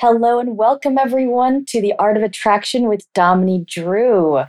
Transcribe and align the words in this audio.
Hello 0.00 0.38
and 0.38 0.56
welcome 0.56 0.96
everyone 0.96 1.64
to 1.64 1.80
the 1.80 1.92
Art 1.98 2.16
of 2.16 2.22
Attraction 2.22 2.86
with 2.86 3.12
Dominey 3.14 3.64
Drew. 3.66 4.44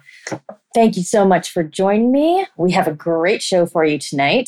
Thank 0.75 0.95
you 0.95 1.02
so 1.02 1.25
much 1.25 1.50
for 1.50 1.64
joining 1.64 2.11
me. 2.11 2.45
We 2.56 2.72
have 2.73 2.88
a 2.88 2.94
great 2.94 3.41
show 3.41 3.66
for 3.66 3.83
you 3.83 3.97
tonight. 3.97 4.47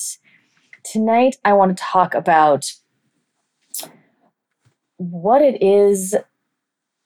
Tonight, 0.83 1.37
I 1.43 1.53
want 1.53 1.75
to 1.75 1.83
talk 1.83 2.13
about 2.13 2.71
what 4.97 5.41
it 5.41 5.59
is 5.63 6.15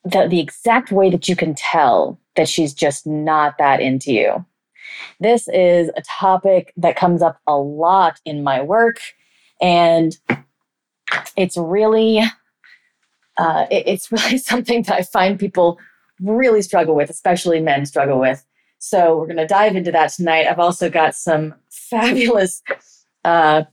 that 0.03 0.29
the 0.29 0.41
exact 0.41 0.91
way 0.91 1.09
that 1.09 1.29
you 1.29 1.37
can 1.37 1.55
tell 1.55 2.19
that 2.35 2.49
she's 2.49 2.73
just 2.73 3.07
not 3.07 3.57
that 3.59 3.79
into 3.79 4.11
you. 4.11 4.45
This 5.21 5.47
is 5.47 5.89
a 5.95 6.01
topic 6.01 6.73
that 6.75 6.97
comes 6.97 7.21
up 7.21 7.39
a 7.47 7.55
lot 7.55 8.19
in 8.25 8.43
my 8.43 8.61
work, 8.61 8.97
and 9.61 10.17
it's 11.37 11.55
really 11.55 12.23
uh, 13.37 13.65
it, 13.71 13.87
it's 13.87 14.11
really 14.11 14.37
something 14.37 14.83
that 14.83 14.95
I 14.95 15.01
find 15.03 15.39
people 15.39 15.79
really 16.21 16.61
struggle 16.61 16.95
with, 16.95 17.09
especially 17.09 17.59
men 17.59 17.85
struggle 17.85 18.19
with. 18.19 18.45
So 18.79 19.17
we're 19.17 19.25
going 19.25 19.37
to 19.37 19.47
dive 19.47 19.75
into 19.75 19.91
that 19.91 20.11
tonight. 20.13 20.47
I've 20.47 20.59
also 20.59 20.89
got 20.89 21.15
some 21.15 21.55
fabulous 21.69 22.61
uh, 23.23 23.63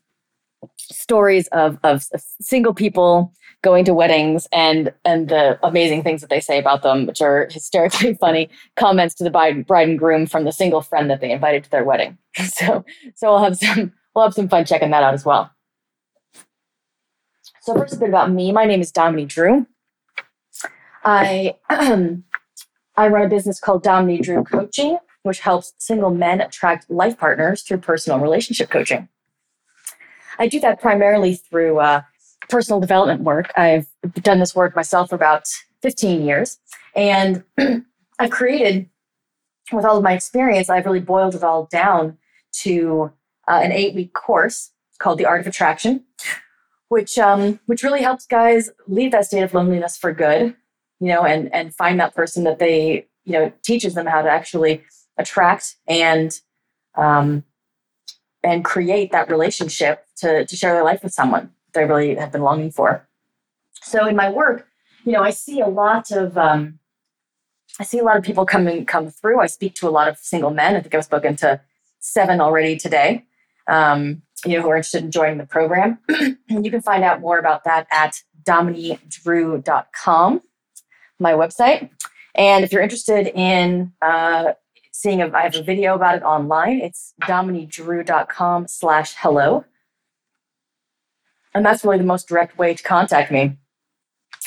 stories 0.78 1.48
of, 1.48 1.78
of 1.82 2.06
single 2.40 2.74
people 2.74 3.32
going 3.62 3.84
to 3.84 3.94
weddings 3.94 4.48
and 4.52 4.92
and 5.04 5.28
the 5.28 5.58
amazing 5.62 6.02
things 6.02 6.20
that 6.20 6.30
they 6.30 6.40
say 6.40 6.58
about 6.58 6.82
them, 6.82 7.06
which 7.06 7.22
are 7.22 7.48
hysterically 7.50 8.14
funny 8.20 8.50
comments 8.76 9.14
to 9.14 9.24
the 9.24 9.30
bride, 9.30 9.66
bride 9.66 9.88
and 9.88 9.98
groom 9.98 10.26
from 10.26 10.44
the 10.44 10.52
single 10.52 10.82
friend 10.82 11.08
that 11.10 11.20
they 11.20 11.30
invited 11.30 11.64
to 11.64 11.70
their 11.70 11.84
wedding. 11.84 12.18
So 12.44 12.84
so 13.14 13.30
we'll 13.30 13.44
have 13.44 13.56
some 13.56 13.92
we'll 14.14 14.24
have 14.24 14.34
some 14.34 14.48
fun 14.48 14.64
checking 14.64 14.90
that 14.90 15.02
out 15.02 15.14
as 15.14 15.24
well. 15.24 15.50
So 17.62 17.74
first 17.76 17.94
a 17.94 17.96
bit 17.96 18.08
about 18.08 18.32
me. 18.32 18.50
My 18.50 18.64
name 18.64 18.80
is 18.80 18.90
Dominey 18.90 19.24
Drew. 19.24 19.68
I 21.04 21.54
I 21.70 23.08
run 23.08 23.24
a 23.24 23.28
business 23.28 23.60
called 23.60 23.84
Dominey 23.84 24.18
Drew 24.18 24.42
Coaching, 24.42 24.98
which 25.22 25.38
helps 25.38 25.72
single 25.78 26.10
men 26.10 26.40
attract 26.40 26.90
life 26.90 27.16
partners 27.16 27.62
through 27.62 27.78
personal 27.78 28.18
relationship 28.18 28.68
coaching. 28.68 29.08
I 30.40 30.48
do 30.48 30.58
that 30.58 30.80
primarily 30.80 31.36
through 31.36 31.78
uh, 31.78 32.02
personal 32.48 32.80
development 32.80 33.20
work. 33.20 33.52
I've 33.56 33.86
done 34.14 34.40
this 34.40 34.56
work 34.56 34.74
myself 34.74 35.10
for 35.10 35.14
about 35.14 35.46
15 35.82 36.22
years, 36.22 36.58
and 36.96 37.44
I've 38.18 38.30
created, 38.30 38.90
with 39.72 39.84
all 39.84 39.98
of 39.98 40.02
my 40.02 40.14
experience, 40.14 40.68
I've 40.68 40.84
really 40.84 40.98
boiled 40.98 41.36
it 41.36 41.44
all 41.44 41.66
down 41.70 42.18
to 42.62 43.12
uh, 43.46 43.60
an 43.62 43.70
eight 43.70 43.94
week 43.94 44.14
course 44.14 44.72
called 44.98 45.18
The 45.18 45.26
Art 45.26 45.40
of 45.40 45.46
Attraction, 45.46 46.04
which 46.92 47.18
um, 47.18 47.58
which 47.64 47.82
really 47.82 48.02
helps 48.02 48.26
guys 48.26 48.68
leave 48.86 49.12
that 49.12 49.24
state 49.24 49.40
of 49.40 49.54
loneliness 49.54 49.96
for 49.96 50.12
good, 50.12 50.54
you 51.00 51.08
know, 51.08 51.24
and 51.24 51.52
and 51.54 51.74
find 51.74 51.98
that 51.98 52.14
person 52.14 52.44
that 52.44 52.58
they 52.58 53.06
you 53.24 53.32
know 53.32 53.50
teaches 53.62 53.94
them 53.94 54.04
how 54.04 54.20
to 54.20 54.28
actually 54.28 54.84
attract 55.16 55.76
and 55.88 56.38
um, 56.94 57.44
and 58.44 58.62
create 58.62 59.10
that 59.10 59.30
relationship 59.30 60.04
to 60.16 60.44
to 60.44 60.54
share 60.54 60.74
their 60.74 60.84
life 60.84 61.02
with 61.02 61.14
someone 61.14 61.50
they 61.72 61.86
really 61.86 62.14
have 62.14 62.30
been 62.30 62.42
longing 62.42 62.70
for. 62.70 63.08
So 63.80 64.06
in 64.06 64.14
my 64.14 64.28
work, 64.28 64.68
you 65.06 65.12
know, 65.12 65.22
I 65.22 65.30
see 65.30 65.60
a 65.60 65.68
lot 65.68 66.10
of 66.10 66.36
um, 66.36 66.78
I 67.80 67.84
see 67.84 68.00
a 68.00 68.04
lot 68.04 68.18
of 68.18 68.22
people 68.22 68.44
coming 68.44 68.84
come 68.84 69.08
through. 69.08 69.40
I 69.40 69.46
speak 69.46 69.74
to 69.76 69.88
a 69.88 69.94
lot 69.98 70.08
of 70.08 70.18
single 70.18 70.50
men. 70.50 70.76
I 70.76 70.80
think 70.80 70.94
I've 70.94 71.06
spoken 71.06 71.36
to 71.36 71.58
seven 72.00 72.42
already 72.42 72.76
today. 72.76 73.24
Um, 73.66 74.20
you 74.44 74.56
know, 74.56 74.62
who 74.62 74.70
are 74.70 74.76
interested 74.76 75.04
in 75.04 75.10
joining 75.10 75.38
the 75.38 75.46
program. 75.46 75.98
you 76.48 76.70
can 76.70 76.82
find 76.82 77.04
out 77.04 77.20
more 77.20 77.38
about 77.38 77.64
that 77.64 77.86
at 77.90 78.20
domineydrew.com, 78.44 80.42
my 81.18 81.32
website. 81.32 81.90
And 82.34 82.64
if 82.64 82.72
you're 82.72 82.82
interested 82.82 83.28
in 83.28 83.92
uh, 84.00 84.52
seeing 84.92 85.20
if 85.20 85.34
I 85.34 85.42
have 85.42 85.54
a 85.54 85.62
video 85.62 85.94
about 85.94 86.16
it 86.16 86.22
online, 86.22 86.80
it's 86.80 87.14
domineydrew.com 87.22 88.68
slash 88.68 89.14
hello. 89.16 89.64
And 91.54 91.64
that's 91.64 91.84
really 91.84 91.98
the 91.98 92.04
most 92.04 92.28
direct 92.28 92.56
way 92.56 92.74
to 92.74 92.82
contact 92.82 93.30
me. 93.30 93.58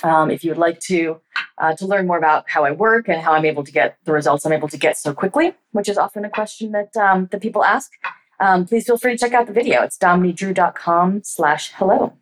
Um, 0.03 0.29
if 0.29 0.44
you 0.44 0.51
would 0.51 0.57
like 0.57 0.79
to 0.81 1.22
uh, 1.57 1.73
to 1.75 1.88
learn 1.88 2.06
more 2.06 2.17
about 2.17 2.50
how 2.50 2.66
I 2.66 2.72
work 2.72 3.07
and 3.07 3.22
how 3.22 3.31
I'm 3.31 3.45
able 3.45 3.63
to 3.63 3.72
get 3.72 3.97
the 4.03 4.12
results 4.12 4.45
I'm 4.45 4.51
able 4.51 4.67
to 4.67 4.77
get 4.77 4.97
so 4.97 5.13
quickly, 5.13 5.53
which 5.72 5.88
is 5.88 5.97
often 5.97 6.25
a 6.25 6.29
question 6.29 6.73
that 6.73 6.95
um, 6.97 7.27
that 7.31 7.41
people 7.41 7.63
ask, 7.63 7.91
um, 8.40 8.66
please 8.66 8.85
feel 8.85 8.97
free 8.97 9.13
to 9.13 9.18
check 9.18 9.34
out 9.34 9.47
the 9.47 9.53
video. 9.53 9.81
It's 9.84 9.97
domineydrew.com 9.97 11.22
slash 11.23 11.72
hello. 11.73 12.13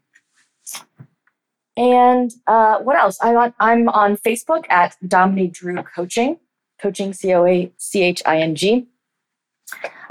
And 1.75 2.31
uh, 2.45 2.79
what 2.79 2.95
else? 2.97 3.17
I'm 3.21 3.37
on, 3.37 3.53
I'm 3.59 3.89
on 3.89 4.17
Facebook 4.17 4.65
at 4.69 4.95
Dominey 5.07 5.47
Drew 5.47 5.81
Coaching, 5.81 6.37
coaching 6.79 7.13
C 7.13 7.33
O 7.33 7.45
A 7.45 7.71
C 7.77 8.03
H 8.03 8.21
I 8.25 8.39
N 8.41 8.55
G. 8.55 8.87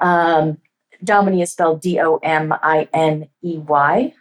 Um, 0.01 0.59
Dominey 1.05 1.43
is 1.43 1.53
spelled 1.53 1.81
D 1.81 2.01
O 2.01 2.17
M 2.17 2.53
I 2.63 2.89
N 2.93 3.29
E 3.43 3.59
Y, 3.59 4.15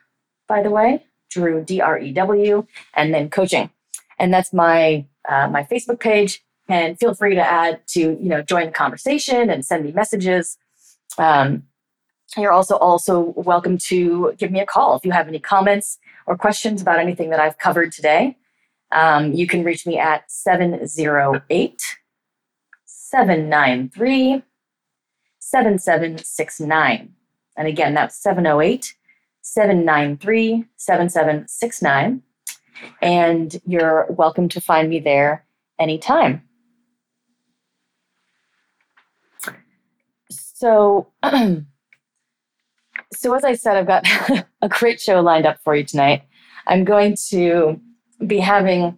by 0.48 0.62
the 0.62 0.70
way. 0.70 1.04
Drew 1.32 1.64
D 1.64 1.82
R 1.82 1.98
E 1.98 2.12
W, 2.12 2.68
and 2.94 3.14
then 3.14 3.30
coaching, 3.30 3.72
and 4.20 4.34
that's 4.34 4.54
my 4.54 5.06
uh, 5.28 5.48
my 5.48 5.64
Facebook 5.64 6.00
page. 6.00 6.44
And 6.68 7.00
feel 7.00 7.16
free 7.16 7.36
to 7.36 7.42
add 7.42 7.82
to 7.90 8.00
you 8.00 8.30
know 8.30 8.42
join 8.42 8.68
the 8.68 8.72
conversation 8.72 9.50
and 9.50 9.66
send 9.66 9.86
me 9.86 9.94
messages. 9.94 10.58
Um, 11.18 11.64
you're 12.38 12.52
also 12.52 12.78
also 12.78 13.34
welcome 13.36 13.78
to 13.78 14.34
give 14.38 14.52
me 14.52 14.62
a 14.62 14.66
call 14.66 14.96
if 14.96 15.06
you 15.06 15.12
have 15.12 15.28
any 15.28 15.40
comments 15.40 16.00
or 16.26 16.38
questions 16.38 16.82
about 16.82 17.00
anything 17.00 17.30
that 17.32 17.40
I've 17.40 17.58
covered 17.58 17.92
today. 17.92 18.38
Um, 18.92 19.34
you 19.34 19.48
can 19.48 19.64
reach 19.64 19.86
me 19.86 19.98
at 19.98 20.30
708 20.32 21.82
793 22.86 24.44
7769. 25.40 27.14
And 27.58 27.68
again, 27.68 27.94
that's 27.94 28.16
708 28.22 28.96
793 29.42 30.66
7769. 30.78 32.22
And 33.02 33.62
you're 33.66 34.08
welcome 34.10 34.48
to 34.50 34.62
find 34.62 34.90
me 34.90 35.00
there 35.00 35.46
anytime. 35.80 36.44
So, 40.30 41.08
So, 43.14 43.34
as 43.34 43.44
I 43.44 43.54
said, 43.54 43.78
I've 43.78 43.88
got 43.88 44.08
a 44.62 44.70
great 44.70 45.02
show 45.02 45.22
lined 45.22 45.46
up 45.46 45.60
for 45.64 45.76
you 45.76 45.84
tonight. 45.84 46.24
I'm 46.68 46.84
going 46.86 47.16
to 47.30 47.80
be 48.26 48.40
having 48.40 48.98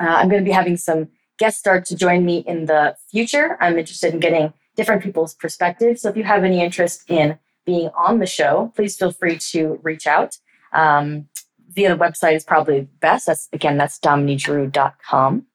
uh, 0.00 0.04
I'm 0.04 0.28
going 0.28 0.42
to 0.42 0.48
be 0.48 0.52
having 0.52 0.76
some 0.76 1.08
guest 1.38 1.58
stars 1.58 1.88
to 1.88 1.96
join 1.96 2.24
me 2.24 2.38
in 2.46 2.66
the 2.66 2.96
future. 3.10 3.56
I'm 3.60 3.78
interested 3.78 4.14
in 4.14 4.20
getting 4.20 4.52
different 4.76 5.02
people's 5.02 5.34
perspectives. 5.34 6.02
So, 6.02 6.08
if 6.08 6.16
you 6.16 6.24
have 6.24 6.44
any 6.44 6.62
interest 6.62 7.10
in 7.10 7.38
being 7.64 7.90
on 7.96 8.18
the 8.18 8.26
show, 8.26 8.72
please 8.74 8.96
feel 8.96 9.12
free 9.12 9.38
to 9.38 9.78
reach 9.82 10.06
out. 10.06 10.38
Um, 10.72 11.28
via 11.74 11.94
the 11.94 12.02
website 12.02 12.34
is 12.34 12.44
probably 12.44 12.88
best. 13.00 13.26
That's 13.26 13.48
again, 13.52 13.78
that's 13.78 13.98
domineydrew.com. 13.98 15.46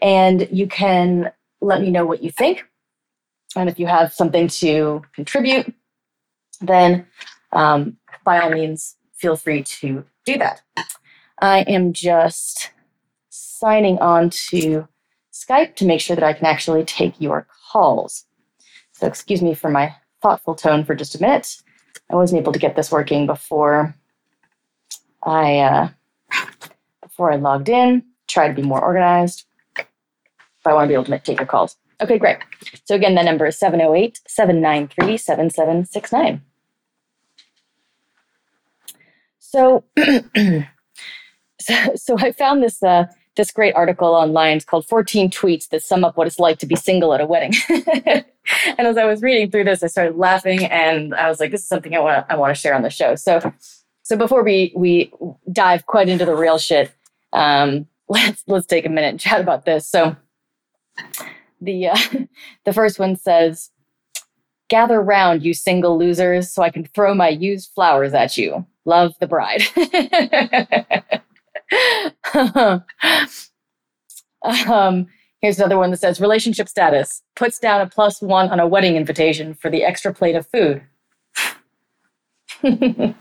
And 0.00 0.48
you 0.50 0.66
can 0.66 1.30
let 1.60 1.82
me 1.82 1.90
know 1.90 2.06
what 2.06 2.22
you 2.22 2.30
think. 2.30 2.64
And 3.56 3.68
if 3.68 3.78
you 3.78 3.86
have 3.86 4.12
something 4.12 4.48
to 4.48 5.02
contribute, 5.14 5.74
then 6.60 7.06
um, 7.52 7.96
by 8.24 8.40
all 8.40 8.50
means, 8.50 8.96
feel 9.14 9.36
free 9.36 9.62
to 9.62 10.04
do 10.24 10.38
that. 10.38 10.62
I 11.40 11.60
am 11.62 11.92
just 11.92 12.70
signing 13.28 13.98
on 13.98 14.30
to 14.30 14.86
Skype 15.32 15.74
to 15.76 15.86
make 15.86 16.00
sure 16.00 16.16
that 16.16 16.24
I 16.24 16.32
can 16.32 16.46
actually 16.46 16.84
take 16.84 17.20
your 17.20 17.46
calls. 17.70 18.26
So, 18.92 19.06
excuse 19.06 19.40
me 19.40 19.54
for 19.54 19.70
my 19.70 19.94
thoughtful 20.20 20.54
tone 20.54 20.84
for 20.84 20.94
just 20.94 21.14
a 21.14 21.20
minute. 21.20 21.56
I 22.10 22.16
wasn't 22.16 22.40
able 22.40 22.52
to 22.52 22.58
get 22.58 22.76
this 22.76 22.92
working 22.92 23.26
before 23.26 23.94
I 25.22 25.58
uh, 25.58 25.88
before 27.02 27.32
I 27.32 27.36
logged 27.36 27.68
in. 27.68 28.04
Try 28.26 28.48
to 28.48 28.54
be 28.54 28.62
more 28.62 28.82
organized. 28.82 29.44
If 29.78 30.66
I 30.66 30.74
want 30.74 30.84
to 30.84 30.88
be 30.88 30.94
able 30.94 31.04
to 31.04 31.18
take 31.18 31.38
your 31.38 31.46
calls. 31.46 31.76
Okay, 32.02 32.18
great. 32.18 32.38
So 32.84 32.94
again, 32.94 33.14
the 33.14 33.22
number 33.22 33.46
is 33.46 33.58
708 33.58 34.20
793 34.26 35.16
7769. 35.16 36.42
So, 41.60 41.94
so, 41.94 42.16
I 42.18 42.32
found 42.32 42.62
this 42.62 42.82
uh, 42.82 43.04
this 43.36 43.50
great 43.52 43.74
article 43.74 44.08
online. 44.08 44.56
It's 44.56 44.64
called 44.64 44.88
14 44.88 45.30
Tweets 45.30 45.68
That 45.68 45.82
Sum 45.82 46.04
Up 46.04 46.16
What 46.16 46.26
It's 46.26 46.38
Like 46.38 46.58
to 46.60 46.66
Be 46.66 46.74
Single 46.74 47.12
at 47.12 47.20
a 47.20 47.26
Wedding. 47.26 47.52
and 48.78 48.86
as 48.86 48.96
I 48.96 49.04
was 49.04 49.22
reading 49.22 49.50
through 49.50 49.64
this, 49.64 49.82
I 49.82 49.86
started 49.86 50.16
laughing 50.16 50.64
and 50.64 51.14
I 51.14 51.28
was 51.28 51.38
like, 51.38 51.50
this 51.50 51.60
is 51.62 51.68
something 51.68 51.94
I 51.94 52.00
want 52.00 52.26
I 52.30 52.36
want 52.36 52.54
to 52.54 52.60
share 52.60 52.74
on 52.74 52.82
the 52.82 52.90
show. 52.90 53.14
So 53.14 53.52
so 54.02 54.16
before 54.16 54.42
we 54.42 54.72
we 54.74 55.12
dive 55.52 55.86
quite 55.86 56.08
into 56.08 56.24
the 56.24 56.34
real 56.34 56.58
shit, 56.58 56.90
um, 57.32 57.86
let's 58.08 58.42
let's 58.46 58.66
take 58.66 58.86
a 58.86 58.88
minute 58.88 59.08
and 59.08 59.20
chat 59.20 59.40
about 59.40 59.64
this. 59.64 59.88
So 59.88 60.16
the 61.60 61.88
uh, 61.88 61.98
the 62.64 62.72
first 62.72 62.98
one 62.98 63.16
says, 63.16 63.70
"Gather 64.68 65.00
round, 65.00 65.44
you 65.44 65.54
single 65.54 65.98
losers, 65.98 66.50
so 66.50 66.62
I 66.62 66.70
can 66.70 66.86
throw 66.86 67.14
my 67.14 67.28
used 67.28 67.70
flowers 67.74 68.14
at 68.14 68.36
you. 68.36 68.66
Love 68.84 69.14
the 69.20 69.26
bride." 69.26 69.62
um, 74.68 75.06
here's 75.40 75.58
another 75.58 75.78
one 75.78 75.90
that 75.90 75.98
says, 75.98 76.20
"Relationship 76.20 76.68
status 76.68 77.22
puts 77.36 77.58
down 77.58 77.80
a 77.80 77.86
plus 77.88 78.20
one 78.20 78.48
on 78.50 78.60
a 78.60 78.66
wedding 78.66 78.96
invitation 78.96 79.54
for 79.54 79.70
the 79.70 79.84
extra 79.84 80.12
plate 80.14 80.36
of 80.36 80.46
food." 80.46 80.82
uh, 82.64 83.12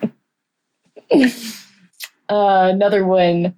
another 2.30 3.06
one 3.06 3.56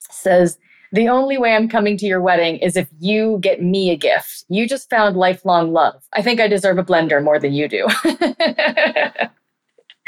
says, 0.00 0.58
the 0.92 1.08
only 1.08 1.38
way 1.38 1.54
I'm 1.54 1.68
coming 1.68 1.96
to 1.98 2.06
your 2.06 2.20
wedding 2.20 2.56
is 2.56 2.76
if 2.76 2.88
you 2.98 3.38
get 3.40 3.62
me 3.62 3.90
a 3.90 3.96
gift. 3.96 4.44
You 4.48 4.66
just 4.66 4.90
found 4.90 5.16
lifelong 5.16 5.72
love. 5.72 6.02
I 6.12 6.22
think 6.22 6.40
I 6.40 6.48
deserve 6.48 6.78
a 6.78 6.84
blender 6.84 7.22
more 7.22 7.38
than 7.38 7.52
you 7.52 7.68
do. 7.68 7.86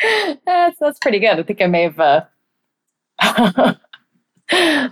that's 0.46 0.78
that's 0.78 0.98
pretty 0.98 1.18
good. 1.18 1.38
I 1.38 1.42
think 1.42 1.62
I 1.62 1.66
may 1.66 1.82
have 1.82 2.00
uh, 2.00 2.24
I 4.50 4.90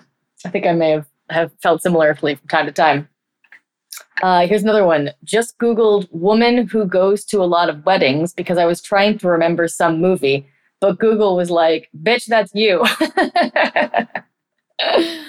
think 0.50 0.66
I 0.66 0.72
may 0.72 0.90
have, 0.90 1.06
have 1.30 1.52
felt 1.62 1.82
similarly 1.82 2.34
from 2.36 2.48
time 2.48 2.66
to 2.66 2.72
time. 2.72 3.08
Uh, 4.22 4.46
here's 4.46 4.62
another 4.62 4.84
one. 4.84 5.10
Just 5.24 5.58
Googled 5.58 6.08
woman 6.12 6.66
who 6.66 6.84
goes 6.84 7.24
to 7.26 7.42
a 7.42 7.44
lot 7.44 7.68
of 7.68 7.84
weddings 7.84 8.32
because 8.32 8.58
I 8.58 8.66
was 8.66 8.80
trying 8.80 9.18
to 9.18 9.28
remember 9.28 9.66
some 9.68 10.00
movie, 10.00 10.46
but 10.80 10.98
Google 10.98 11.36
was 11.36 11.50
like, 11.50 11.88
bitch, 12.02 12.26
that's 12.26 12.52
you. 12.54 12.84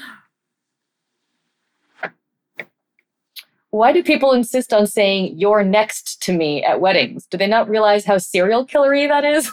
Why 3.72 3.92
do 3.94 4.04
people 4.04 4.34
insist 4.34 4.74
on 4.74 4.86
saying 4.86 5.40
you're 5.40 5.64
next 5.64 6.22
to 6.24 6.34
me 6.34 6.62
at 6.64 6.82
weddings? 6.82 7.26
Do 7.26 7.38
they 7.38 7.48
not 7.48 7.70
realize 7.70 8.04
how 8.04 8.18
serial 8.18 8.68
killery 8.68 9.08
that 9.08 9.24
is? 9.24 9.50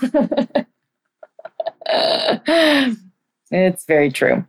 it's 3.51 3.85
very 3.85 4.11
true. 4.11 4.45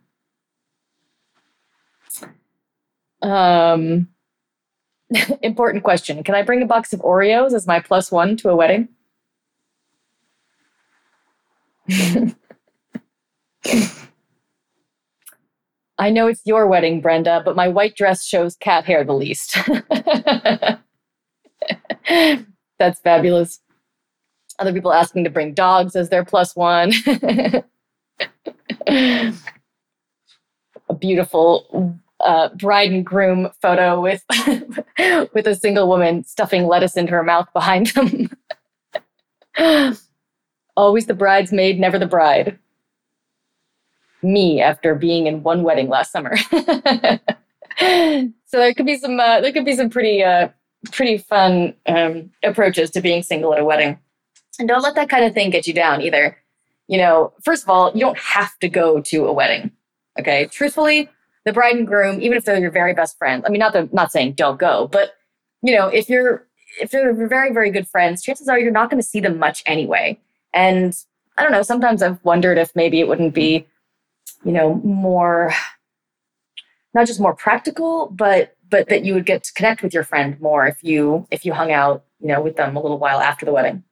Um, 3.22 4.08
important 5.44 5.84
question. 5.84 6.24
Can 6.24 6.34
I 6.34 6.42
bring 6.42 6.64
a 6.64 6.66
box 6.66 6.92
of 6.92 7.02
Oreos 7.02 7.54
as 7.54 7.68
my 7.68 7.80
plus 7.80 8.12
one 8.12 8.36
to 8.38 8.50
a 8.50 8.56
wedding? 8.56 8.90
I 16.00 16.10
know 16.10 16.28
it's 16.28 16.42
your 16.46 16.66
wedding, 16.66 17.02
Brenda, 17.02 17.42
but 17.44 17.58
my 17.58 17.68
white 17.68 17.96
dress 17.96 18.24
shows 18.26 18.56
cat 18.56 18.86
hair 18.86 19.04
the 19.04 19.14
least. 19.14 19.58
That's 22.80 23.02
fabulous. 23.02 23.60
Other 24.58 24.72
people 24.72 24.94
asking 24.94 25.26
to 25.26 25.30
bring 25.30 25.54
dogs 25.54 25.98
as 25.98 26.08
their 26.08 26.24
plus 26.24 26.56
one. 26.56 26.94
a 28.88 29.34
beautiful 30.98 32.00
uh, 32.22 32.48
bride 32.56 32.92
and 32.92 33.06
groom 33.06 33.50
photo 33.62 34.00
with 34.02 34.24
with 35.34 35.48
a 35.48 35.56
single 35.56 35.90
woman 35.90 36.24
stuffing 36.24 36.66
lettuce 36.66 36.96
into 36.96 37.12
her 37.12 37.24
mouth 37.24 37.50
behind 37.52 37.88
them. 37.88 38.32
Always 40.78 41.08
the 41.08 41.14
bridesmaid, 41.14 41.78
never 41.78 42.00
the 42.00 42.06
bride 42.08 42.58
me 44.22 44.62
after 44.62 44.96
being 44.96 45.28
in 45.28 45.44
one 45.44 45.64
wedding 45.64 45.90
last 45.90 46.12
summer. 46.12 46.38
so 47.80 48.30
there 48.52 48.74
could 48.74 48.86
be 48.86 48.98
some 48.98 49.20
uh, 49.20 49.42
there 49.42 49.52
could 49.52 49.66
be 49.66 49.76
some 49.76 49.90
pretty 49.90 50.24
uh, 50.24 50.50
pretty 50.92 51.18
fun 51.18 51.74
um, 51.88 52.32
approaches 52.44 52.90
to 52.92 53.02
being 53.02 53.24
single 53.24 53.54
at 53.54 53.60
a 53.60 53.66
wedding, 53.66 53.98
and 54.60 54.68
don't 54.68 54.82
let 54.82 54.96
that 54.96 55.10
kind 55.10 55.26
of 55.26 55.34
thing 55.34 55.50
get 55.50 55.68
you 55.68 55.74
down 55.74 56.02
either. 56.02 56.38
You 56.88 56.98
know, 56.98 57.34
first 57.44 57.64
of 57.64 57.70
all, 57.70 57.92
you 57.94 58.00
don't 58.00 58.18
have 58.18 58.58
to 58.60 58.70
go 58.70 59.02
to 59.02 59.28
a 59.28 59.34
wedding. 59.34 59.72
Okay, 60.20 60.48
truthfully, 60.48 61.10
the 61.46 61.54
bride 61.54 61.76
and 61.76 61.88
groom, 61.88 62.22
even 62.22 62.38
if 62.38 62.46
they're 62.46 62.60
your 62.60 62.72
very 62.72 62.94
best 62.94 63.18
friends, 63.18 63.44
I 63.46 63.50
mean, 63.50 63.60
not 63.60 63.74
the, 63.74 63.88
not 63.94 64.12
saying 64.12 64.34
don't 64.34 64.60
go, 64.60 64.88
but 64.88 65.14
you 65.62 65.76
know, 65.76 65.88
if 65.88 66.10
you're 66.10 66.46
if 66.80 66.92
they're 66.92 67.14
very 67.28 67.54
very 67.54 67.72
good 67.72 67.88
friends, 67.88 68.22
chances 68.22 68.48
are 68.48 68.60
you're 68.60 68.72
not 68.72 68.90
going 68.90 69.02
to 69.02 69.08
see 69.08 69.20
them 69.20 69.38
much 69.38 69.64
anyway. 69.66 70.20
And 70.54 70.96
I 71.38 71.44
don't 71.44 71.52
know. 71.52 71.62
Sometimes 71.62 72.02
I've 72.02 72.24
wondered 72.26 72.58
if 72.58 72.76
maybe 72.76 73.00
it 73.00 73.08
wouldn't 73.08 73.34
be 73.34 73.66
you 74.44 74.52
know, 74.52 74.76
more 74.76 75.54
not 76.94 77.08
just 77.08 77.20
more 77.20 77.36
practical, 77.36 78.10
but 78.12 78.56
but 78.70 78.90
that 78.90 79.04
you 79.04 79.14
would 79.14 79.26
get 79.26 79.44
to 79.44 79.54
connect 79.54 79.82
with 79.82 79.94
your 79.94 80.04
friend 80.04 80.40
more 80.40 80.66
if 80.68 80.84
you 80.84 81.28
if 81.32 81.46
you 81.46 81.54
hung 81.54 81.72
out, 81.72 82.06
you 82.20 82.28
know, 82.28 82.42
with 82.42 82.56
them 82.56 82.76
a 82.76 82.82
little 82.82 83.00
while 83.00 83.20
after 83.20 83.46
the 83.46 83.54
wedding. 83.54 83.84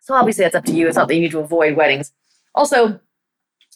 So 0.00 0.14
obviously 0.14 0.44
that's 0.44 0.54
up 0.54 0.64
to 0.64 0.72
you. 0.72 0.88
It's 0.88 0.96
not 0.96 1.08
that 1.08 1.14
you 1.14 1.20
need 1.20 1.30
to 1.32 1.40
avoid 1.40 1.76
weddings. 1.76 2.12
Also, 2.54 3.00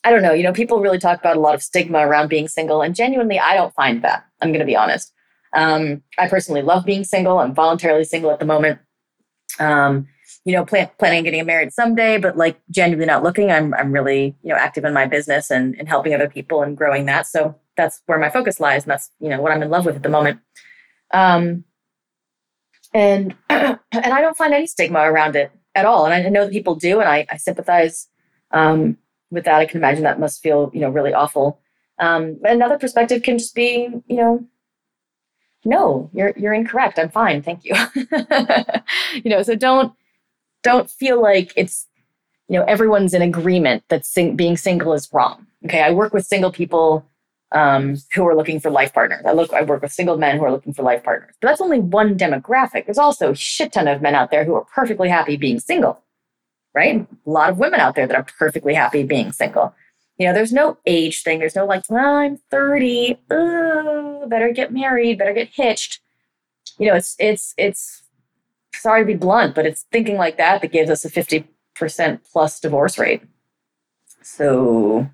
I 0.02 0.10
don't 0.10 0.22
know, 0.22 0.32
you 0.32 0.42
know, 0.42 0.52
people 0.52 0.80
really 0.80 0.98
talk 0.98 1.18
about 1.20 1.36
a 1.36 1.40
lot 1.40 1.54
of 1.54 1.62
stigma 1.62 1.98
around 2.06 2.28
being 2.28 2.48
single, 2.48 2.82
and 2.82 2.94
genuinely, 2.94 3.38
I 3.38 3.54
don't 3.54 3.74
find 3.74 4.02
that. 4.02 4.26
I'm 4.40 4.50
going 4.50 4.60
to 4.60 4.66
be 4.66 4.76
honest. 4.76 5.12
Um, 5.54 6.02
I 6.18 6.28
personally 6.28 6.62
love 6.62 6.84
being 6.84 7.04
single. 7.04 7.38
I'm 7.38 7.54
voluntarily 7.54 8.04
single 8.04 8.30
at 8.30 8.40
the 8.40 8.44
moment. 8.44 8.80
Um, 9.60 10.08
you 10.44 10.52
know, 10.52 10.64
plan, 10.64 10.90
planning 10.98 11.18
on 11.18 11.24
getting 11.24 11.46
married 11.46 11.72
someday, 11.72 12.18
but 12.18 12.36
like 12.36 12.60
genuinely 12.70 13.06
not 13.06 13.22
looking. 13.22 13.50
I'm 13.50 13.74
I'm 13.74 13.92
really, 13.92 14.36
you 14.42 14.50
know, 14.50 14.56
active 14.56 14.84
in 14.84 14.92
my 14.92 15.06
business 15.06 15.50
and, 15.50 15.74
and 15.78 15.88
helping 15.88 16.14
other 16.14 16.28
people 16.28 16.62
and 16.62 16.76
growing 16.76 17.06
that. 17.06 17.26
So 17.26 17.54
that's 17.76 18.02
where 18.06 18.18
my 18.18 18.30
focus 18.30 18.60
lies. 18.60 18.84
And 18.84 18.90
that's, 18.90 19.10
you 19.20 19.28
know, 19.28 19.40
what 19.40 19.52
I'm 19.52 19.62
in 19.62 19.70
love 19.70 19.86
with 19.86 19.96
at 19.96 20.02
the 20.02 20.08
moment. 20.08 20.40
Um 21.12 21.64
and 22.92 23.34
and 23.50 23.78
I 23.92 24.20
don't 24.20 24.36
find 24.36 24.54
any 24.54 24.66
stigma 24.66 25.00
around 25.00 25.36
it 25.36 25.50
at 25.74 25.84
all. 25.84 26.06
And 26.06 26.14
I 26.14 26.28
know 26.30 26.44
that 26.44 26.52
people 26.52 26.76
do, 26.76 27.00
and 27.00 27.08
I, 27.08 27.26
I 27.30 27.36
sympathize 27.36 28.08
um, 28.52 28.96
with 29.30 29.44
that. 29.44 29.60
I 29.60 29.66
can 29.66 29.78
imagine 29.78 30.04
that 30.04 30.20
must 30.20 30.42
feel, 30.42 30.70
you 30.72 30.80
know, 30.80 30.90
really 30.90 31.12
awful. 31.12 31.60
Um, 31.98 32.38
another 32.44 32.78
perspective 32.78 33.22
can 33.22 33.38
just 33.38 33.54
be, 33.54 33.88
you 34.06 34.16
know, 34.16 34.46
no, 35.64 36.10
you're 36.12 36.34
you're 36.36 36.52
incorrect. 36.52 36.98
I'm 36.98 37.10
fine, 37.10 37.42
thank 37.42 37.64
you. 37.64 37.74
you 39.14 39.30
know, 39.30 39.42
so 39.42 39.54
don't 39.54 39.92
don't 40.64 40.90
feel 40.90 41.22
like 41.22 41.52
it's 41.56 41.86
you 42.48 42.58
know 42.58 42.64
everyone's 42.66 43.14
in 43.14 43.22
agreement 43.22 43.84
that 43.88 44.04
sing- 44.04 44.36
being 44.36 44.56
single 44.56 44.92
is 44.92 45.08
wrong. 45.12 45.46
Okay 45.64 45.82
i 45.82 45.90
work 45.90 46.12
with 46.12 46.26
single 46.26 46.52
people 46.52 47.06
um, 47.52 47.96
who 48.12 48.26
are 48.26 48.34
looking 48.34 48.58
for 48.58 48.68
life 48.68 48.92
partners. 48.92 49.22
I 49.24 49.32
look 49.32 49.52
i 49.52 49.62
work 49.62 49.82
with 49.82 49.92
single 49.92 50.16
men 50.16 50.38
who 50.38 50.44
are 50.44 50.50
looking 50.50 50.74
for 50.74 50.82
life 50.82 51.04
partners. 51.04 51.34
But 51.40 51.48
that's 51.48 51.60
only 51.60 51.78
one 51.78 52.18
demographic. 52.18 52.86
There's 52.86 52.98
also 52.98 53.30
a 53.30 53.36
shit 53.36 53.72
ton 53.72 53.86
of 53.86 54.02
men 54.02 54.16
out 54.16 54.32
there 54.32 54.44
who 54.44 54.54
are 54.54 54.64
perfectly 54.74 55.08
happy 55.08 55.36
being 55.36 55.60
single 55.60 56.04
right? 56.74 57.06
A 57.26 57.30
lot 57.30 57.50
of 57.50 57.58
women 57.58 57.80
out 57.80 57.94
there 57.94 58.06
that 58.06 58.16
are 58.16 58.26
perfectly 58.38 58.74
happy 58.74 59.04
being 59.04 59.32
single. 59.32 59.74
You 60.18 60.26
know 60.26 60.32
there's 60.32 60.52
no 60.52 60.78
age 60.86 61.22
thing. 61.22 61.38
There's 61.38 61.56
no 61.56 61.66
like 61.66 61.84
well, 61.88 62.16
i'm 62.16 62.36
30 62.50 63.18
Ugh, 63.30 64.28
better 64.28 64.52
get 64.52 64.72
married. 64.72 65.18
Better 65.18 65.32
get 65.32 65.48
hitched. 65.48 66.00
You 66.78 66.88
know 66.88 66.94
it's 66.94 67.16
it's 67.18 67.54
it's 67.56 68.02
sorry 68.80 69.02
to 69.02 69.06
be 69.06 69.14
blunt, 69.14 69.54
but 69.54 69.66
it's 69.66 69.82
thinking 69.92 70.16
like 70.16 70.36
that 70.38 70.62
that 70.62 70.72
gives 70.72 70.90
us 70.90 71.04
a 71.04 71.10
50% 71.10 72.20
plus 72.30 72.60
divorce 72.60 72.98
rate. 72.98 73.22
So, 74.22 75.08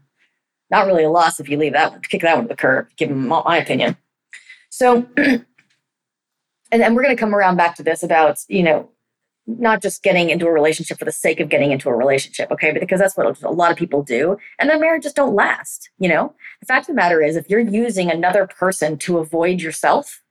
not 0.70 0.86
really 0.86 1.04
a 1.04 1.10
loss 1.10 1.40
if 1.40 1.48
you 1.48 1.56
leave 1.56 1.72
that 1.72 1.92
one, 1.92 2.00
kick 2.02 2.22
that 2.22 2.36
one 2.36 2.44
to 2.44 2.48
the 2.48 2.56
curb, 2.56 2.88
give 2.96 3.08
them 3.08 3.28
my 3.28 3.56
opinion. 3.56 3.96
So, 4.70 5.06
and 5.16 5.44
then 6.70 6.94
we're 6.94 7.02
going 7.02 7.16
to 7.16 7.20
come 7.20 7.34
around 7.34 7.56
back 7.56 7.74
to 7.76 7.82
this 7.82 8.02
about, 8.02 8.38
you 8.48 8.62
know, 8.62 8.88
not 9.46 9.82
just 9.82 10.02
getting 10.02 10.30
into 10.30 10.46
a 10.46 10.52
relationship 10.52 10.98
for 10.98 11.04
the 11.04 11.12
sake 11.12 11.40
of 11.40 11.48
getting 11.48 11.72
into 11.72 11.88
a 11.88 11.96
relationship, 11.96 12.50
okay? 12.52 12.72
Because 12.72 13.00
that's 13.00 13.16
what 13.16 13.42
a 13.42 13.50
lot 13.50 13.72
of 13.72 13.76
people 13.76 14.02
do. 14.02 14.36
And 14.58 14.70
their 14.70 14.78
marriages 14.78 15.12
don't 15.12 15.34
last, 15.34 15.90
you 15.98 16.08
know? 16.08 16.34
The 16.60 16.66
fact 16.66 16.84
of 16.84 16.94
the 16.94 17.00
matter 17.00 17.20
is, 17.20 17.36
if 17.36 17.50
you're 17.50 17.58
using 17.58 18.10
another 18.10 18.46
person 18.46 18.96
to 18.98 19.18
avoid 19.18 19.60
yourself, 19.60 20.22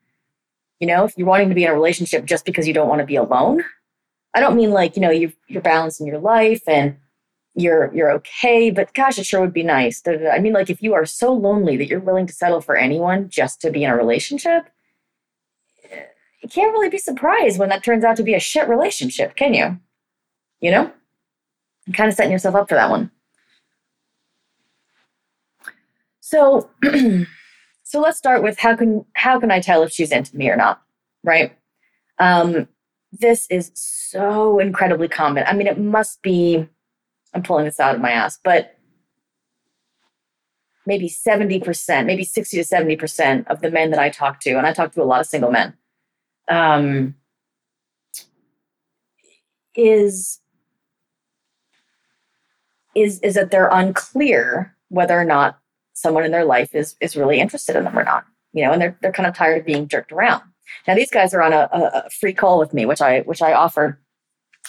you 0.79 0.87
know, 0.87 1.03
if 1.03 1.17
you're 1.17 1.27
wanting 1.27 1.49
to 1.49 1.55
be 1.55 1.63
in 1.63 1.71
a 1.71 1.73
relationship 1.73 2.25
just 2.25 2.45
because 2.45 2.67
you 2.67 2.73
don't 2.73 2.87
want 2.87 2.99
to 2.99 3.05
be 3.05 3.15
alone, 3.15 3.63
I 4.33 4.39
don't 4.39 4.55
mean 4.55 4.71
like, 4.71 4.95
you 4.95 5.01
know, 5.01 5.09
you're, 5.09 5.33
you're 5.47 5.61
balancing 5.61 6.07
your 6.07 6.19
life 6.19 6.61
and 6.67 6.97
you're 7.55 7.93
you're 7.93 8.11
okay, 8.11 8.69
but 8.69 8.93
gosh, 8.93 9.17
it 9.17 9.25
sure 9.25 9.41
would 9.41 9.53
be 9.53 9.63
nice. 9.63 10.01
I 10.07 10.39
mean, 10.39 10.53
like 10.53 10.69
if 10.69 10.81
you 10.81 10.93
are 10.93 11.05
so 11.05 11.33
lonely 11.33 11.77
that 11.77 11.87
you're 11.87 11.99
willing 11.99 12.27
to 12.27 12.33
settle 12.33 12.61
for 12.61 12.75
anyone 12.75 13.29
just 13.29 13.59
to 13.61 13.71
be 13.71 13.83
in 13.83 13.89
a 13.89 13.97
relationship, 13.97 14.69
you 16.41 16.49
can't 16.49 16.71
really 16.71 16.89
be 16.89 16.97
surprised 16.97 17.59
when 17.59 17.69
that 17.69 17.83
turns 17.83 18.03
out 18.03 18.15
to 18.17 18.23
be 18.23 18.33
a 18.33 18.39
shit 18.39 18.69
relationship, 18.69 19.35
can 19.35 19.53
you? 19.53 19.77
You 20.61 20.71
know? 20.71 20.91
You're 21.85 21.95
kind 21.95 22.09
of 22.09 22.15
setting 22.15 22.31
yourself 22.31 22.55
up 22.55 22.69
for 22.69 22.75
that 22.75 22.89
one. 22.89 23.11
So 26.21 26.69
so 27.89 27.99
let's 27.99 28.19
start 28.19 28.43
with 28.43 28.59
how 28.59 28.75
can 28.75 29.03
how 29.13 29.39
can 29.39 29.49
I 29.49 29.59
tell 29.59 29.81
if 29.81 29.91
she's 29.91 30.11
into 30.11 30.37
me 30.37 30.47
or 30.47 30.55
not, 30.55 30.79
right? 31.23 31.57
Um, 32.19 32.67
this 33.11 33.47
is 33.49 33.71
so 33.73 34.59
incredibly 34.59 35.07
common. 35.07 35.43
I 35.47 35.53
mean, 35.53 35.65
it 35.65 35.79
must 35.79 36.21
be, 36.21 36.67
I'm 37.33 37.41
pulling 37.41 37.65
this 37.65 37.79
out 37.79 37.95
of 37.95 38.01
my 38.01 38.11
ass, 38.11 38.37
but 38.43 38.77
maybe 40.85 41.09
70%, 41.09 42.05
maybe 42.05 42.23
60 42.23 42.57
to 42.57 42.63
70% 42.63 43.47
of 43.47 43.61
the 43.61 43.71
men 43.71 43.89
that 43.89 43.99
I 43.99 44.11
talk 44.11 44.39
to, 44.41 44.51
and 44.51 44.67
I 44.67 44.73
talk 44.73 44.91
to 44.93 45.01
a 45.01 45.03
lot 45.03 45.21
of 45.21 45.25
single 45.25 45.49
men, 45.49 45.73
um, 46.47 47.15
is 49.73 50.41
is 52.93 53.19
is 53.21 53.33
that 53.33 53.49
they're 53.49 53.69
unclear 53.69 54.75
whether 54.89 55.19
or 55.19 55.25
not 55.25 55.59
someone 55.99 56.25
in 56.25 56.31
their 56.31 56.45
life 56.45 56.73
is 56.73 56.95
is 57.01 57.15
really 57.15 57.39
interested 57.39 57.75
in 57.75 57.83
them 57.83 57.97
or 57.97 58.03
not. 58.03 58.25
You 58.53 58.65
know, 58.65 58.71
and 58.71 58.81
they're 58.81 58.97
they're 59.01 59.11
kind 59.11 59.27
of 59.27 59.35
tired 59.35 59.59
of 59.59 59.65
being 59.65 59.87
jerked 59.87 60.11
around. 60.11 60.43
Now 60.87 60.95
these 60.95 61.11
guys 61.11 61.33
are 61.33 61.41
on 61.41 61.53
a, 61.53 61.69
a 61.71 62.09
free 62.09 62.33
call 62.33 62.59
with 62.59 62.73
me, 62.73 62.85
which 62.85 63.01
I 63.01 63.21
which 63.21 63.41
I 63.41 63.53
offer 63.53 63.99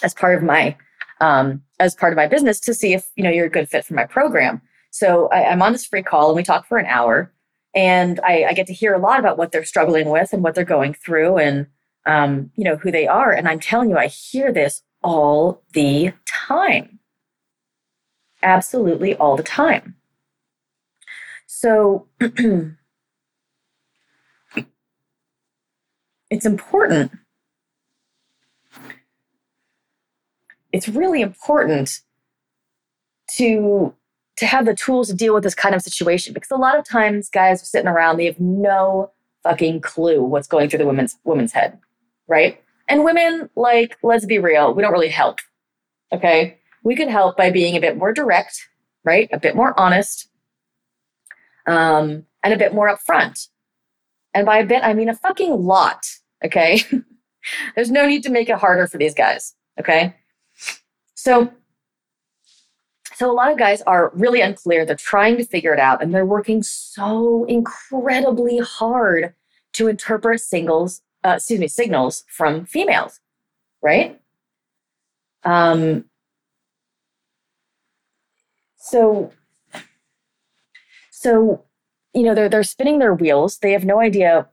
as 0.03 0.13
part 0.13 0.35
of 0.35 0.43
my 0.43 0.75
um, 1.19 1.61
as 1.79 1.95
part 1.95 2.13
of 2.13 2.17
my 2.17 2.27
business 2.27 2.59
to 2.61 2.73
see 2.73 2.93
if 2.93 3.09
you 3.15 3.23
know 3.23 3.29
you're 3.29 3.45
a 3.45 3.49
good 3.49 3.69
fit 3.69 3.85
for 3.85 3.93
my 3.93 4.05
program. 4.05 4.61
So 4.91 5.29
I, 5.29 5.41
am 5.41 5.61
on 5.61 5.71
this 5.71 5.85
free 5.85 6.03
call 6.03 6.29
and 6.29 6.35
we 6.35 6.43
talk 6.43 6.67
for 6.67 6.77
an 6.77 6.85
hour, 6.85 7.31
and 7.73 8.19
I, 8.21 8.45
I, 8.49 8.53
get 8.53 8.67
to 8.67 8.73
hear 8.73 8.93
a 8.93 8.99
lot 8.99 9.19
about 9.19 9.37
what 9.37 9.53
they're 9.53 9.63
struggling 9.63 10.09
with 10.09 10.33
and 10.33 10.43
what 10.43 10.53
they're 10.53 10.65
going 10.65 10.93
through, 10.93 11.37
and 11.37 11.67
um, 12.05 12.51
you 12.55 12.63
know 12.63 12.75
who 12.75 12.91
they 12.91 13.07
are. 13.07 13.31
And 13.31 13.47
I'm 13.47 13.59
telling 13.59 13.89
you, 13.89 13.97
I 13.97 14.07
hear 14.07 14.51
this 14.51 14.81
all 15.03 15.63
the 15.73 16.11
time, 16.25 16.99
absolutely 18.43 19.15
all 19.15 19.37
the 19.37 19.43
time. 19.43 19.95
So 21.61 22.07
it's 26.31 26.47
important. 26.47 27.11
It's 30.71 30.89
really 30.89 31.21
important 31.21 31.99
to 33.35 33.93
to 34.37 34.45
have 34.47 34.65
the 34.65 34.73
tools 34.73 35.09
to 35.09 35.13
deal 35.13 35.35
with 35.35 35.43
this 35.43 35.53
kind 35.53 35.75
of 35.75 35.83
situation 35.83 36.33
because 36.33 36.49
a 36.49 36.55
lot 36.55 36.79
of 36.79 36.83
times 36.83 37.29
guys 37.29 37.61
are 37.61 37.65
sitting 37.65 37.87
around 37.87 38.17
they 38.17 38.25
have 38.25 38.39
no 38.39 39.11
fucking 39.43 39.81
clue 39.81 40.23
what's 40.23 40.47
going 40.47 40.67
through 40.67 40.79
the 40.79 40.85
woman's 40.87 41.19
woman's 41.25 41.53
head, 41.53 41.77
right? 42.27 42.59
And 42.89 43.03
women 43.03 43.51
like 43.55 43.99
let's 44.01 44.25
be 44.25 44.39
real, 44.39 44.73
we 44.73 44.81
don't 44.81 44.93
really 44.93 45.09
help. 45.09 45.37
Okay? 46.11 46.57
We 46.83 46.95
could 46.95 47.09
help 47.09 47.37
by 47.37 47.51
being 47.51 47.75
a 47.75 47.81
bit 47.81 47.97
more 47.97 48.13
direct, 48.13 48.67
right? 49.03 49.29
A 49.31 49.39
bit 49.39 49.55
more 49.55 49.79
honest. 49.79 50.30
Um, 51.67 52.25
and 52.43 52.53
a 52.53 52.57
bit 52.57 52.73
more 52.73 52.89
upfront. 52.89 53.47
And 54.33 54.45
by 54.45 54.57
a 54.57 54.65
bit, 54.65 54.83
I 54.83 54.93
mean 54.93 55.09
a 55.09 55.15
fucking 55.15 55.51
lot. 55.63 56.05
Okay. 56.43 56.81
There's 57.75 57.91
no 57.91 58.07
need 58.07 58.23
to 58.23 58.29
make 58.29 58.49
it 58.49 58.57
harder 58.57 58.87
for 58.87 58.97
these 58.97 59.13
guys. 59.13 59.55
Okay. 59.79 60.15
So, 61.15 61.51
so 63.15 63.31
a 63.31 63.33
lot 63.33 63.51
of 63.51 63.57
guys 63.57 63.81
are 63.83 64.11
really 64.13 64.41
unclear. 64.41 64.85
They're 64.85 64.95
trying 64.95 65.37
to 65.37 65.45
figure 65.45 65.73
it 65.73 65.79
out 65.79 66.01
and 66.01 66.13
they're 66.13 66.25
working 66.25 66.63
so 66.63 67.45
incredibly 67.45 68.57
hard 68.59 69.33
to 69.73 69.87
interpret 69.87 70.41
singles, 70.41 71.01
uh, 71.23 71.33
excuse 71.35 71.59
me, 71.59 71.67
signals 71.67 72.23
from 72.27 72.65
females, 72.65 73.19
right? 73.81 74.19
Um, 75.43 76.05
so, 78.77 79.31
so, 81.21 81.63
you 82.15 82.23
know, 82.23 82.33
they're, 82.33 82.49
they're 82.49 82.63
spinning 82.63 82.97
their 82.97 83.13
wheels. 83.13 83.59
They 83.59 83.73
have 83.73 83.85
no 83.85 83.99
idea 83.99 84.47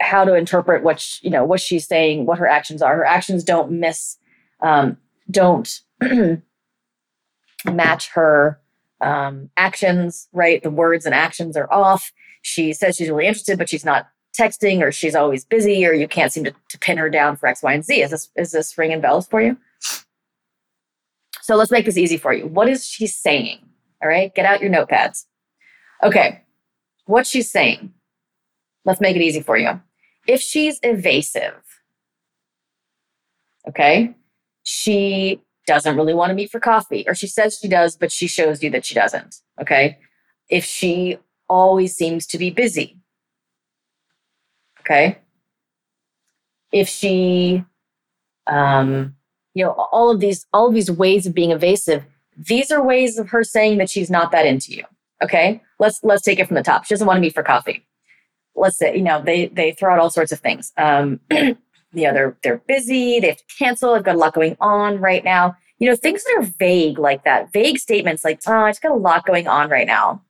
how 0.00 0.24
to 0.24 0.34
interpret 0.34 0.82
what 0.82 0.98
she, 0.98 1.24
you 1.24 1.30
know 1.30 1.44
what 1.44 1.60
she's 1.60 1.86
saying, 1.86 2.26
what 2.26 2.40
her 2.40 2.48
actions 2.48 2.82
are. 2.82 2.96
Her 2.96 3.04
actions 3.04 3.44
don't 3.44 3.70
miss, 3.70 4.16
um, 4.62 4.96
don't 5.30 5.80
match 7.64 8.08
her 8.08 8.60
um, 9.00 9.48
actions. 9.56 10.26
Right, 10.32 10.60
the 10.60 10.72
words 10.72 11.06
and 11.06 11.14
actions 11.14 11.56
are 11.56 11.72
off. 11.72 12.12
She 12.42 12.72
says 12.72 12.96
she's 12.96 13.08
really 13.08 13.28
interested, 13.28 13.56
but 13.56 13.68
she's 13.68 13.84
not 13.84 14.08
texting, 14.36 14.82
or 14.82 14.90
she's 14.90 15.14
always 15.14 15.44
busy, 15.44 15.86
or 15.86 15.92
you 15.92 16.08
can't 16.08 16.32
seem 16.32 16.42
to, 16.42 16.54
to 16.68 16.78
pin 16.80 16.98
her 16.98 17.08
down 17.08 17.36
for 17.36 17.46
X, 17.46 17.62
Y, 17.62 17.72
and 17.72 17.84
Z. 17.84 18.02
Is 18.02 18.10
this 18.10 18.28
is 18.34 18.50
this 18.50 18.76
ringing 18.76 19.00
bells 19.00 19.28
for 19.28 19.40
you? 19.40 19.56
So 21.42 21.54
let's 21.54 21.70
make 21.70 21.84
this 21.84 21.96
easy 21.96 22.16
for 22.16 22.32
you. 22.32 22.48
What 22.48 22.68
is 22.68 22.84
she 22.84 23.06
saying? 23.06 23.60
All 24.02 24.08
right, 24.08 24.34
get 24.34 24.46
out 24.46 24.60
your 24.60 24.72
notepads. 24.72 25.26
Okay, 26.02 26.42
what 27.06 27.26
she's 27.26 27.50
saying 27.50 27.94
Let's 28.84 29.00
make 29.00 29.16
it 29.16 29.22
easy 29.22 29.40
for 29.40 29.56
you. 29.56 29.80
If 30.26 30.40
she's 30.40 30.78
evasive, 30.82 31.62
okay, 33.68 34.14
she 34.62 35.40
doesn't 35.66 35.96
really 35.96 36.14
want 36.14 36.30
to 36.30 36.34
meet 36.34 36.50
for 36.50 36.60
coffee, 36.60 37.04
or 37.06 37.14
she 37.14 37.26
says 37.26 37.58
she 37.60 37.68
does, 37.68 37.96
but 37.96 38.12
she 38.12 38.26
shows 38.26 38.62
you 38.62 38.70
that 38.70 38.84
she 38.84 38.94
doesn't, 38.94 39.36
okay? 39.60 39.98
If 40.48 40.64
she 40.64 41.18
always 41.48 41.96
seems 41.96 42.26
to 42.28 42.38
be 42.38 42.50
busy, 42.50 42.98
okay? 44.80 45.18
If 46.72 46.88
she, 46.88 47.64
um, 48.46 49.16
you 49.54 49.64
know, 49.64 49.70
all 49.70 50.10
of 50.10 50.20
these, 50.20 50.46
all 50.52 50.68
of 50.68 50.74
these 50.74 50.90
ways 50.90 51.26
of 51.26 51.34
being 51.34 51.52
evasive, 51.52 52.04
these 52.36 52.70
are 52.70 52.82
ways 52.82 53.18
of 53.18 53.28
her 53.30 53.44
saying 53.44 53.78
that 53.78 53.88
she's 53.88 54.10
not 54.10 54.32
that 54.32 54.44
into 54.44 54.72
you. 54.72 54.84
Okay, 55.24 55.60
let's 55.80 56.00
let's 56.04 56.22
take 56.22 56.38
it 56.38 56.46
from 56.46 56.54
the 56.54 56.62
top. 56.62 56.84
She 56.84 56.94
doesn't 56.94 57.06
want 57.06 57.16
to 57.16 57.20
meet 57.20 57.34
for 57.34 57.42
coffee 57.42 57.86
let's 58.54 58.78
say, 58.78 58.96
you 58.96 59.02
know, 59.02 59.22
they 59.22 59.46
they 59.46 59.72
throw 59.72 59.92
out 59.92 59.98
all 59.98 60.10
sorts 60.10 60.32
of 60.32 60.40
things. 60.40 60.72
Um, 60.76 61.20
you 61.30 61.56
know, 61.92 62.12
they're 62.12 62.36
they're 62.42 62.62
busy, 62.66 63.20
they 63.20 63.28
have 63.28 63.36
to 63.36 63.44
cancel, 63.58 63.94
I've 63.94 64.04
got 64.04 64.14
a 64.14 64.18
lot 64.18 64.34
going 64.34 64.56
on 64.60 64.98
right 64.98 65.24
now. 65.24 65.56
You 65.78 65.90
know, 65.90 65.96
things 65.96 66.24
that 66.24 66.36
are 66.38 66.52
vague 66.58 66.98
like 66.98 67.24
that, 67.24 67.52
vague 67.52 67.78
statements 67.78 68.24
like, 68.24 68.40
oh, 68.46 68.52
I 68.52 68.70
just 68.70 68.82
got 68.82 68.92
a 68.92 68.96
lot 68.96 69.26
going 69.26 69.48
on 69.48 69.68
right 69.68 69.86
now. 69.86 70.22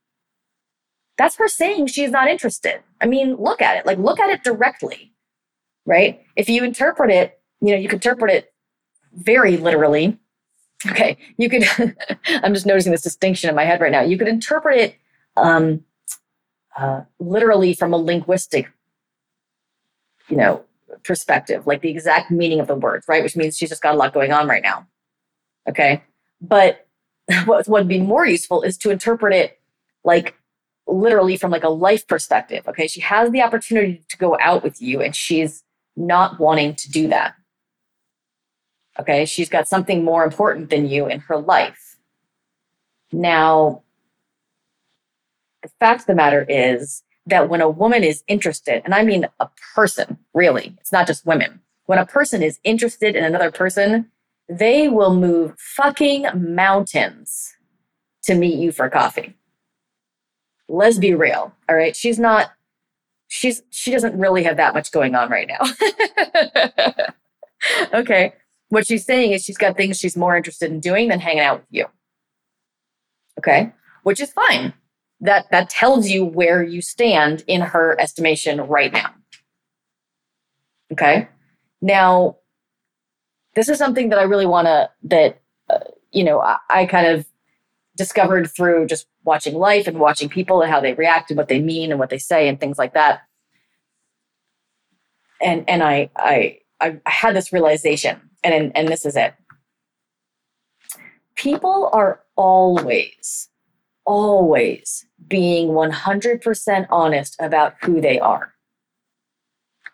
That's 1.18 1.36
her 1.36 1.48
saying 1.48 1.88
she's 1.88 2.10
not 2.10 2.28
interested. 2.28 2.82
I 3.00 3.06
mean, 3.06 3.36
look 3.36 3.62
at 3.62 3.76
it. 3.76 3.86
Like, 3.86 3.98
look 3.98 4.18
at 4.18 4.30
it 4.30 4.42
directly, 4.42 5.12
right? 5.86 6.20
If 6.34 6.48
you 6.48 6.64
interpret 6.64 7.10
it, 7.10 7.38
you 7.60 7.70
know, 7.70 7.76
you 7.76 7.88
can 7.88 7.96
interpret 7.96 8.32
it 8.32 8.52
very 9.12 9.56
literally. 9.56 10.18
Okay, 10.87 11.16
you 11.38 11.49
could, 11.49 11.64
I'm 12.26 12.52
just 12.52 12.66
noticing 12.66 12.93
this 12.93 13.02
distinction 13.02 13.49
in 13.49 13.57
my 13.57 13.64
head 13.64 13.81
right 13.81 13.93
now. 13.93 14.02
You 14.02 14.19
could 14.19 14.28
interpret 14.28 14.78
it 14.78 14.97
um, 15.37 15.85
uh, 16.76 17.02
literally 17.19 17.75
from 17.75 17.93
a 17.93 17.97
linguistic, 17.97 18.71
you 20.28 20.37
know, 20.37 20.64
perspective, 21.04 21.66
like 21.66 21.81
the 21.81 21.90
exact 21.90 22.31
meaning 22.31 22.61
of 22.61 22.66
the 22.66 22.75
words, 22.75 23.07
right? 23.09 23.23
Which 23.23 23.37
means 23.37 23.57
she's 23.57 23.69
just 23.69 23.83
got 23.83 23.95
a 23.95 23.99
lot 23.99 24.12
going 24.12 24.33
on 24.33 24.49
right 24.49 24.62
now. 24.62 24.87
Okay. 25.69 26.02
But 26.40 26.87
what 27.45 27.69
would 27.69 27.88
be 27.88 28.00
more 28.00 28.26
useful 28.26 28.62
is 28.62 28.76
to 28.78 28.90
interpret 28.90 29.35
it 29.35 29.61
like 30.04 30.35
literally 30.87 31.37
from 31.37 31.50
like 31.50 31.64
a 31.64 31.69
life 31.69 32.07
perspective. 32.07 32.66
Okay. 32.69 32.87
She 32.87 33.00
has 33.00 33.31
the 33.31 33.43
opportunity 33.43 34.04
to 34.09 34.16
go 34.16 34.37
out 34.40 34.62
with 34.62 34.83
you 34.83 35.00
and 35.00 35.14
she's 35.14 35.62
not 35.97 36.38
wanting 36.38 36.75
to 36.75 36.90
do 36.90 37.09
that. 37.09 37.35
Okay. 38.98 39.24
She's 39.24 39.48
got 39.48 39.68
something 39.68 40.04
more 40.04 40.24
important 40.24 40.70
than 40.70 40.88
you 40.88 41.06
in 41.06 41.20
her 41.20 41.36
life. 41.36 41.96
Now, 43.12 43.82
the 45.62 45.70
fact 45.80 46.02
of 46.02 46.06
the 46.06 46.14
matter 46.14 46.44
is 46.48 47.02
that 47.26 47.48
when 47.48 47.60
a 47.60 47.70
woman 47.70 48.04
is 48.04 48.22
interested, 48.28 48.82
and 48.84 48.94
I 48.94 49.02
mean 49.02 49.26
a 49.40 49.48
person, 49.74 50.18
really, 50.34 50.76
it's 50.80 50.92
not 50.92 51.06
just 51.06 51.24
women. 51.24 51.60
When 51.86 51.98
a 51.98 52.06
person 52.06 52.42
is 52.42 52.60
interested 52.64 53.16
in 53.16 53.24
another 53.24 53.50
person, 53.50 54.10
they 54.48 54.88
will 54.88 55.14
move 55.14 55.54
fucking 55.58 56.26
mountains 56.34 57.54
to 58.24 58.34
meet 58.34 58.58
you 58.58 58.72
for 58.72 58.88
coffee. 58.90 59.34
Let's 60.68 60.98
be 60.98 61.14
real. 61.14 61.52
All 61.68 61.76
right. 61.76 61.94
She's 61.94 62.18
not, 62.18 62.52
she's, 63.28 63.62
she 63.70 63.90
doesn't 63.90 64.18
really 64.18 64.44
have 64.44 64.56
that 64.56 64.74
much 64.74 64.92
going 64.92 65.14
on 65.14 65.30
right 65.30 65.48
now. 65.48 65.60
okay. 67.94 68.34
What 68.75 68.88
she's 68.88 69.04
saying 69.04 69.31
is 69.31 69.45
she's 69.45 69.57
got 69.57 69.76
things 69.76 70.00
she's 70.00 70.16
more 70.16 70.37
interested 70.37 70.69
in 70.69 70.81
doing 70.81 71.07
than 71.07 71.21
hanging 71.21 71.45
out 71.45 71.61
with 71.61 71.69
you. 71.71 71.87
Okay. 73.38 73.73
Which 74.02 74.21
is 74.21 74.33
fine. 74.33 74.75
That 75.21 75.47
that 75.52 75.71
tells 75.71 76.09
you 76.09 76.25
where 76.25 76.61
you 76.61 76.83
stand 76.83 77.45
in 77.47 77.61
her 77.61 77.97
estimation 78.00 78.61
right 78.62 78.93
now. 78.93 79.14
Okay. 80.93 81.28
Now, 81.81 82.38
this 83.54 83.69
is 83.69 83.78
something 83.78 84.09
that 84.09 84.19
I 84.19 84.25
really 84.25 84.45
want 84.45 84.66
to 84.66 84.90
that 85.04 85.40
uh, 85.71 85.78
you 86.11 86.25
know 86.25 86.40
I, 86.40 86.57
I 86.69 86.87
kind 86.87 87.07
of 87.07 87.26
discovered 87.97 88.50
through 88.50 88.88
just 88.88 89.07
watching 89.23 89.54
life 89.54 89.87
and 89.87 90.00
watching 90.00 90.28
people 90.28 90.62
and 90.62 90.71
how 90.71 90.81
they 90.81 90.95
react 90.95 91.31
and 91.31 91.38
what 91.38 91.47
they 91.47 91.61
mean 91.61 91.93
and 91.93 92.00
what 92.00 92.11
they 92.11 92.19
say 92.19 92.49
and 92.49 92.59
things 92.59 92.76
like 92.76 92.95
that. 92.95 93.21
And 95.40 95.64
and 95.71 95.81
I 95.81 96.11
I 96.16 96.59
I 96.81 96.99
had 97.07 97.37
this 97.37 97.52
realization 97.52 98.21
and 98.52 98.76
and 98.76 98.88
this 98.88 99.06
is 99.06 99.16
it. 99.16 99.34
People 101.36 101.90
are 101.92 102.20
always 102.36 103.48
always 104.04 105.06
being 105.28 105.68
100% 105.68 106.86
honest 106.90 107.36
about 107.38 107.74
who 107.82 108.00
they 108.00 108.18
are. 108.18 108.54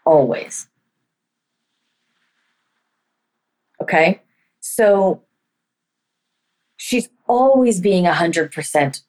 Always. 0.04 0.69
Okay? 3.80 4.23
So 4.61 5.23
she's 6.76 7.09
always 7.26 7.80
being 7.80 8.04
100% 8.04 9.02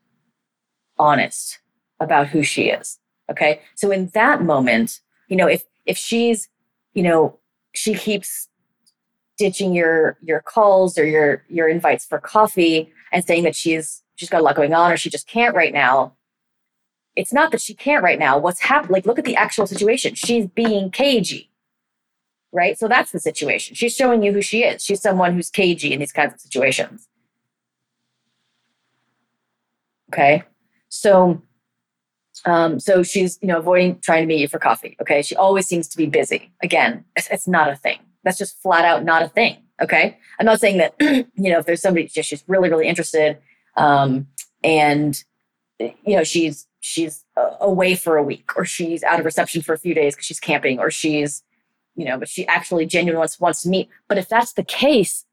honest 0.98 1.60
about 2.00 2.27
who 2.27 2.43
she 2.43 2.69
is. 2.69 3.00
Okay. 3.29 3.62
So 3.75 3.91
in 3.91 4.07
that 4.13 4.43
moment, 4.43 5.00
you 5.27 5.36
know, 5.38 5.48
if, 5.48 5.63
if 5.86 5.98
she's, 5.98 6.50
you 6.93 7.03
know, 7.03 7.39
she 7.74 7.95
keeps 7.95 8.50
ditching 9.41 9.74
your, 9.74 10.17
your 10.21 10.41
calls 10.41 10.98
or 10.98 11.05
your, 11.05 11.43
your 11.50 11.67
invites 11.67 12.05
for 12.05 12.19
coffee 12.19 12.91
and 13.12 13.25
saying 13.25 13.43
that 13.43 13.55
she's, 13.55 14.03
she's 14.15 14.29
got 14.29 14.41
a 14.41 14.43
lot 14.43 14.55
going 14.55 14.74
on 14.74 14.91
or 14.91 14.98
she 14.98 15.10
just 15.10 15.27
can't 15.27 15.55
right 15.55 15.74
now. 15.74 16.13
It's 17.15 17.33
not 17.33 17.51
that 17.51 17.62
she 17.62 17.74
can't 17.74 18.03
right 18.03 18.19
now. 18.19 18.38
What's 18.38 18.62
happening? 18.62 18.93
Like, 18.93 19.05
look 19.05 19.19
at 19.19 19.25
the 19.25 19.36
actual 19.36 19.67
situation. 19.67 20.15
She's 20.15 20.48
being 20.48 20.91
cagey 20.91 21.51
right? 22.51 22.77
So 22.77 22.88
that's 22.88 23.12
the 23.12 23.19
situation. 23.19 23.75
She's 23.75 23.95
showing 23.95 24.24
you 24.24 24.33
who 24.33 24.41
she 24.41 24.63
is. 24.63 24.83
She's 24.83 25.01
someone 25.01 25.33
who's 25.33 25.50
cagey 25.50 25.93
in 25.93 26.00
these 26.00 26.12
kinds 26.12 26.33
of 26.33 26.39
situations. 26.39 27.07
Okay. 30.12 30.43
So, 30.89 31.41
um, 32.45 32.79
so 32.79 33.03
she's, 33.03 33.39
you 33.41 33.48
know, 33.48 33.60
avoiding 33.60 34.00
trying 34.01 34.24
to 34.24 34.27
meet 34.27 34.41
you 34.41 34.50
for 34.50 34.60
coffee. 34.60 34.98
Okay. 35.01 35.21
She 35.21 35.36
always 35.36 35.67
seems 35.67 35.88
to 35.89 35.98
be 35.98 36.05
busy. 36.05 36.51
Again, 36.62 37.05
it's, 37.15 37.29
it's 37.31 37.48
not 37.48 37.69
a 37.69 37.75
thing. 37.75 38.00
That's 38.24 38.38
just 38.38 38.62
flat 38.62 38.86
out 38.86 39.04
not 39.04 39.22
a 39.22 39.28
thing. 39.28 39.58
Okay. 39.82 40.18
I'm 40.40 40.46
not 40.46 40.60
saying 40.60 40.78
that, 40.78 40.96
you 41.00 41.51
know, 41.51 41.60
if 41.60 41.66
there's 41.66 41.82
somebody 41.82 42.08
just, 42.08 42.30
she's 42.30 42.44
really, 42.48 42.70
really 42.70 42.88
interested, 42.88 43.40
um, 43.78 44.28
and, 44.63 45.24
you 45.80 46.16
know, 46.16 46.24
she's, 46.24 46.68
she's 46.82 47.25
away 47.60 47.96
for 47.96 48.18
a 48.18 48.24
week 48.24 48.51
or 48.56 48.66
she's 48.66 49.04
out 49.04 49.20
of 49.20 49.25
reception 49.25 49.62
for 49.62 49.74
a 49.74 49.78
few 49.78 49.94
days 49.94 50.16
because 50.16 50.28
she's 50.28 50.40
camping 50.40 50.80
or 50.80 50.92
she's, 50.92 51.44
you 51.96 52.06
know, 52.06 52.18
but 52.18 52.30
she 52.30 52.46
actually 52.48 52.86
genuinely 52.86 53.18
wants, 53.18 53.40
wants 53.40 53.63
to 53.63 53.70
meet. 53.70 53.90
But 54.08 54.18
if 54.18 54.30
that's 54.30 54.54
the 54.54 54.63
case, 54.63 55.25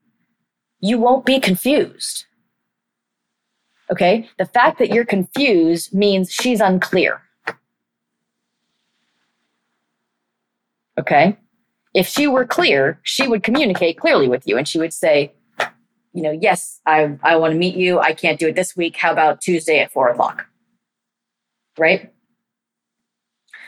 you 0.81 0.99
won't 0.99 1.27
be 1.27 1.41
confused 1.41 2.25
Okay. 3.91 4.29
The 4.39 4.47
fact 4.47 4.79
that 4.79 4.91
you're 4.91 5.05
confused 5.05 5.95
means 5.95 6.31
she's 6.31 6.61
unclear. 6.61 7.23
Okay. 10.99 11.37
If 11.99 12.07
she 12.07 12.29
were 12.29 12.45
clear, 12.45 13.01
she 13.03 13.27
would 13.27 13.43
communicate 13.43 13.99
clearly 13.99 14.29
with 14.29 14.47
you 14.47 14.57
and 14.57 14.69
she 14.69 14.79
would 14.79 14.93
say, 14.93 15.33
you 16.13 16.23
know, 16.23 16.31
yes, 16.31 16.81
I, 16.87 17.19
I 17.25 17.35
want 17.35 17.55
to 17.55 17.59
meet 17.59 17.75
you. 17.75 17.99
I 17.99 18.13
can't 18.13 18.39
do 18.39 18.47
it 18.47 18.55
this 18.55 18.77
week. 18.77 18.97
How 18.97 19.11
about 19.11 19.41
Tuesday 19.41 19.81
at 19.81 19.91
four 19.91 20.09
o'clock? 20.09 20.47
Right. 21.77 22.13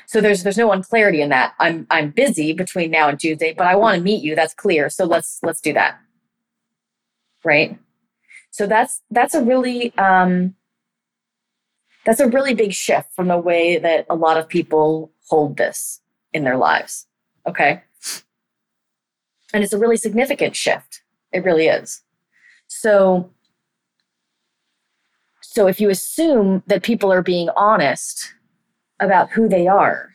So 0.06 0.20
there's 0.20 0.44
there's 0.44 0.56
no 0.56 0.70
unclarity 0.70 1.22
in 1.22 1.30
that. 1.30 1.54
I'm 1.58 1.88
I'm 1.90 2.10
busy 2.10 2.52
between 2.52 2.92
now 2.92 3.08
and 3.08 3.18
Tuesday, 3.18 3.52
but 3.52 3.66
I 3.66 3.74
want 3.74 3.96
to 3.96 4.02
meet 4.02 4.22
you. 4.22 4.36
That's 4.36 4.54
clear. 4.54 4.88
So 4.90 5.06
let's 5.06 5.40
let's 5.42 5.60
do 5.60 5.72
that. 5.72 5.98
Right. 7.44 7.80
So 8.52 8.68
that's 8.68 9.02
that's 9.10 9.34
a 9.34 9.42
really 9.42 9.92
um, 9.98 10.54
that's 12.04 12.20
a 12.20 12.28
really 12.28 12.54
big 12.54 12.72
shift 12.72 13.12
from 13.12 13.26
the 13.26 13.38
way 13.38 13.76
that 13.78 14.06
a 14.08 14.14
lot 14.14 14.36
of 14.36 14.48
people 14.48 15.10
hold 15.28 15.56
this 15.56 16.00
in 16.32 16.44
their 16.44 16.56
lives. 16.56 17.08
Okay. 17.44 17.82
And 19.52 19.64
it's 19.64 19.72
a 19.72 19.78
really 19.78 19.96
significant 19.96 20.54
shift. 20.56 21.02
It 21.32 21.44
really 21.44 21.66
is. 21.66 22.02
So 22.66 23.30
so 25.52 25.66
if 25.66 25.80
you 25.80 25.90
assume 25.90 26.62
that 26.68 26.84
people 26.84 27.12
are 27.12 27.22
being 27.22 27.48
honest 27.56 28.34
about 29.00 29.30
who 29.30 29.48
they 29.48 29.66
are, 29.66 30.10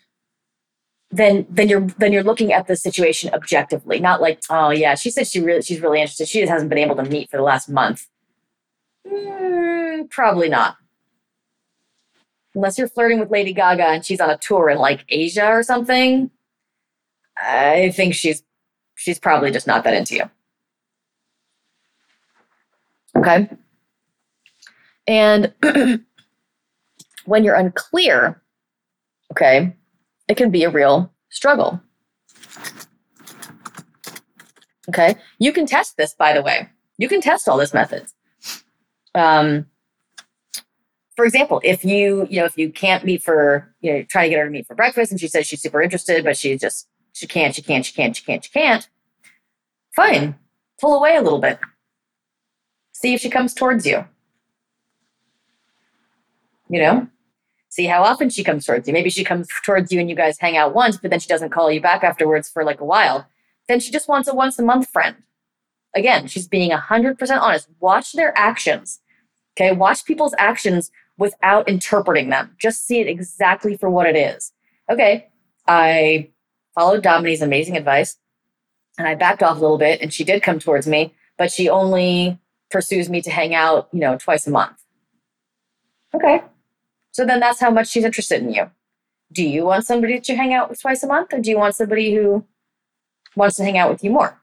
then 1.12 1.46
then 1.50 1.68
you're 1.68 1.82
then 1.82 2.14
you're 2.14 2.24
looking 2.24 2.54
at 2.54 2.68
the 2.68 2.76
situation 2.78 3.34
objectively, 3.34 4.00
not 4.00 4.22
like, 4.22 4.40
oh 4.50 4.70
yeah, 4.70 4.96
she 4.96 5.12
said 5.12 5.28
she 5.28 5.42
really 5.42 5.62
she's 5.62 5.82
really 5.82 6.00
interested. 6.00 6.30
She 6.30 6.40
just 6.40 6.52
hasn't 6.52 6.70
been 6.70 6.78
able 6.78 6.96
to 6.96 7.04
meet 7.04 7.30
for 7.30 7.36
the 7.36 7.44
last 7.44 7.68
month. 7.68 8.08
Mm, 9.06 10.10
probably 10.10 10.48
not. 10.48 10.78
Unless 12.56 12.78
you're 12.78 12.88
flirting 12.88 13.20
with 13.20 13.30
Lady 13.30 13.52
Gaga 13.52 13.88
and 13.88 14.06
she's 14.06 14.22
on 14.22 14.30
a 14.30 14.38
tour 14.38 14.70
in 14.70 14.78
like 14.78 15.04
Asia 15.10 15.48
or 15.48 15.64
something. 15.64 16.32
I 17.38 17.92
think 17.94 18.14
she's 18.14 18.42
she's 18.96 19.20
probably 19.20 19.52
just 19.52 19.68
not 19.68 19.84
that 19.84 19.94
into 19.94 20.16
you. 20.16 20.30
Okay. 23.18 23.50
And 25.08 25.54
when 27.26 27.44
you're 27.44 27.56
unclear, 27.56 28.42
okay, 29.32 29.76
it 30.28 30.36
can 30.36 30.52
be 30.52 30.64
a 30.64 30.70
real 30.70 31.14
struggle. 31.30 31.82
Okay. 34.90 35.16
You 35.40 35.54
can 35.54 35.66
test 35.66 35.98
this, 35.98 36.14
by 36.14 36.34
the 36.34 36.42
way. 36.42 36.70
You 36.98 37.08
can 37.08 37.22
test 37.22 37.48
all 37.48 37.58
these 37.58 37.74
methods 37.74 38.16
um, 39.16 39.66
for 41.16 41.26
example, 41.26 41.62
if 41.64 41.86
you, 41.86 42.28
you 42.30 42.40
know, 42.40 42.46
if 42.46 42.58
you 42.58 42.72
can't 42.72 43.06
meet 43.06 43.24
for, 43.24 43.74
you 43.80 43.94
know, 43.94 44.04
try 44.04 44.26
to 44.26 44.30
get 44.30 44.40
her 44.40 44.46
to 44.46 44.52
meet 44.52 44.68
for 44.68 44.76
breakfast 44.76 45.12
and 45.12 45.20
she 45.20 45.30
says 45.30 45.48
she's 45.48 45.62
super 45.62 45.82
interested, 45.82 46.24
but 46.26 46.38
she 46.38 46.58
just, 46.58 46.88
she 47.16 47.28
can't, 47.28 47.56
she 47.56 47.62
can't, 47.62 47.86
she 47.86 47.94
can't, 47.94 48.16
she 48.16 48.24
can't, 48.24 48.44
she 48.44 48.52
can't, 48.52 48.90
fine. 49.96 50.36
Pull 50.80 50.96
away 50.96 51.16
a 51.16 51.22
little 51.22 51.40
bit. 51.40 51.60
See 52.92 53.14
if 53.14 53.22
she 53.22 53.30
comes 53.30 53.54
towards 53.54 53.86
you. 53.86 54.06
You 56.70 56.82
know, 56.82 57.08
see 57.70 57.86
how 57.86 58.04
often 58.04 58.30
she 58.30 58.44
comes 58.44 58.66
towards 58.66 58.88
you. 58.88 58.94
Maybe 58.94 59.10
she 59.10 59.24
comes 59.24 59.48
towards 59.64 59.92
you 59.92 60.00
and 60.00 60.10
you 60.10 60.16
guys 60.16 60.38
hang 60.40 60.58
out 60.58 60.74
once, 60.74 60.98
but 60.98 61.12
then 61.12 61.20
she 61.20 61.28
doesn't 61.28 61.52
call 61.52 61.72
you 61.72 61.80
back 61.80 62.04
afterwards 62.04 62.50
for 62.50 62.64
like 62.64 62.82
a 62.82 62.86
while. 62.86 63.28
Then 63.68 63.80
she 63.80 63.92
just 63.92 64.10
wants 64.10 64.28
a 64.28 64.36
once 64.36 64.60
a 64.60 64.64
month 64.64 64.90
friend. 64.90 65.16
Again, 65.96 66.28
she's 66.28 66.48
being 66.48 66.72
100% 66.72 67.42
honest. 67.42 67.70
Watch 67.80 68.12
their 68.14 68.38
actions 68.38 69.00
Okay. 69.58 69.72
Watch 69.72 70.06
people's 70.06 70.36
actions 70.38 70.92
without 71.18 71.68
interpreting 71.70 72.30
them. 72.30 72.56
Just 72.60 72.86
see 72.86 73.00
it 73.00 73.08
exactly 73.08 73.78
for 73.78 73.90
what 73.90 74.06
it 74.06 74.16
is. 74.16 74.52
Okay. 74.90 75.30
I 75.68 76.30
followed 76.76 77.02
Dominey's 77.02 77.42
amazing 77.42 77.78
advice 77.78 78.18
and 78.98 79.08
I 79.08 79.16
backed 79.16 79.42
off 79.44 79.58
a 79.58 79.62
little 79.62 79.78
bit 79.78 80.02
and 80.02 80.14
she 80.14 80.24
did 80.24 80.44
come 80.44 80.60
towards 80.60 80.88
me, 80.88 81.14
but 81.38 81.52
she 81.52 81.70
only 81.70 82.40
pursues 82.70 83.10
me 83.10 83.22
to 83.22 83.32
hang 83.32 83.56
out, 83.56 83.88
you 83.92 84.00
know, 84.00 84.18
twice 84.18 84.46
a 84.48 84.52
month. 84.52 84.78
Okay. 86.14 86.42
So 87.12 87.26
then 87.26 87.40
that's 87.40 87.60
how 87.60 87.72
much 87.72 87.88
she's 87.88 88.04
interested 88.04 88.42
in 88.42 88.54
you. 88.54 88.70
Do 89.32 89.44
you 89.44 89.66
want 89.66 89.86
somebody 89.86 90.20
to 90.20 90.36
hang 90.36 90.54
out 90.54 90.70
with 90.70 90.82
twice 90.82 91.04
a 91.04 91.08
month 91.08 91.34
or 91.34 91.40
do 91.40 91.50
you 91.50 91.58
want 91.58 91.76
somebody 91.76 92.14
who 92.14 92.46
wants 93.36 93.56
to 93.58 93.64
hang 93.64 93.78
out 93.78 93.90
with 93.90 94.04
you 94.04 94.12
more? 94.12 94.40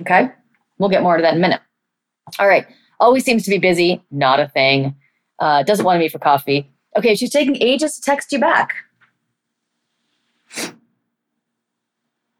Okay. 0.00 0.30
We'll 0.78 0.90
get 0.90 1.02
more 1.02 1.16
to 1.16 1.22
that 1.22 1.32
in 1.32 1.38
a 1.38 1.42
minute. 1.42 1.60
All 2.38 2.48
right. 2.48 2.66
Always 3.00 3.24
seems 3.24 3.44
to 3.44 3.50
be 3.50 3.58
busy. 3.58 4.02
Not 4.10 4.40
a 4.40 4.48
thing. 4.48 4.94
Uh, 5.38 5.62
doesn't 5.62 5.84
want 5.84 5.96
to 5.96 6.00
meet 6.00 6.12
for 6.12 6.18
coffee. 6.18 6.70
Okay, 6.96 7.14
she's 7.14 7.30
taking 7.30 7.56
ages 7.56 7.94
to 7.96 8.02
text 8.02 8.32
you 8.32 8.38
back. 8.38 8.74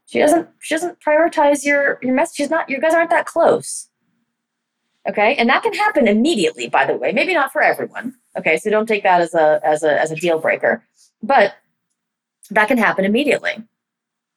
She 0.07 0.19
doesn't. 0.19 0.47
She 0.59 0.73
doesn't 0.73 0.99
prioritize 1.01 1.63
your 1.65 1.99
your 2.01 2.13
message. 2.13 2.37
She's 2.37 2.49
not. 2.49 2.69
You 2.69 2.79
guys 2.79 2.93
aren't 2.93 3.09
that 3.09 3.25
close. 3.25 3.89
Okay, 5.07 5.35
and 5.35 5.47
that 5.49 5.63
can 5.63 5.73
happen 5.73 6.07
immediately. 6.07 6.67
By 6.67 6.85
the 6.85 6.95
way, 6.95 7.11
maybe 7.11 7.33
not 7.33 7.51
for 7.51 7.61
everyone. 7.61 8.13
Okay, 8.37 8.57
so 8.57 8.69
don't 8.69 8.87
take 8.87 9.03
that 9.03 9.21
as 9.21 9.33
a 9.33 9.59
as 9.63 9.83
a 9.83 9.99
as 9.99 10.11
a 10.11 10.15
deal 10.15 10.39
breaker. 10.39 10.83
But 11.21 11.55
that 12.51 12.67
can 12.67 12.77
happen 12.77 13.05
immediately. 13.05 13.63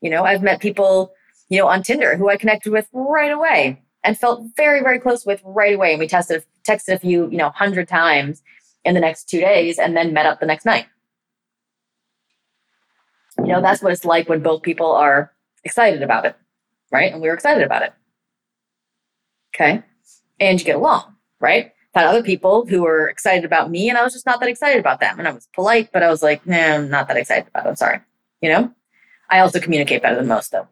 You 0.00 0.10
know, 0.10 0.24
I've 0.24 0.42
met 0.42 0.60
people, 0.60 1.12
you 1.48 1.58
know, 1.58 1.68
on 1.68 1.82
Tinder 1.82 2.16
who 2.16 2.28
I 2.28 2.36
connected 2.36 2.72
with 2.72 2.88
right 2.92 3.30
away 3.30 3.80
and 4.02 4.18
felt 4.18 4.44
very, 4.56 4.80
very 4.80 4.98
close 4.98 5.26
with 5.26 5.40
right 5.44 5.74
away. 5.74 5.90
And 5.92 6.00
we 6.00 6.08
tested, 6.08 6.44
texted 6.66 6.94
a 6.94 6.98
few, 6.98 7.30
you 7.30 7.36
know, 7.36 7.50
hundred 7.50 7.86
times 7.86 8.42
in 8.84 8.94
the 8.94 9.00
next 9.00 9.28
two 9.28 9.40
days 9.40 9.78
and 9.78 9.96
then 9.96 10.12
met 10.12 10.26
up 10.26 10.40
the 10.40 10.46
next 10.46 10.64
night. 10.64 10.86
You 13.38 13.46
know, 13.46 13.60
that's 13.60 13.82
what 13.82 13.92
it's 13.92 14.04
like 14.04 14.28
when 14.28 14.42
both 14.42 14.62
people 14.62 14.90
are 14.90 15.32
excited 15.64 16.02
about 16.02 16.24
it. 16.24 16.36
right? 16.90 17.12
And 17.12 17.20
we 17.20 17.28
were 17.28 17.34
excited 17.34 17.62
about 17.62 17.82
it. 17.82 17.92
Okay. 19.54 19.82
And 20.38 20.58
you 20.58 20.64
get 20.64 20.76
along, 20.76 21.14
right? 21.40 21.72
Had 21.94 22.06
other 22.06 22.22
people 22.22 22.66
who 22.66 22.82
were 22.82 23.08
excited 23.08 23.44
about 23.44 23.70
me 23.70 23.88
and 23.88 23.98
I 23.98 24.02
was 24.04 24.12
just 24.12 24.26
not 24.26 24.40
that 24.40 24.48
excited 24.48 24.78
about 24.78 25.00
them. 25.00 25.18
And 25.18 25.26
I 25.26 25.32
was 25.32 25.48
polite, 25.52 25.90
but 25.92 26.02
I 26.02 26.10
was 26.10 26.22
like, 26.22 26.46
nah, 26.46 26.56
I'm 26.56 26.88
not 26.88 27.08
that 27.08 27.16
excited 27.16 27.48
about 27.48 27.66
it. 27.66 27.68
I'm 27.70 27.76
sorry. 27.76 28.00
You 28.40 28.50
know? 28.50 28.72
I 29.28 29.40
also 29.40 29.60
communicate 29.60 30.02
better 30.02 30.16
than 30.16 30.28
most 30.28 30.52
though. 30.52 30.68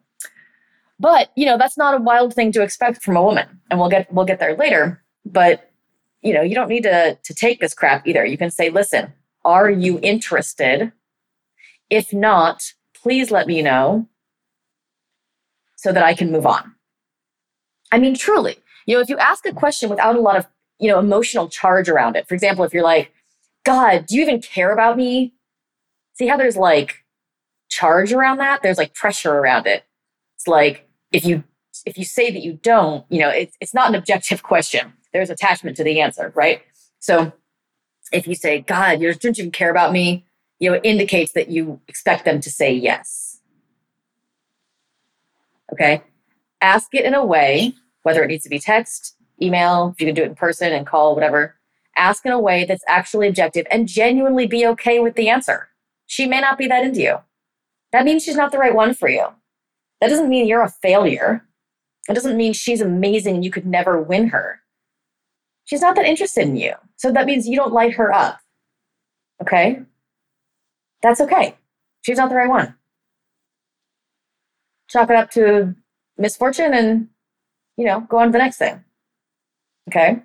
But, 1.01 1.31
you 1.37 1.47
know, 1.47 1.57
that's 1.59 1.79
not 1.79 1.95
a 1.95 2.03
wild 2.03 2.35
thing 2.35 2.51
to 2.53 2.63
expect 2.63 3.03
from 3.03 3.17
a 3.17 3.23
woman. 3.23 3.47
And 3.71 3.79
we'll 3.79 3.89
get 3.89 4.13
we'll 4.13 4.25
get 4.25 4.41
there 4.41 4.57
later. 4.57 5.03
But, 5.25 5.71
you 6.23 6.35
know, 6.35 6.43
you 6.43 6.55
don't 6.55 6.69
need 6.69 6.83
to 6.83 7.17
to 7.23 7.35
take 7.35 7.61
this 7.61 7.75
crap 7.75 8.07
either. 8.07 8.25
You 8.25 8.37
can 8.37 8.51
say, 8.51 8.71
listen, 8.71 9.13
are 9.45 9.71
you 9.71 10.01
interested? 10.03 10.93
If 11.89 12.13
not, 12.13 12.73
please 12.95 13.31
let 13.31 13.47
me 13.47 13.63
know 13.63 14.09
so 15.79 15.93
that 15.93 16.03
I 16.03 16.13
can 16.13 16.33
move 16.33 16.45
on. 16.45 16.75
I 17.93 17.99
mean, 17.99 18.15
truly, 18.15 18.57
you 18.85 18.97
know, 18.97 19.01
if 19.01 19.09
you 19.09 19.17
ask 19.17 19.47
a 19.47 19.53
question 19.53 19.89
without 19.89 20.17
a 20.17 20.21
lot 20.21 20.37
of, 20.37 20.47
you 20.81 20.91
know, 20.91 20.99
emotional 20.99 21.49
charge 21.49 21.89
around 21.89 22.17
it, 22.17 22.27
for 22.29 22.35
example, 22.35 22.65
if 22.65 22.75
you're 22.75 22.83
like, 22.83 23.13
God, 23.65 24.07
do 24.07 24.17
you 24.17 24.23
even 24.23 24.43
care 24.43 24.73
about 24.73 24.97
me? 24.97 25.35
See 26.15 26.27
how 26.27 26.37
there's 26.37 26.57
like 26.57 27.05
charge 27.71 28.13
around 28.13 28.39
that? 28.39 28.61
There's 28.61 28.77
like 28.77 28.93
pressure 28.93 29.33
around 29.33 29.67
it. 29.67 29.85
It's 30.37 30.49
like 30.49 30.89
if 31.13 31.25
you 31.25 31.45
if 31.87 31.97
you 31.97 32.05
say 32.05 32.33
that 32.33 32.43
you 32.43 32.55
don't, 32.55 33.05
you 33.09 33.21
know, 33.21 33.31
it's 33.31 33.57
it's 33.61 33.73
not 33.75 33.89
an 33.89 33.95
objective 33.95 34.43
question. 34.53 34.93
There's 35.13 35.31
attachment 35.31 35.77
to 35.77 35.85
the 35.85 36.01
answer, 36.01 36.33
right? 36.35 36.63
So 36.99 37.33
if 38.13 38.27
you 38.27 38.35
say, 38.35 38.63
God, 38.63 39.01
you 39.01 39.15
don't 39.15 39.39
even 39.39 39.53
care 39.53 39.71
about 39.71 39.93
me, 39.93 40.27
you 40.59 40.71
know, 40.71 40.77
it 40.77 40.85
indicates 40.85 41.33
that 41.33 41.51
you 41.51 41.81
expect 41.87 42.25
them 42.25 42.41
to 42.41 42.51
say 42.51 42.73
yes. 42.75 43.28
Okay. 45.73 46.03
Ask 46.61 46.95
it 46.95 47.05
in 47.05 47.15
a 47.15 47.25
way, 47.25 47.75
whether 48.03 48.23
it 48.23 48.29
needs 48.29 48.45
to 48.45 48.51
be 48.51 48.59
text, 48.59 49.17
email, 49.41 49.93
if 49.95 50.01
you 50.01 50.07
can 50.07 50.15
do 50.15 50.23
it 50.23 50.29
in 50.29 50.35
person 50.35 50.73
and 50.73 50.87
call, 50.87 51.15
whatever. 51.15 51.57
Ask 51.97 52.25
in 52.25 52.33
a 52.33 52.39
way 52.39 52.65
that's 52.65 52.85
actually 52.87 53.29
objective 53.29 53.67
and 53.71 53.89
genuinely 53.89 54.47
be 54.47 54.67
okay 54.67 54.99
with 55.01 55.15
the 55.15 55.29
answer. 55.29 55.69
She 56.07 56.27
may 56.27 56.41
not 56.41 56.59
be 56.59 56.67
that 56.69 56.85
into 56.85 57.01
you. 57.01 57.19
That 57.93 58.05
means 58.05 58.23
she's 58.23 58.37
not 58.37 58.53
the 58.53 58.59
right 58.59 58.75
one 58.75 58.95
for 58.95 59.09
you. 59.09 59.27
That 60.01 60.09
doesn't 60.09 60.29
mean 60.29 60.47
you're 60.47 60.63
a 60.63 60.71
failure. 60.71 61.45
It 62.09 62.15
doesn't 62.15 62.37
mean 62.37 62.53
she's 62.53 62.81
amazing 62.81 63.37
and 63.37 63.45
you 63.45 63.51
could 63.51 63.67
never 63.67 64.01
win 64.01 64.29
her. 64.29 64.61
She's 65.65 65.83
not 65.83 65.97
that 65.97 66.07
interested 66.07 66.49
in 66.49 66.57
you. 66.57 66.75
So 66.97 67.13
that 67.13 67.27
means 67.27 67.47
you 67.47 67.57
don't 67.57 67.73
light 67.73 67.95
her 67.95 68.13
up. 68.13 68.39
Okay? 69.43 69.83
That's 71.03 71.21
okay. 71.21 71.57
She's 72.03 72.17
not 72.17 72.31
the 72.31 72.37
right 72.37 72.49
one. 72.49 72.75
Chalk 74.89 75.11
it 75.11 75.17
up 75.17 75.31
to 75.33 75.75
misfortune 76.17 76.75
and, 76.75 77.09
you 77.77 77.85
know, 77.85 78.01
go 78.01 78.19
on 78.19 78.29
to 78.29 78.33
the 78.33 78.39
next 78.39 78.57
thing. 78.57 78.83
Okay? 79.89 80.23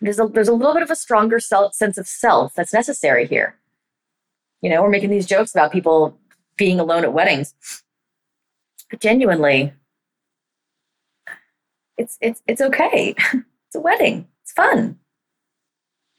There's 0.00 0.20
a, 0.20 0.26
there's 0.26 0.48
a 0.48 0.52
little 0.52 0.74
bit 0.74 0.82
of 0.82 0.90
a 0.90 0.96
stronger 0.96 1.40
self, 1.40 1.74
sense 1.74 1.98
of 1.98 2.06
self 2.06 2.54
that's 2.54 2.72
necessary 2.72 3.26
here. 3.26 3.56
You 4.62 4.70
know, 4.70 4.82
we're 4.82 4.90
making 4.90 5.10
these 5.10 5.26
jokes 5.26 5.54
about 5.54 5.72
people 5.72 6.18
being 6.56 6.80
alone 6.80 7.04
at 7.04 7.12
weddings. 7.12 7.54
But 8.90 9.00
genuinely, 9.00 9.72
it's 11.96 12.16
it's 12.20 12.42
it's 12.46 12.60
okay. 12.60 13.14
it's 13.32 13.74
a 13.74 13.80
wedding. 13.80 14.26
It's 14.42 14.52
fun. 14.52 14.98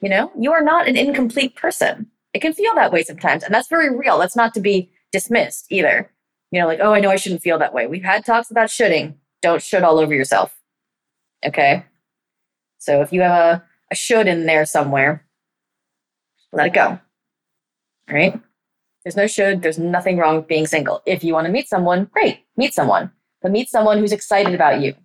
You 0.01 0.09
know, 0.09 0.31
you 0.37 0.51
are 0.51 0.63
not 0.63 0.87
an 0.87 0.95
incomplete 0.95 1.55
person. 1.55 2.07
It 2.33 2.41
can 2.41 2.53
feel 2.53 2.75
that 2.75 2.91
way 2.91 3.03
sometimes, 3.03 3.43
and 3.43 3.53
that's 3.53 3.67
very 3.67 3.95
real. 3.95 4.17
That's 4.17 4.35
not 4.35 4.53
to 4.53 4.61
be 4.61 4.91
dismissed 5.11 5.65
either. 5.69 6.11
You 6.51 6.59
know, 6.59 6.67
like, 6.67 6.79
oh, 6.81 6.93
I 6.93 6.99
know 6.99 7.11
I 7.11 7.15
shouldn't 7.15 7.41
feel 7.41 7.59
that 7.59 7.73
way. 7.73 7.87
We've 7.87 8.03
had 8.03 8.25
talks 8.25 8.49
about 8.49 8.69
shoulding. 8.69 9.15
Don't 9.41 9.61
should 9.61 9.83
all 9.83 9.99
over 9.99 10.13
yourself. 10.13 10.57
Okay. 11.45 11.85
So 12.79 13.01
if 13.01 13.13
you 13.13 13.21
have 13.21 13.31
a, 13.31 13.63
a 13.91 13.95
should 13.95 14.27
in 14.27 14.45
there 14.45 14.65
somewhere, 14.65 15.25
let 16.51 16.67
it 16.67 16.73
go. 16.73 16.99
All 18.09 18.15
right. 18.15 18.39
There's 19.03 19.15
no 19.15 19.27
should. 19.27 19.61
There's 19.61 19.79
nothing 19.79 20.17
wrong 20.17 20.37
with 20.37 20.47
being 20.47 20.67
single. 20.67 21.01
If 21.05 21.23
you 21.23 21.33
want 21.33 21.45
to 21.45 21.51
meet 21.51 21.69
someone, 21.69 22.05
great, 22.11 22.45
meet 22.57 22.73
someone, 22.73 23.11
but 23.41 23.51
meet 23.51 23.69
someone 23.69 23.99
who's 23.99 24.11
excited 24.11 24.53
about 24.53 24.81
you. 24.81 24.95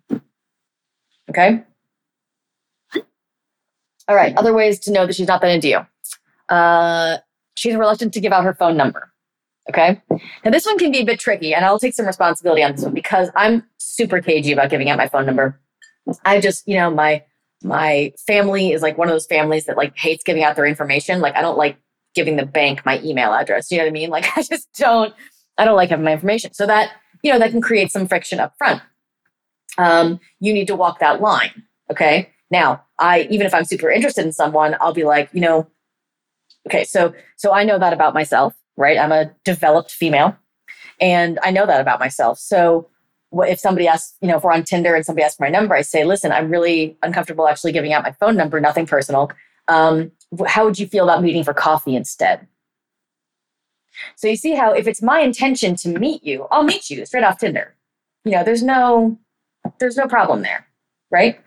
Okay. 1.31 1.63
All 4.09 4.17
right. 4.17 4.37
Other 4.37 4.53
ways 4.53 4.79
to 4.81 4.93
know 4.93 5.07
that 5.07 5.15
she's 5.15 5.29
not 5.29 5.41
that 5.41 5.51
into 5.51 5.69
you. 5.69 5.87
Uh, 6.55 7.19
she's 7.55 7.77
reluctant 7.77 8.13
to 8.15 8.21
give 8.21 8.33
out 8.33 8.45
her 8.45 8.55
phone 8.55 8.77
number. 8.77 9.13
Okay. 9.69 10.01
Now 10.45 10.51
this 10.51 10.67
one 10.67 10.79
can 10.79 10.93
be 10.93 10.99
a 10.99 11.05
bit 11.05 11.21
tricky, 11.21 11.55
and 11.55 11.65
I'll 11.65 11.79
take 11.79 11.95
some 11.95 12.07
responsibility 12.07 12.63
on 12.63 12.73
this 12.73 12.85
one 12.85 12.95
because 12.95 13.31
I'm 13.35 13.65
super 13.79 14.21
cagey 14.21 14.53
about 14.53 14.71
giving 14.71 14.91
out 14.91 14.99
my 14.99 15.09
phone 15.09 15.27
number. 15.27 15.61
I 16.25 16.41
just, 16.41 16.69
you 16.69 16.77
know, 16.77 16.91
my 16.91 17.23
my 17.63 18.13
family 18.27 18.73
is 18.73 18.83
like 18.83 18.99
one 18.99 19.09
of 19.09 19.15
those 19.15 19.27
families 19.27 19.65
that 19.67 19.77
like 19.77 19.97
hates 19.97 20.23
giving 20.23 20.45
out 20.45 20.55
their 20.55 20.67
information. 20.67 21.21
Like 21.21 21.35
I 21.35 21.41
don't 21.41 21.57
like 21.57 21.79
giving 22.15 22.37
the 22.37 22.47
bank 22.47 22.85
my 22.85 23.01
email 23.03 23.33
address. 23.33 23.71
You 23.71 23.79
know 23.79 23.85
what 23.85 23.89
I 23.89 23.93
mean? 23.93 24.11
Like 24.11 24.27
I 24.37 24.43
just 24.43 24.69
don't, 24.75 25.15
I 25.59 25.65
don't 25.65 25.77
like 25.77 25.91
having 25.91 26.05
my 26.05 26.13
information. 26.13 26.53
So 26.55 26.67
that, 26.67 26.93
you 27.23 27.33
know, 27.33 27.39
that 27.39 27.51
can 27.51 27.61
create 27.61 27.91
some 27.91 28.07
friction 28.07 28.41
up 28.41 28.55
front. 28.59 28.83
Um, 29.79 30.21
you 30.41 30.53
need 30.53 30.67
to 30.69 30.77
walk 30.77 31.01
that 31.01 31.21
line. 31.21 31.65
Okay. 31.91 32.31
Now, 32.51 32.85
I, 32.99 33.23
even 33.31 33.47
if 33.47 33.55
I'm 33.55 33.65
super 33.65 33.91
interested 33.91 34.25
in 34.25 34.33
someone, 34.33 34.77
I'll 34.81 34.93
be 34.93 35.05
like, 35.05 35.31
you 35.33 35.41
know, 35.41 35.67
okay, 36.69 36.85
so, 36.85 37.13
so 37.37 37.53
I 37.53 37.65
know 37.65 37.79
that 37.79 37.93
about 37.93 38.15
myself, 38.15 38.55
right? 38.77 38.99
I'm 38.99 39.13
a 39.13 39.31
developed 39.45 39.91
female 39.91 40.37
and 41.01 41.39
I 41.43 41.51
know 41.51 41.67
that 41.67 41.81
about 41.81 42.01
myself. 42.01 42.39
So 42.39 42.89
if 43.33 43.59
somebody 43.59 43.89
asks, 43.89 44.17
you 44.21 44.29
know, 44.29 44.37
if 44.37 44.45
we're 44.45 44.53
on 44.53 44.63
Tinder 44.63 44.95
and 44.95 45.05
somebody 45.05 45.25
asks 45.25 45.37
for 45.37 45.45
my 45.45 45.49
number, 45.49 45.75
I 45.75 45.83
say, 45.83 46.05
listen, 46.05 46.33
I'm 46.33 46.51
really 46.51 46.97
uncomfortable 47.03 47.49
actually 47.49 47.73
giving 47.73 47.93
out 47.93 48.05
my 48.05 48.13
phone 48.13 48.37
number, 48.37 48.61
nothing 48.61 48.87
personal. 48.87 49.31
Um, 49.69 50.13
how 50.47 50.65
would 50.65 50.79
you 50.79 50.87
feel 50.87 51.05
about 51.05 51.23
meeting 51.23 51.45
for 51.45 51.55
coffee 51.55 51.97
instead? 51.97 52.47
So 54.17 54.29
you 54.29 54.37
see 54.37 54.53
how 54.53 54.73
if 54.73 54.87
it's 54.87 55.03
my 55.03 55.21
intention 55.21 55.77
to 55.77 55.89
meet 55.89 56.25
you, 56.25 56.47
I'll 56.51 56.65
meet 56.65 56.91
you 56.91 57.05
straight 57.07 57.25
off 57.25 57.39
Tinder. 57.39 57.75
You 58.25 58.33
know, 58.33 58.45
there's 58.45 58.63
no 58.63 59.19
there's 59.79 59.97
no 59.97 60.07
problem 60.07 60.43
there, 60.43 60.67
right? 61.11 61.41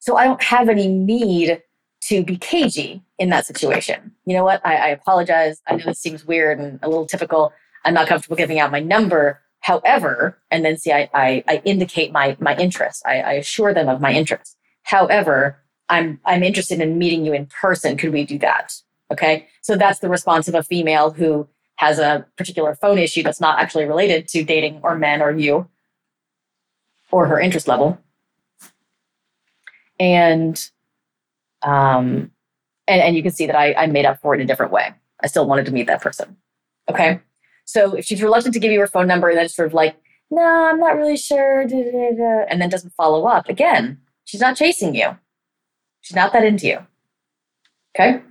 So 0.00 0.16
I 0.16 0.24
don't 0.24 0.42
have 0.42 0.68
any 0.68 0.88
need 0.88 1.62
to 2.02 2.24
be 2.24 2.36
cagey 2.36 3.02
in 3.18 3.30
that 3.30 3.46
situation. 3.46 4.12
You 4.26 4.34
know 4.34 4.44
what? 4.44 4.60
I, 4.64 4.76
I 4.76 4.88
apologize. 4.88 5.60
I 5.66 5.76
know 5.76 5.84
this 5.86 6.00
seems 6.00 6.24
weird 6.24 6.58
and 6.58 6.78
a 6.82 6.88
little 6.88 7.06
typical. 7.06 7.52
I'm 7.84 7.94
not 7.94 8.08
comfortable 8.08 8.36
giving 8.36 8.58
out 8.58 8.72
my 8.72 8.80
number. 8.80 9.40
However, 9.60 10.38
and 10.50 10.64
then 10.64 10.76
see, 10.76 10.92
I, 10.92 11.08
I, 11.14 11.44
I 11.48 11.62
indicate 11.64 12.12
my 12.12 12.36
my 12.38 12.56
interest. 12.56 13.02
I, 13.06 13.20
I 13.20 13.32
assure 13.34 13.72
them 13.72 13.88
of 13.88 14.00
my 14.00 14.12
interest. 14.12 14.56
However, 14.82 15.58
I'm 15.88 16.20
I'm 16.24 16.42
interested 16.42 16.80
in 16.80 16.98
meeting 16.98 17.24
you 17.24 17.32
in 17.32 17.46
person. 17.46 17.96
Could 17.96 18.12
we 18.12 18.24
do 18.24 18.38
that? 18.38 18.74
Okay. 19.10 19.48
So 19.62 19.76
that's 19.76 20.00
the 20.00 20.08
response 20.08 20.48
of 20.48 20.54
a 20.54 20.62
female 20.62 21.10
who 21.10 21.48
has 21.76 21.98
a 21.98 22.26
particular 22.36 22.74
phone 22.74 22.98
issue 22.98 23.22
that's 23.22 23.40
not 23.40 23.58
actually 23.58 23.84
related 23.84 24.28
to 24.28 24.44
dating 24.44 24.80
or 24.82 24.96
men 24.96 25.20
or 25.22 25.32
you 25.32 25.68
or 27.10 27.26
her 27.26 27.40
interest 27.40 27.68
level. 27.68 27.98
And 29.98 30.62
um 31.62 32.30
and, 32.86 33.00
and 33.00 33.16
you 33.16 33.22
can 33.22 33.32
see 33.32 33.46
that 33.46 33.56
I, 33.56 33.74
I 33.74 33.86
made 33.86 34.04
up 34.04 34.20
for 34.20 34.34
it 34.34 34.38
in 34.38 34.44
a 34.44 34.46
different 34.46 34.72
way. 34.72 34.92
I 35.22 35.26
still 35.26 35.46
wanted 35.46 35.66
to 35.66 35.72
meet 35.72 35.86
that 35.86 36.02
person. 36.02 36.36
Okay. 36.88 37.20
So 37.64 37.94
if 37.94 38.04
she's 38.04 38.22
reluctant 38.22 38.54
to 38.54 38.60
give 38.60 38.72
you 38.72 38.80
her 38.80 38.86
phone 38.86 39.06
number 39.06 39.28
and 39.28 39.38
then 39.38 39.48
sort 39.48 39.66
of 39.66 39.74
like, 39.74 39.96
no, 40.30 40.42
I'm 40.42 40.80
not 40.80 40.96
really 40.96 41.16
sure, 41.16 41.60
and 41.60 42.60
then 42.60 42.68
doesn't 42.68 42.94
follow 42.94 43.26
up, 43.26 43.48
again, 43.48 44.00
she's 44.24 44.40
not 44.40 44.56
chasing 44.56 44.94
you. 44.94 45.16
She's 46.00 46.16
not 46.16 46.32
that 46.32 46.44
into 46.44 46.66
you. 46.66 46.86
Okay. 47.94 48.22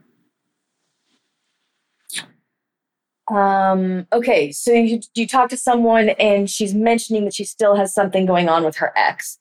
Um, 3.32 4.06
okay, 4.12 4.52
so 4.52 4.74
you, 4.74 5.00
you 5.16 5.26
talk 5.26 5.50
to 5.50 5.58
someone 5.58 6.10
and 6.10 6.50
she's 6.50 6.74
mentioning 6.74 7.24
that 7.24 7.34
she 7.34 7.46
still 7.46 7.76
has 7.76 7.94
something 7.94 8.26
going 8.26 8.50
on 8.50 8.66
with 8.66 8.76
her 8.78 8.92
ex. 8.98 9.40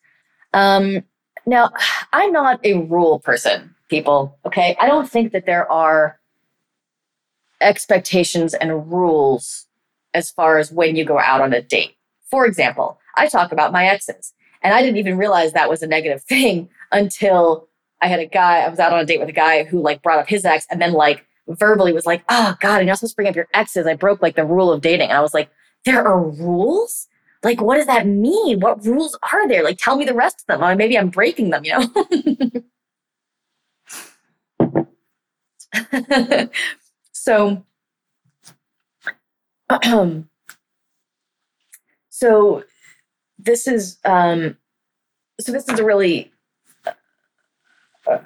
Um, 0.53 1.03
now, 1.45 1.71
I'm 2.13 2.31
not 2.31 2.59
a 2.63 2.75
rule 2.75 3.19
person, 3.19 3.72
people. 3.89 4.37
Okay. 4.45 4.75
I 4.79 4.87
don't 4.87 5.09
think 5.09 5.31
that 5.33 5.45
there 5.45 5.71
are 5.71 6.19
expectations 7.61 8.53
and 8.53 8.91
rules 8.91 9.67
as 10.13 10.29
far 10.29 10.57
as 10.57 10.71
when 10.71 10.95
you 10.95 11.05
go 11.05 11.19
out 11.19 11.41
on 11.41 11.53
a 11.53 11.61
date. 11.61 11.95
For 12.29 12.45
example, 12.45 12.99
I 13.15 13.27
talk 13.27 13.51
about 13.51 13.71
my 13.71 13.85
exes, 13.85 14.33
and 14.61 14.73
I 14.73 14.81
didn't 14.81 14.97
even 14.97 15.17
realize 15.17 15.53
that 15.53 15.69
was 15.69 15.81
a 15.81 15.87
negative 15.87 16.23
thing 16.29 16.69
until 16.91 17.67
I 18.01 18.07
had 18.07 18.19
a 18.19 18.25
guy, 18.25 18.59
I 18.59 18.69
was 18.69 18.79
out 18.79 18.91
on 18.91 18.99
a 18.99 19.05
date 19.05 19.19
with 19.19 19.29
a 19.29 19.33
guy 19.33 19.63
who 19.63 19.81
like 19.81 20.01
brought 20.03 20.19
up 20.19 20.27
his 20.27 20.43
ex 20.43 20.67
and 20.69 20.81
then 20.81 20.93
like 20.93 21.25
verbally 21.47 21.93
was 21.93 22.05
like, 22.05 22.23
oh 22.29 22.55
God, 22.59 22.77
you're 22.77 22.85
not 22.85 22.97
supposed 22.97 23.13
to 23.13 23.15
bring 23.15 23.29
up 23.29 23.35
your 23.35 23.47
exes. 23.53 23.87
I 23.87 23.95
broke 23.95 24.21
like 24.21 24.35
the 24.35 24.45
rule 24.45 24.71
of 24.71 24.81
dating. 24.81 25.09
And 25.09 25.17
I 25.17 25.21
was 25.21 25.33
like, 25.33 25.49
there 25.85 26.05
are 26.05 26.21
rules? 26.21 27.07
Like, 27.43 27.61
what 27.61 27.75
does 27.75 27.87
that 27.87 28.07
mean? 28.07 28.59
What 28.59 28.85
rules 28.85 29.17
are 29.31 29.47
there? 29.47 29.63
Like, 29.63 29.77
tell 29.77 29.97
me 29.97 30.05
the 30.05 30.13
rest 30.13 30.43
of 30.47 30.59
them. 30.59 30.77
Maybe 30.77 30.97
I'm 30.97 31.09
breaking 31.09 31.49
them, 31.49 31.63
you 31.65 31.77
know? 31.77 32.63
so, 37.11 37.65
so 42.09 42.63
this 43.39 43.67
is 43.67 43.97
um, 44.05 44.57
so 45.39 45.51
this 45.51 45.67
is 45.67 45.79
a 45.79 45.83
really 45.83 46.31
uh, 48.07 48.19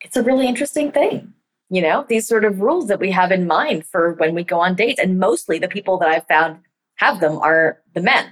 it's 0.00 0.16
a 0.16 0.22
really 0.22 0.46
interesting 0.46 0.90
thing 0.90 1.34
you 1.74 1.82
know? 1.82 2.04
These 2.08 2.28
sort 2.28 2.44
of 2.44 2.60
rules 2.60 2.86
that 2.86 3.00
we 3.00 3.10
have 3.10 3.32
in 3.32 3.46
mind 3.46 3.84
for 3.86 4.12
when 4.14 4.34
we 4.34 4.44
go 4.44 4.60
on 4.60 4.76
dates 4.76 5.00
and 5.00 5.18
mostly 5.18 5.58
the 5.58 5.68
people 5.68 5.98
that 5.98 6.08
i've 6.08 6.26
found 6.28 6.60
have 6.96 7.18
them 7.18 7.36
are 7.38 7.80
the 7.94 8.00
men. 8.00 8.26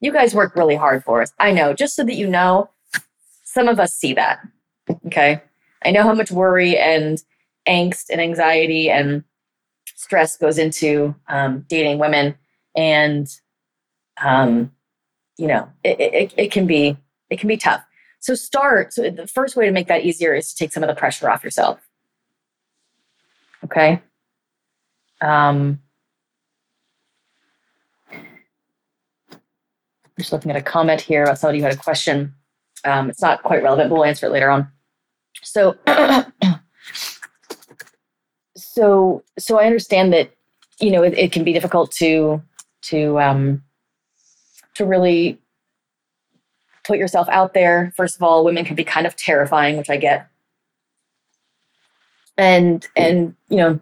You 0.00 0.12
guys 0.12 0.34
work 0.34 0.56
really 0.56 0.74
hard 0.74 1.04
for 1.04 1.22
us. 1.22 1.32
I 1.38 1.52
know 1.52 1.72
just 1.72 1.94
so 1.94 2.02
that 2.02 2.14
you 2.14 2.28
know 2.28 2.70
some 3.44 3.68
of 3.68 3.78
us 3.78 3.94
see 3.94 4.14
that 4.14 4.40
okay 5.06 5.40
i 5.84 5.90
know 5.90 6.02
how 6.02 6.14
much 6.14 6.30
worry 6.30 6.76
and 6.76 7.22
angst 7.68 8.06
and 8.10 8.20
anxiety 8.20 8.90
and 8.90 9.24
stress 9.96 10.36
goes 10.36 10.58
into 10.58 11.14
um, 11.28 11.64
dating 11.68 11.98
women 11.98 12.34
and 12.76 13.28
um, 14.22 14.70
you 15.36 15.46
know 15.46 15.68
it, 15.82 16.00
it, 16.00 16.34
it 16.36 16.52
can 16.52 16.66
be 16.66 16.96
it 17.30 17.40
can 17.40 17.48
be 17.48 17.56
tough. 17.56 17.82
So 18.20 18.34
start 18.34 18.92
so 18.92 19.10
the 19.10 19.26
first 19.26 19.56
way 19.56 19.66
to 19.66 19.72
make 19.72 19.88
that 19.88 20.04
easier 20.04 20.34
is 20.34 20.50
to 20.50 20.56
take 20.56 20.72
some 20.72 20.82
of 20.82 20.88
the 20.88 20.94
pressure 20.94 21.28
off 21.28 21.44
yourself. 21.44 21.80
Okay? 23.64 24.02
Um, 25.20 25.80
just 30.18 30.32
looking 30.32 30.50
at 30.50 30.56
a 30.56 30.62
comment 30.62 31.00
here 31.00 31.24
about 31.24 31.38
somebody 31.38 31.58
who 31.58 31.64
had 31.64 31.74
a 31.74 31.78
question. 31.78 32.34
Um, 32.84 33.08
it's 33.08 33.22
not 33.22 33.42
quite 33.42 33.62
relevant 33.62 33.88
but 33.88 33.94
we'll 33.94 34.04
answer 34.04 34.26
it 34.26 34.30
later 34.30 34.50
on 34.50 34.70
so 35.42 35.76
so 38.56 39.22
so 39.38 39.58
i 39.58 39.66
understand 39.66 40.12
that 40.12 40.30
you 40.80 40.90
know 40.90 41.02
it, 41.02 41.16
it 41.16 41.32
can 41.32 41.44
be 41.44 41.52
difficult 41.52 41.90
to 41.92 42.42
to 42.82 43.18
um 43.20 43.62
to 44.74 44.84
really 44.84 45.38
put 46.84 46.98
yourself 46.98 47.28
out 47.30 47.54
there. 47.54 47.92
First 47.96 48.16
of 48.16 48.22
all 48.22 48.44
women 48.44 48.64
can 48.64 48.76
be 48.76 48.84
kind 48.84 49.06
of 49.06 49.16
terrifying 49.16 49.76
which 49.76 49.90
i 49.90 49.96
get. 49.96 50.28
And 52.36 52.86
and 52.96 53.34
you 53.48 53.56
know 53.56 53.80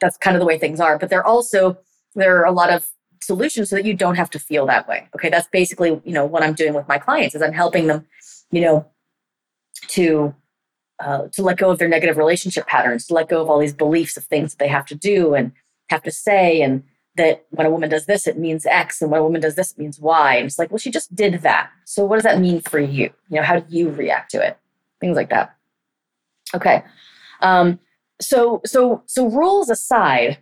that's 0.00 0.16
kind 0.18 0.36
of 0.36 0.40
the 0.40 0.46
way 0.46 0.58
things 0.58 0.80
are. 0.80 0.98
But 0.98 1.10
there 1.10 1.24
also 1.24 1.78
there 2.14 2.38
are 2.38 2.44
a 2.44 2.52
lot 2.52 2.70
of 2.70 2.86
solutions 3.22 3.70
so 3.70 3.76
that 3.76 3.84
you 3.84 3.94
don't 3.94 4.14
have 4.14 4.30
to 4.30 4.38
feel 4.38 4.66
that 4.66 4.86
way 4.86 5.08
okay? 5.14 5.28
That's 5.30 5.48
basically 5.48 6.00
you 6.04 6.12
know 6.12 6.24
what 6.24 6.42
i'm 6.42 6.54
doing 6.54 6.74
with 6.74 6.86
my 6.86 6.98
clients 6.98 7.34
is 7.34 7.42
i'm 7.42 7.52
helping 7.52 7.86
them 7.88 8.06
you 8.52 8.60
know 8.60 8.86
to 9.88 10.34
uh, 10.98 11.28
to 11.32 11.42
let 11.42 11.58
go 11.58 11.70
of 11.70 11.78
their 11.78 11.88
negative 11.88 12.16
relationship 12.16 12.66
patterns, 12.66 13.06
to 13.06 13.14
let 13.14 13.28
go 13.28 13.42
of 13.42 13.50
all 13.50 13.58
these 13.58 13.74
beliefs 13.74 14.16
of 14.16 14.24
things 14.24 14.52
that 14.52 14.58
they 14.58 14.68
have 14.68 14.86
to 14.86 14.94
do 14.94 15.34
and 15.34 15.52
have 15.90 16.02
to 16.02 16.10
say, 16.10 16.62
and 16.62 16.82
that 17.16 17.44
when 17.50 17.66
a 17.66 17.70
woman 17.70 17.88
does 17.88 18.06
this, 18.06 18.26
it 18.26 18.38
means 18.38 18.66
X, 18.66 19.00
and 19.02 19.10
when 19.10 19.20
a 19.20 19.24
woman 19.24 19.40
does 19.40 19.54
this, 19.54 19.72
it 19.72 19.78
means 19.78 20.00
Y. 20.00 20.36
And 20.36 20.46
it's 20.46 20.58
like, 20.58 20.70
well, 20.70 20.78
she 20.78 20.90
just 20.90 21.14
did 21.14 21.42
that. 21.42 21.70
So 21.84 22.04
what 22.04 22.16
does 22.16 22.24
that 22.24 22.40
mean 22.40 22.60
for 22.60 22.78
you? 22.78 23.10
You 23.28 23.36
know, 23.36 23.42
how 23.42 23.60
do 23.60 23.76
you 23.76 23.90
react 23.90 24.30
to 24.32 24.46
it? 24.46 24.58
Things 25.00 25.16
like 25.16 25.30
that. 25.30 25.54
Okay. 26.54 26.82
Um, 27.40 27.78
so 28.20 28.62
so 28.64 29.02
so 29.06 29.28
rules 29.28 29.68
aside, 29.68 30.38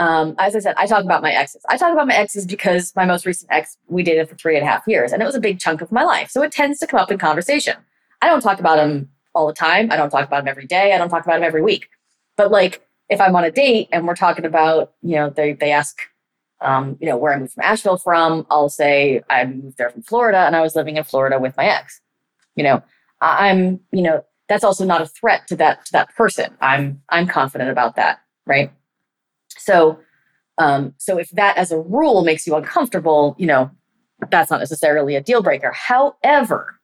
um, 0.00 0.34
as 0.38 0.54
I 0.56 0.60
said, 0.60 0.74
I 0.78 0.86
talk 0.86 1.04
about 1.04 1.22
my 1.22 1.32
exes. 1.32 1.62
I 1.68 1.76
talk 1.76 1.92
about 1.92 2.06
my 2.06 2.14
exes 2.14 2.46
because 2.46 2.94
my 2.96 3.04
most 3.04 3.26
recent 3.26 3.50
ex 3.50 3.76
we 3.88 4.02
dated 4.02 4.28
for 4.28 4.36
three 4.36 4.56
and 4.56 4.66
a 4.66 4.70
half 4.70 4.86
years, 4.86 5.12
and 5.12 5.22
it 5.22 5.26
was 5.26 5.34
a 5.34 5.40
big 5.40 5.58
chunk 5.58 5.80
of 5.80 5.92
my 5.92 6.04
life. 6.04 6.30
So 6.30 6.42
it 6.42 6.52
tends 6.52 6.78
to 6.80 6.86
come 6.86 7.00
up 7.00 7.10
in 7.10 7.18
conversation. 7.18 7.76
I 8.20 8.28
don't 8.28 8.40
talk 8.40 8.60
about 8.60 8.78
him 8.78 9.10
all 9.34 9.46
the 9.46 9.52
time. 9.52 9.90
I 9.90 9.96
don't 9.96 10.10
talk 10.10 10.26
about 10.26 10.44
them 10.44 10.48
every 10.48 10.66
day. 10.66 10.92
I 10.92 10.98
don't 10.98 11.08
talk 11.08 11.24
about 11.24 11.36
them 11.36 11.44
every 11.44 11.62
week. 11.62 11.88
But 12.36 12.50
like 12.50 12.86
if 13.08 13.20
I'm 13.20 13.36
on 13.36 13.44
a 13.44 13.50
date 13.50 13.88
and 13.92 14.06
we're 14.06 14.16
talking 14.16 14.44
about, 14.44 14.92
you 15.02 15.16
know, 15.16 15.30
they 15.30 15.52
they 15.52 15.72
ask 15.72 15.98
um, 16.60 16.96
you 17.00 17.08
know, 17.08 17.16
where 17.16 17.32
I 17.32 17.38
moved 17.38 17.52
from 17.52 17.62
Asheville 17.64 17.98
from, 17.98 18.46
I'll 18.50 18.68
say 18.68 19.22
I 19.30 19.44
moved 19.44 19.78
there 19.78 19.90
from 19.90 20.02
Florida 20.02 20.38
and 20.38 20.56
I 20.56 20.60
was 20.60 20.74
living 20.74 20.96
in 20.96 21.04
Florida 21.04 21.38
with 21.38 21.56
my 21.56 21.66
ex. 21.66 22.00
You 22.56 22.64
know, 22.64 22.82
I'm, 23.20 23.80
you 23.92 24.02
know, 24.02 24.24
that's 24.48 24.64
also 24.64 24.84
not 24.84 25.00
a 25.00 25.06
threat 25.06 25.46
to 25.48 25.56
that 25.56 25.86
to 25.86 25.92
that 25.92 26.14
person. 26.16 26.56
I'm 26.60 27.02
I'm 27.10 27.26
confident 27.28 27.70
about 27.70 27.96
that, 27.96 28.20
right? 28.46 28.72
So 29.50 30.00
um, 30.56 30.94
so 30.98 31.18
if 31.18 31.30
that 31.30 31.56
as 31.56 31.70
a 31.70 31.78
rule 31.78 32.24
makes 32.24 32.46
you 32.46 32.56
uncomfortable, 32.56 33.36
you 33.38 33.46
know, 33.46 33.70
that's 34.30 34.50
not 34.50 34.58
necessarily 34.58 35.14
a 35.14 35.20
deal 35.20 35.42
breaker. 35.42 35.70
However, 35.70 36.77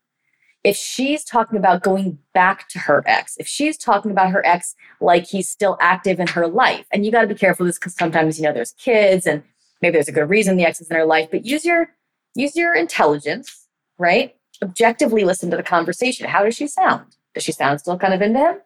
if 0.64 0.76
she's 0.76 1.22
talking 1.22 1.58
about 1.58 1.82
going 1.82 2.18
back 2.32 2.68
to 2.70 2.78
her 2.78 3.04
ex, 3.06 3.36
if 3.36 3.46
she's 3.46 3.76
talking 3.76 4.10
about 4.10 4.30
her 4.30 4.44
ex 4.46 4.74
like 5.00 5.26
he's 5.26 5.48
still 5.48 5.76
active 5.78 6.18
in 6.18 6.26
her 6.28 6.46
life, 6.46 6.86
and 6.90 7.04
you 7.04 7.12
got 7.12 7.20
to 7.20 7.26
be 7.26 7.34
careful 7.34 7.66
this 7.66 7.78
because 7.78 7.94
sometimes 7.94 8.38
you 8.38 8.44
know 8.44 8.52
there's 8.52 8.72
kids 8.72 9.26
and 9.26 9.42
maybe 9.82 9.92
there's 9.92 10.08
a 10.08 10.12
good 10.12 10.28
reason 10.28 10.56
the 10.56 10.64
ex 10.64 10.80
is 10.80 10.90
in 10.90 10.96
her 10.96 11.04
life, 11.04 11.28
but 11.30 11.44
use 11.44 11.64
your 11.64 11.90
use 12.34 12.56
your 12.56 12.74
intelligence, 12.74 13.68
right? 13.98 14.34
Objectively 14.62 15.24
listen 15.24 15.50
to 15.50 15.56
the 15.56 15.62
conversation. 15.62 16.26
How 16.26 16.42
does 16.42 16.56
she 16.56 16.66
sound? 16.66 17.04
Does 17.34 17.44
she 17.44 17.52
sound 17.52 17.80
still 17.80 17.98
kind 17.98 18.14
of 18.14 18.22
into 18.22 18.38
him? 18.38 18.56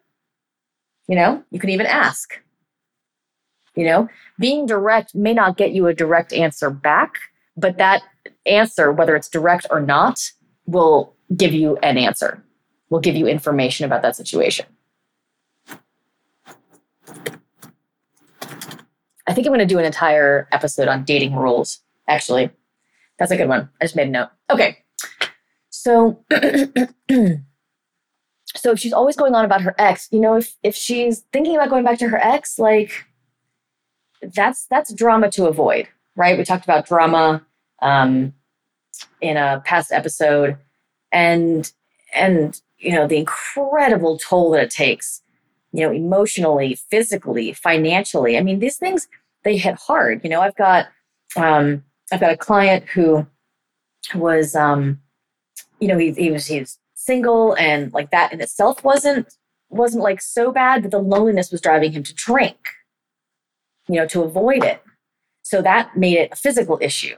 You 1.07 1.15
know, 1.15 1.43
you 1.51 1.59
can 1.59 1.69
even 1.69 1.85
ask. 1.85 2.39
You 3.75 3.85
know, 3.85 4.09
being 4.39 4.65
direct 4.65 5.15
may 5.15 5.33
not 5.33 5.57
get 5.57 5.71
you 5.71 5.87
a 5.87 5.93
direct 5.93 6.33
answer 6.33 6.69
back, 6.69 7.15
but 7.55 7.77
that 7.77 8.03
answer, 8.45 8.91
whether 8.91 9.15
it's 9.15 9.29
direct 9.29 9.67
or 9.69 9.79
not, 9.79 10.31
will 10.69 11.15
give 11.35 11.53
you 11.53 11.77
an 11.77 11.97
answer, 11.97 12.43
will 12.89 12.99
give 12.99 13.15
you 13.15 13.27
information 13.27 13.85
about 13.85 14.01
that 14.01 14.15
situation. 14.15 14.65
I 19.27 19.33
think 19.33 19.45
I'm 19.45 19.53
going 19.53 19.59
to 19.59 19.65
do 19.65 19.77
an 19.79 19.85
entire 19.85 20.47
episode 20.51 20.87
on 20.87 21.03
dating 21.03 21.35
rules, 21.35 21.81
actually. 22.07 22.49
That's 23.19 23.31
a 23.31 23.37
good 23.37 23.47
one. 23.47 23.69
I 23.79 23.85
just 23.85 23.95
made 23.95 24.07
a 24.07 24.11
note. 24.11 24.29
Okay. 24.49 24.79
So 25.69 26.23
so 28.55 28.71
if 28.71 28.79
she's 28.79 28.93
always 28.93 29.15
going 29.15 29.35
on 29.35 29.45
about 29.45 29.61
her 29.61 29.75
ex, 29.77 30.07
you 30.11 30.19
know, 30.19 30.37
if 30.37 30.55
if 30.63 30.75
she's 30.75 31.25
thinking 31.31 31.55
about 31.55 31.69
going 31.69 31.83
back 31.83 31.99
to 31.99 32.09
her 32.09 32.17
ex, 32.17 32.57
like 32.57 33.05
that's 34.35 34.65
that's 34.65 34.93
drama 34.93 35.29
to 35.31 35.45
avoid, 35.45 35.87
right? 36.15 36.37
We 36.37 36.43
talked 36.43 36.63
about 36.63 36.87
drama 36.87 37.45
um, 37.81 38.33
in 39.21 39.37
a 39.37 39.61
past 39.65 39.91
episode. 39.91 40.57
And 41.11 41.71
and 42.13 42.59
you 42.77 42.91
know 42.93 43.07
the 43.07 43.17
incredible 43.17 44.17
toll 44.17 44.51
that 44.51 44.63
it 44.63 44.71
takes 44.71 45.21
you 45.71 45.85
know 45.85 45.91
emotionally 45.91 46.75
physically 46.89 47.53
financially. 47.53 48.37
I 48.37 48.41
mean 48.41 48.59
these 48.59 48.77
things 48.77 49.07
they 49.43 49.57
hit 49.57 49.75
hard. 49.75 50.21
You 50.23 50.29
know 50.29 50.41
i've 50.41 50.55
got 50.55 50.87
um 51.35 51.83
i've 52.11 52.19
got 52.19 52.31
a 52.31 52.37
client 52.37 52.85
who 52.89 53.27
was 54.15 54.55
um 54.55 54.99
you 55.79 55.87
know 55.87 55.97
he, 55.97 56.11
he 56.11 56.31
was 56.31 56.47
he 56.47 56.59
was 56.59 56.79
single 56.95 57.53
and 57.53 57.93
like 57.93 58.11
that 58.11 58.33
in 58.33 58.41
itself 58.41 58.83
wasn't 58.83 59.33
wasn't 59.69 60.03
like 60.03 60.21
so 60.21 60.51
bad 60.51 60.81
but 60.81 60.91
the 60.91 60.99
loneliness 60.99 61.51
was 61.51 61.61
driving 61.61 61.91
him 61.91 62.03
to 62.03 62.13
drink 62.13 62.57
you 63.87 63.95
know 63.95 64.07
to 64.07 64.23
avoid 64.23 64.63
it. 64.63 64.81
So 65.41 65.61
that 65.63 65.97
made 65.97 66.17
it 66.17 66.31
a 66.31 66.35
physical 66.35 66.77
issue 66.81 67.15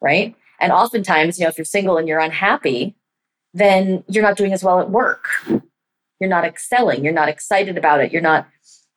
right 0.00 0.34
and 0.60 0.72
oftentimes 0.72 1.38
you 1.38 1.44
know 1.44 1.48
if 1.48 1.58
you're 1.58 1.64
single 1.64 1.96
and 1.96 2.06
you're 2.06 2.20
unhappy 2.20 2.96
then 3.54 4.04
you're 4.08 4.22
not 4.22 4.36
doing 4.36 4.52
as 4.52 4.62
well 4.62 4.80
at 4.80 4.90
work. 4.90 5.28
You're 5.46 6.30
not 6.30 6.44
excelling. 6.44 7.04
You're 7.04 7.12
not 7.12 7.28
excited 7.28 7.76
about 7.76 8.00
it. 8.00 8.12
You're 8.12 8.22
not, 8.22 8.46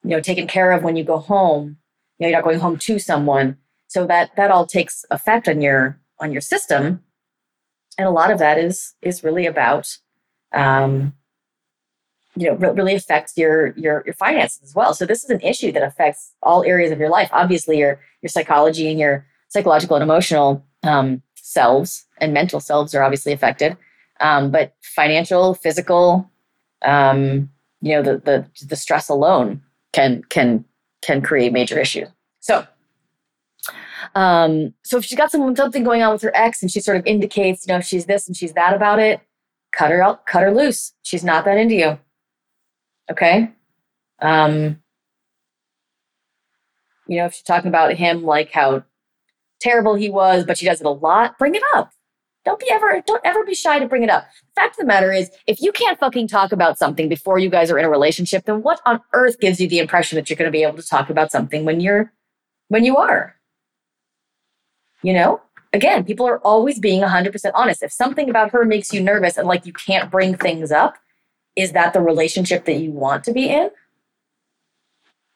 you 0.03 0.11
know, 0.11 0.19
taken 0.19 0.47
care 0.47 0.71
of 0.71 0.83
when 0.83 0.95
you 0.95 1.03
go 1.03 1.17
home. 1.17 1.77
You 2.17 2.25
know, 2.25 2.29
you're 2.29 2.37
not 2.37 2.43
going 2.43 2.59
home 2.59 2.77
to 2.77 2.99
someone. 2.99 3.57
So 3.87 4.05
that 4.07 4.35
that 4.35 4.51
all 4.51 4.65
takes 4.65 5.05
effect 5.11 5.47
on 5.47 5.61
your 5.61 5.99
on 6.19 6.31
your 6.31 6.41
system, 6.41 7.03
and 7.97 8.07
a 8.07 8.11
lot 8.11 8.31
of 8.31 8.39
that 8.39 8.57
is 8.57 8.93
is 9.01 9.23
really 9.23 9.45
about, 9.45 9.97
um, 10.51 11.13
you 12.35 12.47
know, 12.47 12.55
really 12.55 12.95
affects 12.95 13.37
your 13.37 13.73
your 13.77 14.03
your 14.05 14.15
finances 14.15 14.63
as 14.63 14.75
well. 14.75 14.93
So 14.93 15.05
this 15.05 15.23
is 15.23 15.29
an 15.29 15.41
issue 15.41 15.71
that 15.73 15.83
affects 15.83 16.33
all 16.41 16.63
areas 16.63 16.91
of 16.91 16.99
your 16.99 17.09
life. 17.09 17.29
Obviously, 17.31 17.77
your 17.77 17.99
your 18.21 18.29
psychology 18.29 18.89
and 18.89 18.99
your 18.99 19.27
psychological 19.49 19.95
and 19.95 20.03
emotional 20.03 20.65
um, 20.81 21.21
selves 21.43 22.05
and 22.19 22.33
mental 22.33 22.61
selves 22.61 22.95
are 22.95 23.03
obviously 23.03 23.33
affected. 23.33 23.77
Um, 24.21 24.49
but 24.49 24.73
financial, 24.81 25.53
physical, 25.53 26.31
um, 26.83 27.49
you 27.81 27.93
know, 27.93 28.01
the, 28.01 28.17
the 28.19 28.65
the 28.65 28.75
stress 28.77 29.09
alone 29.09 29.61
can 29.91 30.23
can 30.29 30.63
can 31.01 31.21
create 31.21 31.51
major 31.51 31.77
issues. 31.77 32.07
So, 32.39 32.65
um, 34.15 34.73
so 34.83 34.97
if 34.97 35.05
she's 35.05 35.17
got 35.17 35.31
some, 35.31 35.55
something 35.55 35.83
going 35.83 36.01
on 36.01 36.13
with 36.13 36.21
her 36.21 36.35
ex 36.35 36.61
and 36.61 36.71
she 36.71 36.79
sort 36.79 36.97
of 36.97 37.05
indicates, 37.05 37.67
you 37.67 37.73
know, 37.73 37.81
she's 37.81 38.05
this 38.05 38.27
and 38.27 38.37
she's 38.37 38.53
that 38.53 38.73
about 38.73 38.99
it, 38.99 39.19
cut 39.73 39.91
her 39.91 40.01
out, 40.01 40.25
cut 40.25 40.43
her 40.43 40.53
loose. 40.53 40.93
She's 41.01 41.23
not 41.23 41.43
that 41.45 41.57
into 41.57 41.75
you. 41.75 41.99
Okay. 43.11 43.51
Um, 44.21 44.81
you 47.07 47.17
know, 47.17 47.25
if 47.25 47.33
she's 47.33 47.43
talking 47.43 47.67
about 47.67 47.93
him 47.93 48.23
like 48.23 48.51
how 48.51 48.83
terrible 49.63 49.95
he 49.95 50.09
was, 50.09 50.45
but 50.45 50.57
she 50.57 50.65
does 50.65 50.81
it 50.81 50.87
a 50.87 50.91
lot, 50.91 51.37
bring 51.39 51.55
it 51.55 51.63
up. 51.73 51.91
Don't 52.45 52.59
be 52.59 52.69
ever, 52.69 53.01
don't 53.07 53.21
ever 53.23 53.45
be 53.45 53.55
shy 53.55 53.79
to 53.79 53.87
bring 53.87 54.03
it 54.03 54.09
up. 54.09 54.25
The 54.55 54.61
fact 54.61 54.75
of 54.75 54.81
the 54.81 54.85
matter 54.85 55.13
is, 55.13 55.31
if 55.47 55.61
you 55.61 55.71
can't 55.71 55.97
fucking 55.97 56.27
talk 56.27 56.51
about 56.51 56.77
something 56.77 57.07
before 57.07 57.39
you 57.39 57.49
guys 57.49 57.71
are 57.71 57.77
in 57.79 57.85
a 57.85 57.89
relationship, 57.89 58.43
then 58.45 58.61
what 58.61 58.81
on 58.85 58.99
earth 59.13 59.39
gives 59.39 59.61
you 59.61 59.69
the 59.69 59.79
impression 59.79 60.17
that 60.17 60.29
you're 60.29 60.35
going 60.35 60.49
to 60.49 60.51
be 60.51 60.63
able 60.63 60.75
to 60.75 60.85
talk 60.85 61.09
about 61.09 61.31
something 61.31 61.63
when 61.63 61.79
you're, 61.79 62.11
when 62.67 62.83
you 62.83 62.97
are? 62.97 63.35
You 65.03 65.13
know, 65.13 65.41
again, 65.71 66.03
people 66.03 66.27
are 66.27 66.39
always 66.39 66.79
being 66.79 67.01
100% 67.01 67.51
honest. 67.55 67.81
If 67.81 67.93
something 67.93 68.29
about 68.29 68.51
her 68.51 68.65
makes 68.65 68.91
you 68.91 69.01
nervous 69.01 69.37
and 69.37 69.47
like 69.47 69.65
you 69.65 69.73
can't 69.73 70.11
bring 70.11 70.35
things 70.35 70.71
up, 70.71 70.95
is 71.55 71.71
that 71.71 71.93
the 71.93 72.01
relationship 72.01 72.65
that 72.65 72.79
you 72.79 72.91
want 72.91 73.23
to 73.25 73.31
be 73.31 73.47
in? 73.47 73.69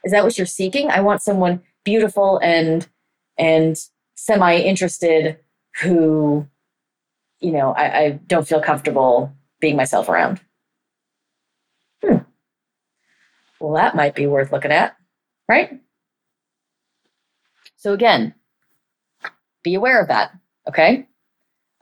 Is 0.03 0.11
that 0.11 0.23
what 0.23 0.37
you're 0.37 0.47
seeking? 0.47 0.89
I 0.89 1.01
want 1.01 1.21
someone 1.21 1.61
beautiful 1.83 2.39
and 2.43 2.87
and 3.37 3.77
semi 4.17 4.57
interested 4.57 5.37
who, 5.81 6.45
you 7.39 7.51
know, 7.51 7.71
I, 7.71 7.99
I 7.99 8.09
don't 8.27 8.47
feel 8.47 8.61
comfortable 8.61 9.33
being 9.61 9.77
myself 9.77 10.09
around. 10.09 10.41
Hmm. 12.03 12.17
Well, 13.59 13.73
that 13.73 13.95
might 13.95 14.15
be 14.15 14.27
worth 14.27 14.51
looking 14.51 14.71
at, 14.71 14.97
right? 15.47 15.79
So 17.77 17.93
again, 17.93 18.33
be 19.63 19.75
aware 19.75 20.01
of 20.01 20.07
that. 20.07 20.31
Okay. 20.67 21.07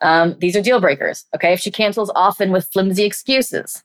Um, 0.01 0.35
these 0.39 0.55
are 0.55 0.61
deal 0.61 0.81
breakers. 0.81 1.25
Okay. 1.33 1.53
If 1.53 1.61
she 1.61 1.71
cancels 1.71 2.11
often 2.15 2.51
with 2.51 2.67
flimsy 2.71 3.05
excuses, 3.05 3.83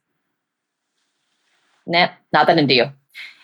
nah, 1.86 2.08
not 2.32 2.48
that 2.48 2.58
into 2.58 2.74
you. 2.74 2.92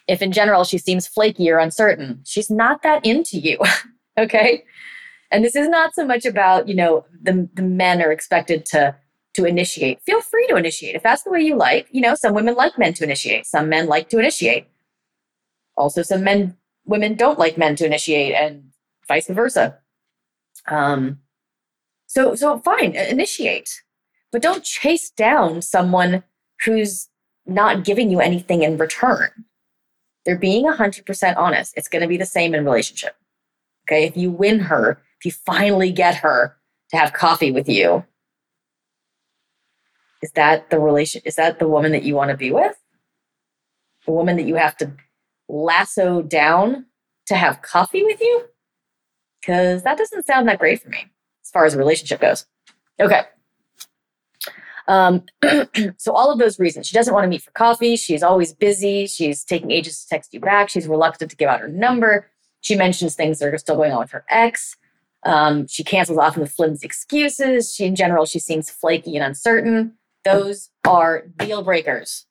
If 0.09 0.21
in 0.21 0.33
general 0.33 0.65
she 0.65 0.79
seems 0.79 1.07
flaky 1.07 1.51
or 1.51 1.59
uncertain, 1.59 2.23
she's 2.25 2.51
not 2.51 2.83
that 2.83 3.05
into 3.05 3.39
you. 3.39 3.59
okay. 4.19 4.65
And 5.31 5.45
this 5.45 5.57
is 5.57 5.69
not 5.69 5.95
so 5.95 6.07
much 6.07 6.25
about, 6.25 6.69
you 6.69 6.75
know, 6.75 7.05
the, 7.23 7.49
the 7.55 7.63
men 7.63 8.03
are 8.03 8.13
expected 8.13 8.65
to 8.67 8.97
to 9.35 9.45
initiate. 9.45 10.01
Feel 10.01 10.23
free 10.23 10.47
to 10.47 10.57
initiate. 10.57 10.95
If 10.95 11.03
that's 11.03 11.23
the 11.23 11.31
way 11.31 11.43
you 11.43 11.57
like, 11.57 11.89
you 11.91 12.01
know, 12.01 12.15
some 12.15 12.33
women 12.33 12.55
like 12.55 12.79
men 12.79 12.95
to 12.95 13.05
initiate. 13.05 13.45
Some 13.45 13.69
men 13.69 13.87
like 13.87 14.09
to 14.09 14.19
initiate. 14.19 14.67
Also, 15.77 16.03
some 16.03 16.25
men 16.25 16.57
women 16.87 17.15
don't 17.15 17.39
like 17.39 17.59
men 17.59 17.77
to 17.77 17.85
initiate 17.85 18.35
and 18.35 18.71
vice 19.07 19.29
versa. 19.29 19.79
Um, 20.69 21.21
so, 22.07 22.35
so 22.35 22.59
fine, 22.61 22.95
initiate, 22.95 23.83
but 24.33 24.41
don't 24.41 24.65
chase 24.65 25.11
down 25.11 25.61
someone 25.61 26.23
who's 26.65 27.09
not 27.45 27.85
giving 27.85 28.11
you 28.11 28.21
anything 28.21 28.63
in 28.63 28.79
return. 28.79 29.31
They're 30.25 30.39
being 30.39 30.65
100% 30.65 31.37
honest. 31.37 31.75
It's 31.77 31.89
going 31.89 32.03
to 32.03 32.09
be 32.09 32.17
the 32.17 32.27
same 32.27 32.55
in 32.55 32.65
relationship. 32.65 33.17
Okay. 33.87 34.05
If 34.05 34.17
you 34.17 34.31
win 34.31 34.61
her, 34.61 35.01
if 35.19 35.25
you 35.25 35.33
finally 35.33 35.93
get 35.93 36.17
her 36.17 36.57
to 36.91 36.97
have 36.97 37.13
coffee 37.13 37.51
with 37.51 37.69
you, 37.69 38.05
is 40.23 40.33
that 40.33 40.71
the 40.71 40.79
relation? 40.79 41.23
Is 41.25 41.37
that 41.37 41.59
the 41.59 41.69
woman 41.69 41.93
that 41.93 42.03
you 42.03 42.15
want 42.15 42.31
to 42.31 42.37
be 42.37 42.51
with? 42.51 42.77
The 44.07 44.13
woman 44.13 44.37
that 44.37 44.47
you 44.47 44.55
have 44.55 44.77
to 44.79 44.93
lasso 45.49 46.23
down 46.23 46.87
to 47.27 47.35
have 47.35 47.63
coffee 47.63 48.03
with 48.03 48.21
you? 48.21 48.47
Because 49.41 49.83
that 49.83 49.99
doesn't 49.99 50.27
sound 50.27 50.49
that 50.49 50.59
great 50.59 50.83
for 50.83 50.89
me 50.89 51.07
as 51.45 51.51
far 51.51 51.65
as 51.65 51.75
a 51.75 51.79
relationship 51.79 52.21
goes. 52.21 52.47
Okay. 52.99 53.23
Um, 54.89 55.25
so 55.97 56.13
all 56.13 56.33
of 56.33 56.39
those 56.39 56.59
reasons. 56.59 56.87
She 56.87 56.95
doesn't 56.95 57.13
want 57.13 57.25
to 57.25 57.29
meet 57.29 57.43
for 57.43 57.51
coffee. 57.53 57.97
She's 57.97 58.23
always 58.23 58.53
busy. 58.53 59.07
She's 59.07 59.45
taking 59.45 59.71
ages 59.71 60.03
to 60.03 60.09
text 60.09 60.33
you 60.33 60.41
back. 60.41 60.69
She's 60.69 60.89
reluctant 60.89 61.31
to 61.31 61.37
give 61.37 61.49
out 61.49 61.61
her 61.61 61.69
number. 61.69 62.31
She 62.61 62.75
mentions 62.75 63.15
things 63.15 63.39
that 63.39 63.53
are 63.53 63.59
still 63.59 63.77
going 63.77 63.93
on 63.93 64.01
with 64.01 64.11
her 64.11 64.25
ex. 64.31 64.77
Um, 65.25 65.67
she 65.67 65.83
cancels 65.83 66.19
often 66.19 66.43
with 66.43 66.53
flimsy 66.53 66.87
excuses. 66.87 67.75
She, 67.75 67.85
in 67.85 67.97
general, 67.97 68.27
she 68.27 68.39
seems 68.39 68.71
flaky 68.71 69.17
and 69.17 69.25
uncertain. 69.25 69.95
Those 70.25 70.71
are 70.87 71.27
deal 71.39 71.63
breakers. 71.63 72.27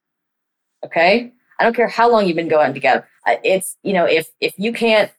Okay. 0.85 1.33
I 1.59 1.63
don't 1.63 1.75
care 1.75 1.87
how 1.87 2.09
long 2.09 2.27
you've 2.27 2.35
been 2.35 2.47
going 2.47 2.73
together. 2.73 3.07
It's, 3.43 3.77
you 3.83 3.93
know, 3.93 4.05
if, 4.05 4.27
if 4.39 4.53
you 4.57 4.71
can't, 4.73 5.11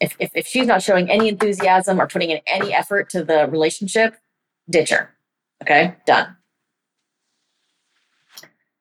if, 0.00 0.16
if, 0.18 0.30
if 0.34 0.46
she's 0.46 0.66
not 0.66 0.82
showing 0.82 1.10
any 1.10 1.28
enthusiasm 1.28 2.00
or 2.00 2.06
putting 2.06 2.30
in 2.30 2.40
any 2.46 2.72
effort 2.72 3.10
to 3.10 3.24
the 3.24 3.48
relationship, 3.48 4.16
ditch 4.68 4.90
her. 4.90 5.10
Okay. 5.62 5.94
Done. 6.06 6.36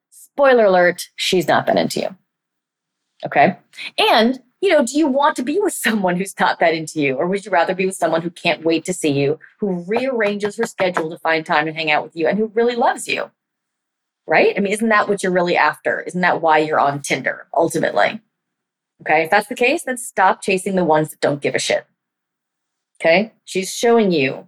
Spoiler 0.09 0.65
alert, 0.65 1.09
she's 1.15 1.47
not 1.47 1.65
that 1.65 1.77
into 1.77 2.01
you. 2.01 2.15
Okay. 3.25 3.57
And, 3.97 4.39
you 4.65 4.71
know, 4.71 4.85
do 4.85 4.97
you 4.97 5.07
want 5.07 5.35
to 5.37 5.43
be 5.43 5.59
with 5.59 5.73
someone 5.73 6.17
who's 6.17 6.37
not 6.39 6.59
that 6.59 6.73
into 6.73 6.99
you? 6.99 7.15
Or 7.15 7.27
would 7.27 7.45
you 7.45 7.51
rather 7.51 7.75
be 7.75 7.85
with 7.85 7.95
someone 7.95 8.21
who 8.21 8.29
can't 8.29 8.65
wait 8.65 8.85
to 8.85 8.93
see 8.93 9.11
you, 9.11 9.39
who 9.59 9.85
rearranges 9.87 10.57
her 10.57 10.65
schedule 10.65 11.09
to 11.09 11.17
find 11.19 11.45
time 11.45 11.65
to 11.65 11.73
hang 11.73 11.91
out 11.91 12.03
with 12.03 12.15
you, 12.15 12.27
and 12.27 12.37
who 12.37 12.51
really 12.53 12.75
loves 12.75 13.07
you? 13.07 13.31
right? 14.27 14.53
I 14.57 14.59
mean, 14.59 14.73
isn't 14.73 14.89
that 14.89 15.07
what 15.07 15.23
you're 15.23 15.31
really 15.31 15.57
after? 15.57 16.01
Isn't 16.01 16.21
that 16.21 16.41
why 16.41 16.59
you're 16.59 16.79
on 16.79 17.01
Tinder 17.01 17.47
ultimately? 17.53 18.21
Okay, 19.01 19.23
if 19.23 19.29
that's 19.29 19.47
the 19.47 19.55
case, 19.55 19.83
then 19.83 19.97
stop 19.97 20.41
chasing 20.41 20.75
the 20.75 20.85
ones 20.85 21.09
that 21.09 21.19
don't 21.19 21.41
give 21.41 21.55
a 21.55 21.59
shit. 21.59 21.85
Okay, 22.99 23.33
she's 23.43 23.73
showing 23.73 24.11
you 24.11 24.47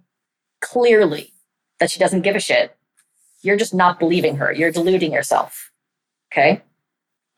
clearly 0.60 1.32
that 1.80 1.90
she 1.90 2.00
doesn't 2.00 2.22
give 2.22 2.34
a 2.34 2.40
shit. 2.40 2.74
You're 3.42 3.56
just 3.56 3.74
not 3.74 4.00
believing 4.00 4.36
her. 4.36 4.52
You're 4.52 4.72
deluding 4.72 5.12
yourself. 5.12 5.70
Okay, 6.32 6.62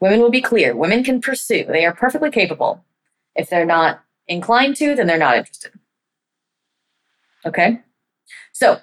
women 0.01 0.21
will 0.21 0.31
be 0.31 0.41
clear. 0.41 0.77
Women 0.77 1.05
can 1.05 1.21
pursue, 1.21 1.65
they 1.65 1.85
are 1.85 1.95
perfectly 1.95 2.31
capable. 2.31 2.85
If 3.37 3.49
they're 3.49 3.67
not 3.67 4.03
inclined 4.27 4.77
to, 4.77 4.95
then 4.95 5.07
they're 5.07 5.19
not 5.19 5.37
interested. 5.37 5.73
Okay, 7.47 7.81
so 8.53 8.81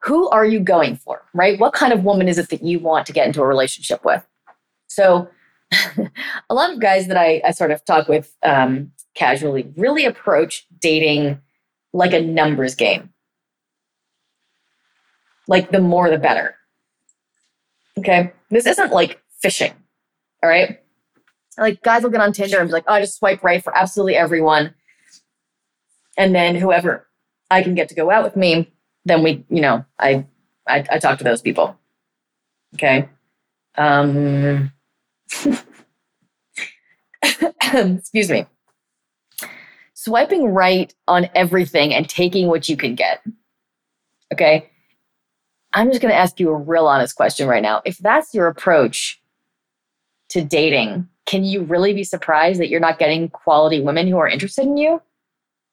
who 0.00 0.28
are 0.30 0.46
you 0.46 0.60
going 0.60 0.96
for, 0.96 1.22
right? 1.34 1.58
What 1.58 1.74
kind 1.74 1.92
of 1.92 2.04
woman 2.04 2.28
is 2.28 2.38
it 2.38 2.48
that 2.50 2.62
you 2.62 2.78
want 2.78 3.06
to 3.06 3.12
get 3.12 3.26
into 3.26 3.42
a 3.42 3.46
relationship 3.46 4.04
with? 4.04 4.26
So, 4.86 5.28
a 6.50 6.54
lot 6.54 6.72
of 6.72 6.80
guys 6.80 7.06
that 7.06 7.16
I, 7.16 7.42
I 7.44 7.50
sort 7.52 7.70
of 7.70 7.84
talk 7.84 8.08
with 8.08 8.34
um, 8.42 8.92
casually 9.14 9.72
really 9.76 10.04
approach 10.04 10.66
dating 10.80 11.40
like 11.92 12.12
a 12.12 12.20
numbers 12.20 12.74
game. 12.74 13.10
Like 15.46 15.70
the 15.70 15.80
more 15.80 16.10
the 16.10 16.18
better. 16.18 16.56
Okay. 17.98 18.32
This 18.50 18.66
isn't 18.66 18.92
like 18.92 19.20
fishing. 19.42 19.72
All 20.42 20.48
right. 20.48 20.80
Like 21.58 21.82
guys 21.82 22.02
will 22.02 22.10
get 22.10 22.20
on 22.20 22.32
Tinder 22.32 22.58
and 22.58 22.68
be 22.68 22.72
like, 22.72 22.84
oh, 22.86 22.94
I 22.94 23.00
just 23.00 23.18
swipe 23.18 23.42
right 23.42 23.62
for 23.62 23.76
absolutely 23.76 24.16
everyone. 24.16 24.74
And 26.16 26.34
then 26.34 26.54
whoever 26.54 27.06
I 27.50 27.62
can 27.62 27.74
get 27.74 27.88
to 27.90 27.94
go 27.94 28.10
out 28.10 28.24
with 28.24 28.36
me, 28.36 28.72
then 29.04 29.22
we, 29.22 29.44
you 29.48 29.60
know, 29.60 29.84
I, 29.98 30.26
I, 30.66 30.84
I 30.90 30.98
talk 30.98 31.18
to 31.18 31.24
those 31.24 31.42
people. 31.42 31.76
Okay. 32.74 33.08
Um, 33.76 34.72
excuse 37.62 38.30
me. 38.30 38.46
Swiping 39.94 40.46
right 40.46 40.94
on 41.06 41.28
everything 41.34 41.92
and 41.94 42.08
taking 42.08 42.48
what 42.48 42.68
you 42.68 42.76
can 42.76 42.94
get. 42.94 43.22
Okay. 44.32 44.70
I'm 45.72 45.88
just 45.90 46.00
going 46.00 46.12
to 46.12 46.18
ask 46.18 46.40
you 46.40 46.48
a 46.50 46.56
real 46.56 46.86
honest 46.86 47.16
question 47.16 47.46
right 47.46 47.62
now. 47.62 47.82
If 47.84 47.98
that's 47.98 48.34
your 48.34 48.48
approach 48.48 49.20
to 50.30 50.42
dating, 50.42 51.08
can 51.26 51.44
you 51.44 51.62
really 51.62 51.92
be 51.92 52.04
surprised 52.04 52.60
that 52.60 52.68
you're 52.68 52.80
not 52.80 52.98
getting 52.98 53.28
quality 53.28 53.80
women 53.80 54.08
who 54.08 54.18
are 54.18 54.28
interested 54.28 54.64
in 54.64 54.76
you? 54.76 55.00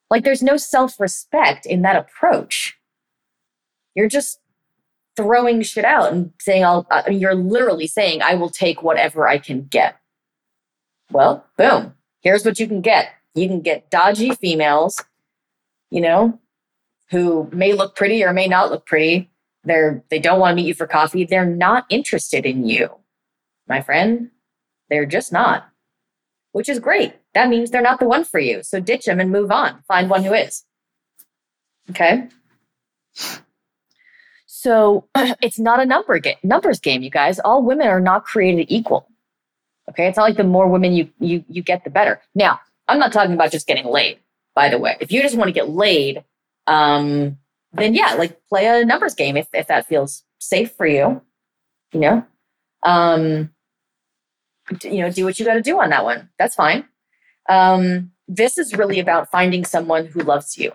Like, 0.10 0.24
there's 0.24 0.44
no 0.44 0.58
self 0.58 1.00
respect 1.00 1.66
in 1.66 1.82
that 1.82 1.96
approach. 1.96 2.78
You're 3.96 4.08
just 4.08 4.40
throwing 5.16 5.64
shit 5.64 5.84
out 5.84 6.14
and 6.14 6.32
saying, 6.40 6.64
I'll, 6.64 6.86
I 6.92 7.10
mean, 7.10 7.20
you're 7.20 7.36
literally 7.36 7.88
saying, 7.88 8.22
I 8.22 8.36
will 8.36 8.52
take 8.52 8.84
whatever 8.84 9.28
I 9.28 9.40
can 9.40 9.64
get. 9.64 9.98
Well, 11.12 11.46
boom. 11.58 11.96
Here's 12.22 12.46
what 12.46 12.60
you 12.60 12.68
can 12.68 12.82
get. 12.82 13.10
You 13.34 13.48
can 13.48 13.62
get 13.62 13.90
dodgy 13.90 14.32
females, 14.36 15.04
you 15.90 16.02
know, 16.02 16.40
who 17.10 17.50
may 17.52 17.74
look 17.74 17.96
pretty 17.96 18.24
or 18.24 18.34
may 18.34 18.48
not 18.48 18.70
look 18.70 18.86
pretty. 18.86 19.30
They're, 19.64 20.04
they 20.10 20.20
don't 20.20 20.40
want 20.40 20.52
to 20.52 20.56
meet 20.56 20.68
you 20.68 20.74
for 20.74 20.88
coffee. 20.88 21.26
They're 21.26 21.46
not 21.46 21.86
interested 21.90 22.46
in 22.46 22.66
you, 22.66 22.90
my 23.68 23.82
friend. 23.82 24.30
They're 24.90 25.06
just 25.06 25.32
not, 25.32 25.68
which 26.52 26.70
is 26.70 26.80
great. 26.80 27.14
That 27.34 27.50
means 27.50 27.70
they're 27.70 27.82
not 27.82 28.00
the 28.00 28.08
one 28.08 28.24
for 28.24 28.40
you. 28.40 28.64
So 28.64 28.80
ditch 28.80 29.06
them 29.06 29.20
and 29.20 29.32
move 29.32 29.52
on. 29.52 29.84
Find 29.88 30.10
one 30.10 30.24
who 30.24 30.34
is. 30.34 30.64
Okay. 31.90 32.28
So 34.46 35.08
it's 35.16 35.60
not 35.60 35.80
a 35.80 35.86
number 35.86 36.18
game, 36.20 36.38
numbers 36.44 36.80
game, 36.80 37.04
you 37.04 37.10
guys. 37.10 37.40
All 37.40 37.64
women 37.64 37.88
are 37.88 38.02
not 38.02 38.26
created 38.26 38.68
equal. 38.70 39.08
Okay, 39.90 40.08
it's 40.08 40.18
not 40.18 40.24
like 40.24 40.38
the 40.38 40.44
more 40.44 40.68
women 40.68 40.94
you 40.94 41.10
you 41.20 41.46
you 41.48 41.62
get, 41.62 41.84
the 41.84 41.90
better. 41.90 42.22
Now, 42.36 42.60
I'm 42.88 43.00
not 43.00 43.14
talking 43.14 43.34
about 43.34 43.52
just 43.52 43.68
getting 43.68 43.86
laid. 43.86 44.20
By 44.54 44.70
the 44.70 44.78
way, 44.78 44.98
if 45.00 45.12
you 45.12 45.22
just 45.22 45.38
want 45.38 45.48
to 45.48 45.54
get 45.54 45.70
laid, 45.70 46.24
um, 46.66 47.38
then 47.72 47.94
yeah, 47.94 48.16
like 48.16 48.42
play 48.50 48.66
a 48.66 48.84
numbers 48.84 49.16
game 49.16 49.38
if 49.38 49.48
if 49.54 49.68
that 49.68 49.88
feels 49.88 50.24
safe 50.40 50.72
for 50.74 50.86
you. 50.86 51.22
You 51.94 52.00
know, 52.00 52.26
um, 52.84 53.52
you 54.84 55.02
know, 55.02 55.12
do 55.12 55.26
what 55.26 55.40
you 55.40 55.46
got 55.46 55.56
to 55.56 55.62
do 55.62 55.80
on 55.80 55.90
that 55.92 56.04
one. 56.04 56.30
That's 56.40 56.56
fine. 56.56 56.86
Um, 57.50 58.12
this 58.28 58.58
is 58.58 58.74
really 58.76 59.00
about 59.00 59.32
finding 59.32 59.66
someone 59.66 60.08
who 60.08 60.22
loves 60.22 60.58
you 60.58 60.74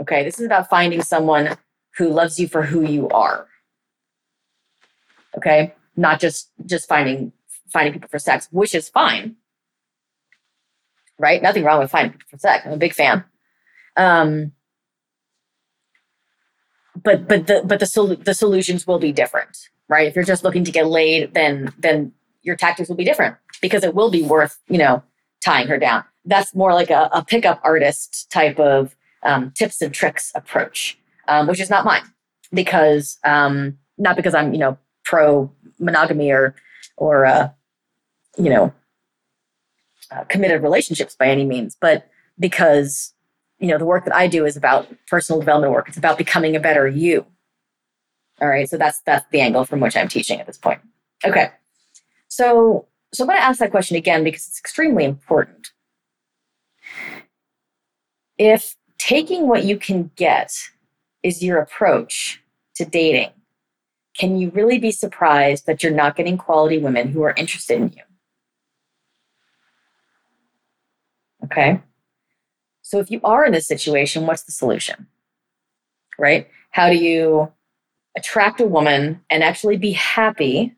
Okay. 0.00 0.24
This 0.24 0.38
is 0.38 0.46
about 0.46 0.68
finding 0.68 1.02
someone 1.02 1.56
who 1.96 2.08
loves 2.10 2.38
you 2.38 2.48
for 2.48 2.62
who 2.62 2.82
you 2.84 3.08
are. 3.10 3.48
Okay. 5.36 5.74
Not 5.96 6.20
just, 6.20 6.50
just 6.66 6.88
finding, 6.88 7.32
finding 7.72 7.94
people 7.94 8.08
for 8.08 8.18
sex, 8.18 8.48
which 8.50 8.74
is 8.74 8.88
fine. 8.88 9.36
right? 11.18 11.42
Nothing 11.42 11.64
wrong 11.64 11.80
with 11.80 11.90
finding 11.90 12.18
for 12.30 12.38
sex. 12.38 12.64
I'm 12.66 12.72
a 12.72 12.76
big 12.76 12.94
fan. 12.94 13.24
Um, 13.96 14.52
but 17.02 17.28
but 17.28 17.46
the 17.46 17.62
but 17.64 17.80
the 17.80 17.86
sol- 17.86 18.16
the 18.16 18.34
solutions 18.34 18.86
will 18.86 18.98
be 18.98 19.12
different, 19.12 19.68
right? 19.88 20.06
If 20.06 20.14
you're 20.14 20.24
just 20.24 20.44
looking 20.44 20.64
to 20.64 20.72
get 20.72 20.86
laid, 20.86 21.34
then 21.34 21.72
then 21.78 22.12
your 22.42 22.56
tactics 22.56 22.88
will 22.88 22.96
be 22.96 23.04
different 23.04 23.36
because 23.60 23.84
it 23.84 23.94
will 23.94 24.10
be 24.10 24.22
worth 24.22 24.58
you 24.68 24.78
know 24.78 25.02
tying 25.44 25.68
her 25.68 25.78
down. 25.78 26.04
That's 26.24 26.54
more 26.54 26.72
like 26.72 26.90
a, 26.90 27.08
a 27.12 27.24
pickup 27.24 27.60
artist 27.62 28.30
type 28.30 28.58
of 28.58 28.96
um, 29.22 29.52
tips 29.52 29.80
and 29.82 29.92
tricks 29.92 30.32
approach, 30.34 30.98
um, 31.28 31.46
which 31.46 31.60
is 31.60 31.70
not 31.70 31.84
mine 31.84 32.02
because 32.52 33.18
um, 33.24 33.78
not 33.98 34.16
because 34.16 34.34
I'm 34.34 34.52
you 34.52 34.58
know 34.58 34.78
pro 35.04 35.50
monogamy 35.78 36.30
or 36.30 36.54
or 36.96 37.26
uh, 37.26 37.50
you 38.36 38.50
know 38.50 38.72
uh, 40.10 40.24
committed 40.24 40.62
relationships 40.62 41.16
by 41.16 41.28
any 41.28 41.44
means, 41.44 41.76
but 41.80 42.08
because 42.38 43.12
you 43.58 43.68
know 43.68 43.78
the 43.78 43.84
work 43.84 44.04
that 44.04 44.14
I 44.14 44.26
do 44.26 44.44
is 44.44 44.56
about 44.56 44.88
personal 45.06 45.40
development 45.40 45.72
work. 45.72 45.88
It's 45.88 45.98
about 45.98 46.18
becoming 46.18 46.56
a 46.56 46.60
better 46.60 46.86
you. 46.86 47.26
All 48.40 48.48
right, 48.48 48.68
so 48.68 48.76
that's 48.76 49.00
that's 49.00 49.26
the 49.30 49.40
angle 49.40 49.64
from 49.64 49.80
which 49.80 49.96
I'm 49.96 50.08
teaching 50.08 50.40
at 50.40 50.46
this 50.46 50.58
point. 50.58 50.80
Okay, 51.24 51.50
so 52.28 52.86
so 53.12 53.24
I'm 53.24 53.28
going 53.28 53.38
to 53.38 53.44
ask 53.44 53.60
that 53.60 53.70
question 53.70 53.96
again 53.96 54.24
because 54.24 54.46
it's 54.46 54.58
extremely 54.58 55.04
important. 55.04 55.68
If 58.36 58.76
taking 58.98 59.48
what 59.48 59.64
you 59.64 59.78
can 59.78 60.10
get 60.16 60.52
is 61.22 61.42
your 61.42 61.58
approach 61.58 62.42
to 62.74 62.84
dating, 62.84 63.30
can 64.18 64.36
you 64.36 64.50
really 64.50 64.78
be 64.78 64.90
surprised 64.90 65.66
that 65.66 65.82
you're 65.82 65.92
not 65.92 66.16
getting 66.16 66.36
quality 66.36 66.78
women 66.78 67.08
who 67.08 67.22
are 67.22 67.34
interested 67.36 67.80
in 67.80 67.92
you? 67.96 68.02
Okay. 71.44 71.80
So 72.82 72.98
if 72.98 73.10
you 73.10 73.20
are 73.24 73.44
in 73.44 73.52
this 73.52 73.66
situation, 73.66 74.26
what's 74.26 74.42
the 74.42 74.52
solution? 74.52 75.06
Right? 76.18 76.48
How 76.70 76.90
do 76.90 76.96
you 76.96 77.52
attract 78.16 78.60
a 78.60 78.66
woman 78.66 79.20
and 79.30 79.42
actually 79.42 79.76
be 79.76 79.92
happy 79.92 80.74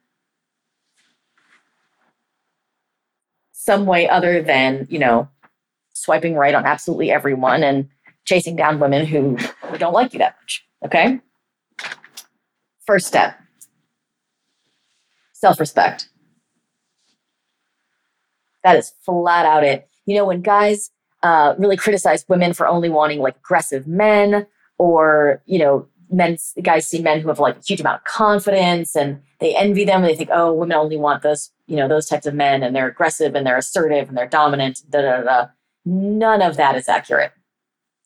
some 3.52 3.86
way 3.86 4.08
other 4.08 4.42
than, 4.42 4.86
you 4.90 4.98
know, 4.98 5.28
swiping 5.92 6.34
right 6.34 6.54
on 6.54 6.64
absolutely 6.64 7.10
everyone 7.10 7.62
and 7.62 7.88
chasing 8.24 8.56
down 8.56 8.80
women 8.80 9.06
who 9.06 9.36
don't 9.78 9.92
like 9.92 10.12
you 10.12 10.18
that 10.18 10.36
much. 10.40 10.66
Okay. 10.84 11.20
First 12.86 13.06
step 13.06 13.38
self 15.38 15.60
respect. 15.60 16.08
That 18.64 18.76
is 18.76 18.92
flat 19.04 19.46
out 19.46 19.64
it. 19.64 19.88
You 20.06 20.16
know, 20.16 20.26
when 20.26 20.42
guys 20.42 20.90
uh, 21.22 21.54
really 21.58 21.76
criticize 21.76 22.24
women 22.28 22.52
for 22.52 22.66
only 22.66 22.88
wanting 22.88 23.20
like 23.20 23.36
aggressive 23.36 23.86
men, 23.86 24.46
or, 24.78 25.42
you 25.46 25.58
know, 25.58 25.86
men, 26.10 26.36
guys 26.62 26.86
see 26.86 27.02
men 27.02 27.20
who 27.20 27.28
have 27.28 27.38
like 27.38 27.56
a 27.56 27.62
huge 27.62 27.80
amount 27.80 28.00
of 28.00 28.04
confidence 28.04 28.96
and 28.96 29.20
they 29.40 29.54
envy 29.56 29.84
them 29.84 30.02
and 30.02 30.10
they 30.10 30.16
think, 30.16 30.30
oh, 30.32 30.52
women 30.52 30.76
only 30.76 30.96
want 30.96 31.22
those, 31.22 31.50
you 31.66 31.76
know, 31.76 31.88
those 31.88 32.06
types 32.06 32.26
of 32.26 32.34
men 32.34 32.62
and 32.62 32.74
they're 32.74 32.88
aggressive 32.88 33.34
and 33.34 33.46
they're 33.46 33.58
assertive 33.58 34.08
and 34.08 34.16
they're 34.16 34.26
dominant, 34.26 34.82
da 34.90 35.02
da 35.02 35.22
da. 35.22 35.46
None 35.84 36.42
of 36.42 36.56
that 36.56 36.76
is 36.76 36.88
accurate. 36.88 37.32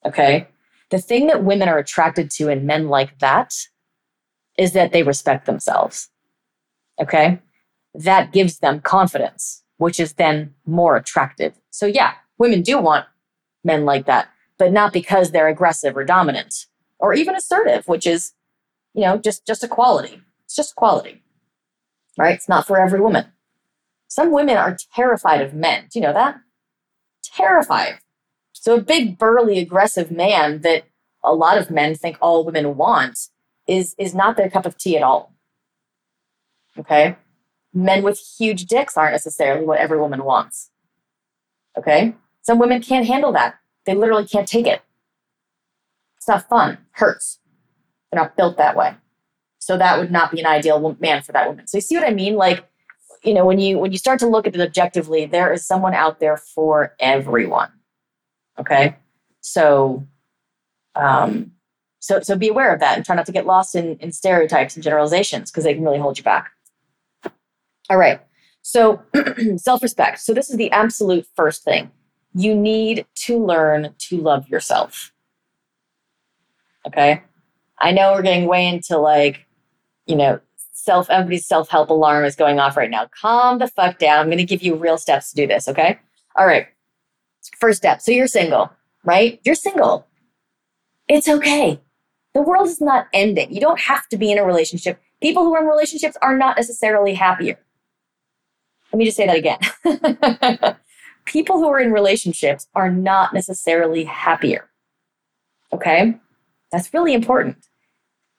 Okay. 0.05 0.49
The 0.91 0.99
thing 0.99 1.27
that 1.29 1.45
women 1.45 1.69
are 1.69 1.79
attracted 1.79 2.31
to 2.33 2.49
in 2.49 2.67
men 2.67 2.89
like 2.89 3.19
that 3.21 3.55
is 4.59 4.73
that 4.73 4.93
they 4.93 5.03
respect 5.03 5.47
themselves. 5.47 6.11
Okay. 7.01 7.41
That 7.95 8.33
gives 8.33 8.59
them 8.59 8.81
confidence, 8.81 9.63
which 9.79 9.99
is 9.99 10.15
then 10.15 10.55
more 10.67 10.97
attractive. 10.97 11.55
So, 11.71 11.87
yeah, 11.87 12.15
women 12.39 12.63
do 12.63 12.79
want 12.79 13.07
men 13.65 13.85
like 13.85 14.07
that, 14.07 14.29
but 14.59 14.73
not 14.73 14.93
because 14.93 15.31
they're 15.31 15.49
aggressive 15.49 15.97
or 15.97 16.05
dominant 16.05 16.67
or 17.03 17.13
even 17.13 17.35
assertive, 17.35 17.87
which 17.89 18.07
is, 18.07 18.33
you 18.95 19.03
know, 19.03 19.19
just, 19.19 19.45
just 19.45 19.65
a 19.65 19.69
quality. 19.69 20.23
It's 20.45 20.55
just 20.55 20.77
quality, 20.77 21.23
right? 22.17 22.35
It's 22.35 22.49
not 22.49 22.67
for 22.67 22.81
every 22.81 23.01
woman. 23.01 23.27
Some 24.09 24.31
women 24.31 24.57
are 24.57 24.79
terrified 24.95 25.43
of 25.43 25.53
men. 25.53 25.89
Do 25.91 25.99
you 25.99 26.07
know 26.07 26.13
that? 26.13 26.37
Terrified. 27.25 27.99
So, 28.53 28.77
a 28.77 28.81
big, 28.81 29.19
burly, 29.19 29.59
aggressive 29.59 30.11
man 30.13 30.61
that 30.61 30.85
a 31.25 31.35
lot 31.35 31.59
of 31.59 31.71
men 31.71 31.97
think 31.97 32.17
all 32.21 32.45
women 32.45 32.77
want 32.77 33.19
is, 33.67 33.95
is 33.99 34.15
not 34.15 34.37
their 34.37 34.51
cup 34.51 34.67
of 34.67 34.79
tea 34.79 34.97
at 34.97 35.03
all. 35.03 35.35
Okay. 36.79 37.17
Men 37.75 38.03
with 38.03 38.21
huge 38.39 38.67
dicks 38.67 38.97
aren't 38.97 39.15
necessarily 39.15 39.65
what 39.67 39.79
every 39.79 39.99
woman 39.99 40.25
wants. 40.25 40.71
Okay. 41.77 42.15
Some 42.43 42.59
women 42.59 42.83
can't 42.83 43.07
handle 43.07 43.33
that. 43.33 43.57
They 43.87 43.95
literally 43.95 44.27
can't 44.27 44.47
take 44.47 44.67
it. 44.67 44.83
It's 46.23 46.29
not 46.29 46.49
fun. 46.49 46.79
Hurts. 46.93 47.41
They're 48.11 48.23
not 48.23 48.37
built 48.37 48.57
that 48.57 48.77
way. 48.77 48.95
So 49.59 49.77
that 49.77 49.99
would 49.99 50.13
not 50.13 50.31
be 50.31 50.39
an 50.39 50.47
ideal 50.47 50.97
man 51.01 51.21
for 51.23 51.33
that 51.33 51.49
woman. 51.49 51.67
So 51.67 51.79
you 51.79 51.83
see 51.83 51.97
what 51.97 52.07
I 52.07 52.13
mean? 52.13 52.37
Like, 52.37 52.65
you 53.25 53.35
know, 53.35 53.45
when 53.45 53.59
you 53.59 53.77
when 53.79 53.91
you 53.91 53.99
start 53.99 54.21
to 54.21 54.29
look 54.29 54.47
at 54.47 54.55
it 54.55 54.61
objectively, 54.61 55.27
there 55.27 55.53
is 55.53 55.67
someone 55.67 55.95
out 55.95 56.21
there 56.21 56.37
for 56.37 56.95
everyone. 57.01 57.71
Okay. 58.57 58.95
So 59.41 60.07
um 60.95 61.51
so 61.99 62.21
so 62.21 62.37
be 62.37 62.49
aware 62.49 62.73
of 62.73 62.79
that 62.79 62.97
and 62.97 63.05
try 63.05 63.17
not 63.17 63.27
to 63.27 63.33
get 63.33 63.45
lost 63.45 63.75
in, 63.75 63.97
in 63.97 64.13
stereotypes 64.13 64.77
and 64.77 64.85
generalizations 64.85 65.51
because 65.51 65.65
they 65.65 65.75
can 65.75 65.83
really 65.83 65.99
hold 65.99 66.19
you 66.19 66.25
back. 66.25 66.53
All 67.91 67.97
right. 67.97 68.21
So, 68.63 69.03
self 69.57 69.83
respect. 69.83 70.21
So, 70.21 70.33
this 70.33 70.49
is 70.49 70.57
the 70.57 70.71
absolute 70.71 71.27
first 71.35 71.65
thing. 71.65 71.91
You 72.33 72.55
need 72.55 73.07
to 73.27 73.45
learn 73.45 73.95
to 73.99 74.19
love 74.19 74.49
yourself. 74.49 75.12
Okay. 76.87 77.23
I 77.79 77.93
know 77.93 78.13
we're 78.13 78.23
getting 78.23 78.47
way 78.47 78.67
into 78.67 78.99
like, 78.99 79.47
you 80.07 80.17
know, 80.17 80.41
self, 80.57 81.11
everybody's 81.11 81.47
self 81.47 81.69
help 81.69 81.91
alarm 81.91 82.25
is 82.25 82.37
going 82.37 82.59
off 82.59 82.77
right 82.77 82.91
now. 82.91 83.09
Calm 83.21 83.59
the 83.59 83.69
fuck 83.69 83.99
down. 83.99 84.21
I'm 84.21 84.27
going 84.27 84.39
to 84.39 84.45
give 84.45 84.63
you 84.63 84.75
real 84.75 84.99
steps 84.99 85.31
to 85.31 85.37
do 85.37 85.47
this. 85.47 85.69
Okay. 85.69 85.99
All 86.37 86.47
right. 86.47 86.67
First 87.59 87.79
step. 87.79 88.01
So, 88.01 88.13
you're 88.13 88.27
single, 88.27 88.73
right? 89.05 89.41
You're 89.45 89.55
single. 89.55 90.07
It's 91.09 91.29
okay. 91.29 91.81
The 92.35 92.43
world 92.43 92.69
is 92.69 92.81
not 92.81 93.09
ending. 93.13 93.53
You 93.53 93.61
don't 93.61 93.81
have 93.81 94.09
to 94.09 94.17
be 94.17 94.31
in 94.31 94.39
a 94.39 94.45
relationship. 94.45 95.01
People 95.21 95.45
who 95.45 95.55
are 95.55 95.61
in 95.61 95.69
relationships 95.69 96.17
are 96.23 96.37
not 96.37 96.57
necessarily 96.57 97.15
happier. 97.15 97.59
Let 98.93 98.99
me 98.99 99.05
just 99.05 99.17
say 99.17 99.27
that 99.27 99.37
again. 99.37 100.77
People 101.25 101.59
who 101.59 101.69
are 101.69 101.81
in 101.81 101.93
relationships 101.93 102.67
are 102.75 102.91
not 102.91 103.33
necessarily 103.33 104.05
happier. 104.05 104.69
Okay? 105.73 106.15
That's 106.73 106.93
really 106.93 107.15
important. 107.15 107.59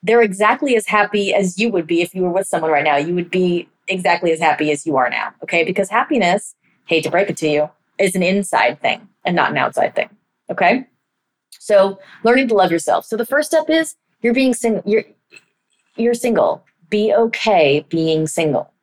They're 0.01 0.21
exactly 0.21 0.75
as 0.75 0.87
happy 0.87 1.33
as 1.33 1.57
you 1.57 1.69
would 1.69 1.87
be 1.87 2.01
if 2.01 2.13
you 2.13 2.23
were 2.23 2.31
with 2.31 2.47
someone 2.47 2.71
right 2.71 2.83
now. 2.83 2.97
You 2.97 3.15
would 3.15 3.31
be 3.31 3.69
exactly 3.87 4.31
as 4.31 4.39
happy 4.39 4.71
as 4.71 4.85
you 4.85 4.97
are 4.97 5.09
now. 5.09 5.33
Okay? 5.43 5.63
Because 5.63 5.89
happiness, 5.89 6.55
hate 6.85 7.03
to 7.03 7.11
break 7.11 7.29
it 7.29 7.37
to 7.37 7.47
you, 7.47 7.69
is 7.99 8.15
an 8.15 8.23
inside 8.23 8.81
thing 8.81 9.07
and 9.23 9.35
not 9.35 9.51
an 9.51 9.57
outside 9.57 9.95
thing. 9.95 10.09
Okay? 10.51 10.87
So 11.51 11.99
learning 12.23 12.49
to 12.49 12.55
love 12.55 12.71
yourself. 12.71 13.05
So 13.05 13.15
the 13.15 13.25
first 13.25 13.49
step 13.49 13.69
is 13.69 13.95
you're 14.21 14.33
being 14.33 14.53
single. 14.53 14.83
You're 14.85 15.05
you're 15.95 16.13
single. 16.13 16.65
Be 16.89 17.13
okay 17.13 17.85
being 17.87 18.27
single. 18.27 18.73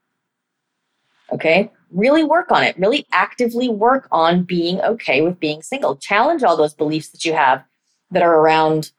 Okay. 1.33 1.71
Really 1.91 2.25
work 2.25 2.51
on 2.51 2.63
it. 2.63 2.79
Really 2.79 3.05
actively 3.13 3.69
work 3.69 4.09
on 4.13 4.45
being 4.45 4.81
okay 4.81 5.21
with 5.23 5.41
being 5.41 5.61
single. 5.63 5.97
Challenge 5.97 6.43
all 6.43 6.57
those 6.57 6.75
beliefs 6.75 7.11
that 7.11 7.25
you 7.25 7.33
have 7.33 7.65
that 8.13 8.23
are 8.23 8.37
around, 8.39 8.93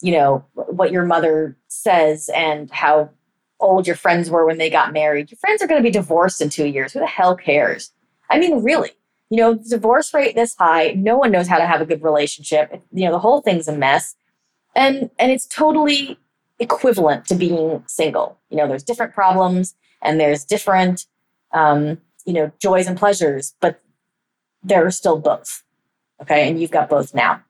you 0.00 0.12
know, 0.12 0.44
what 0.54 0.92
your 0.92 1.04
mother 1.04 1.56
says 1.68 2.30
and 2.34 2.70
how 2.70 3.10
old 3.60 3.86
your 3.86 3.96
friends 3.96 4.30
were 4.30 4.46
when 4.46 4.58
they 4.58 4.70
got 4.70 4.92
married. 4.92 5.30
Your 5.30 5.38
friends 5.38 5.62
are 5.62 5.66
going 5.66 5.80
to 5.80 5.86
be 5.86 5.90
divorced 5.90 6.40
in 6.40 6.48
two 6.48 6.66
years. 6.66 6.92
Who 6.92 7.00
the 7.00 7.06
hell 7.06 7.36
cares? 7.36 7.92
I 8.30 8.38
mean, 8.38 8.62
really, 8.62 8.90
you 9.30 9.36
know, 9.38 9.54
divorce 9.54 10.14
rate 10.14 10.34
this 10.34 10.54
high, 10.56 10.92
no 10.96 11.16
one 11.16 11.32
knows 11.32 11.48
how 11.48 11.58
to 11.58 11.66
have 11.66 11.80
a 11.80 11.86
good 11.86 12.02
relationship. 12.02 12.82
You 12.92 13.06
know, 13.06 13.12
the 13.12 13.18
whole 13.18 13.40
thing's 13.40 13.68
a 13.68 13.76
mess. 13.76 14.14
And 14.74 15.10
and 15.18 15.32
it's 15.32 15.46
totally 15.46 16.18
equivalent 16.60 17.26
to 17.26 17.34
being 17.34 17.82
single. 17.86 18.38
You 18.50 18.58
know, 18.58 18.68
there's 18.68 18.84
different 18.84 19.14
problems 19.14 19.74
and 20.02 20.20
there's 20.20 20.44
different 20.44 21.06
um, 21.52 21.98
you 22.24 22.32
know, 22.32 22.52
joys 22.58 22.86
and 22.86 22.96
pleasures, 22.98 23.54
but 23.60 23.80
there 24.62 24.84
are 24.84 24.90
still 24.90 25.18
both. 25.18 25.62
Okay. 26.20 26.48
And 26.48 26.60
you've 26.60 26.70
got 26.70 26.88
both 26.88 27.14
now. 27.14 27.42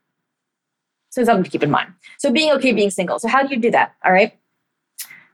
So 1.10 1.24
something 1.24 1.44
to 1.44 1.50
keep 1.50 1.62
in 1.62 1.70
mind. 1.70 1.92
So 2.18 2.30
being 2.30 2.52
okay 2.52 2.72
being 2.72 2.90
single. 2.90 3.18
So 3.18 3.28
how 3.28 3.42
do 3.42 3.54
you 3.54 3.60
do 3.60 3.70
that? 3.70 3.94
All 4.04 4.12
right. 4.12 4.36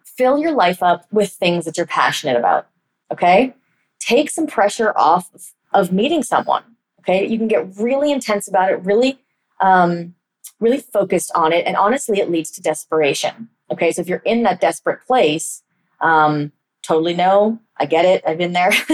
Fill 0.04 0.38
your 0.38 0.52
life 0.52 0.82
up 0.82 1.06
with 1.10 1.30
things 1.32 1.64
that 1.64 1.76
you're 1.76 1.86
passionate 1.86 2.36
about. 2.36 2.68
Okay. 3.12 3.54
Take 3.98 4.30
some 4.30 4.46
pressure 4.46 4.92
off 4.96 5.32
of, 5.34 5.52
of 5.72 5.92
meeting 5.92 6.22
someone. 6.22 6.62
Okay. 7.00 7.26
You 7.26 7.38
can 7.38 7.48
get 7.48 7.76
really 7.76 8.12
intense 8.12 8.48
about 8.48 8.70
it, 8.70 8.84
really, 8.84 9.18
um, 9.60 10.14
really 10.60 10.78
focused 10.78 11.32
on 11.34 11.52
it. 11.52 11.66
And 11.66 11.76
honestly, 11.76 12.20
it 12.20 12.30
leads 12.30 12.50
to 12.52 12.62
desperation. 12.62 13.48
Okay. 13.72 13.90
So 13.92 14.02
if 14.02 14.08
you're 14.08 14.18
in 14.18 14.44
that 14.44 14.60
desperate 14.60 15.04
place, 15.06 15.62
um, 16.00 16.52
totally 16.82 17.14
know 17.14 17.58
I 17.76 17.86
get 17.86 18.04
it. 18.04 18.22
I've 18.26 18.38
been 18.38 18.52
there. 18.52 18.70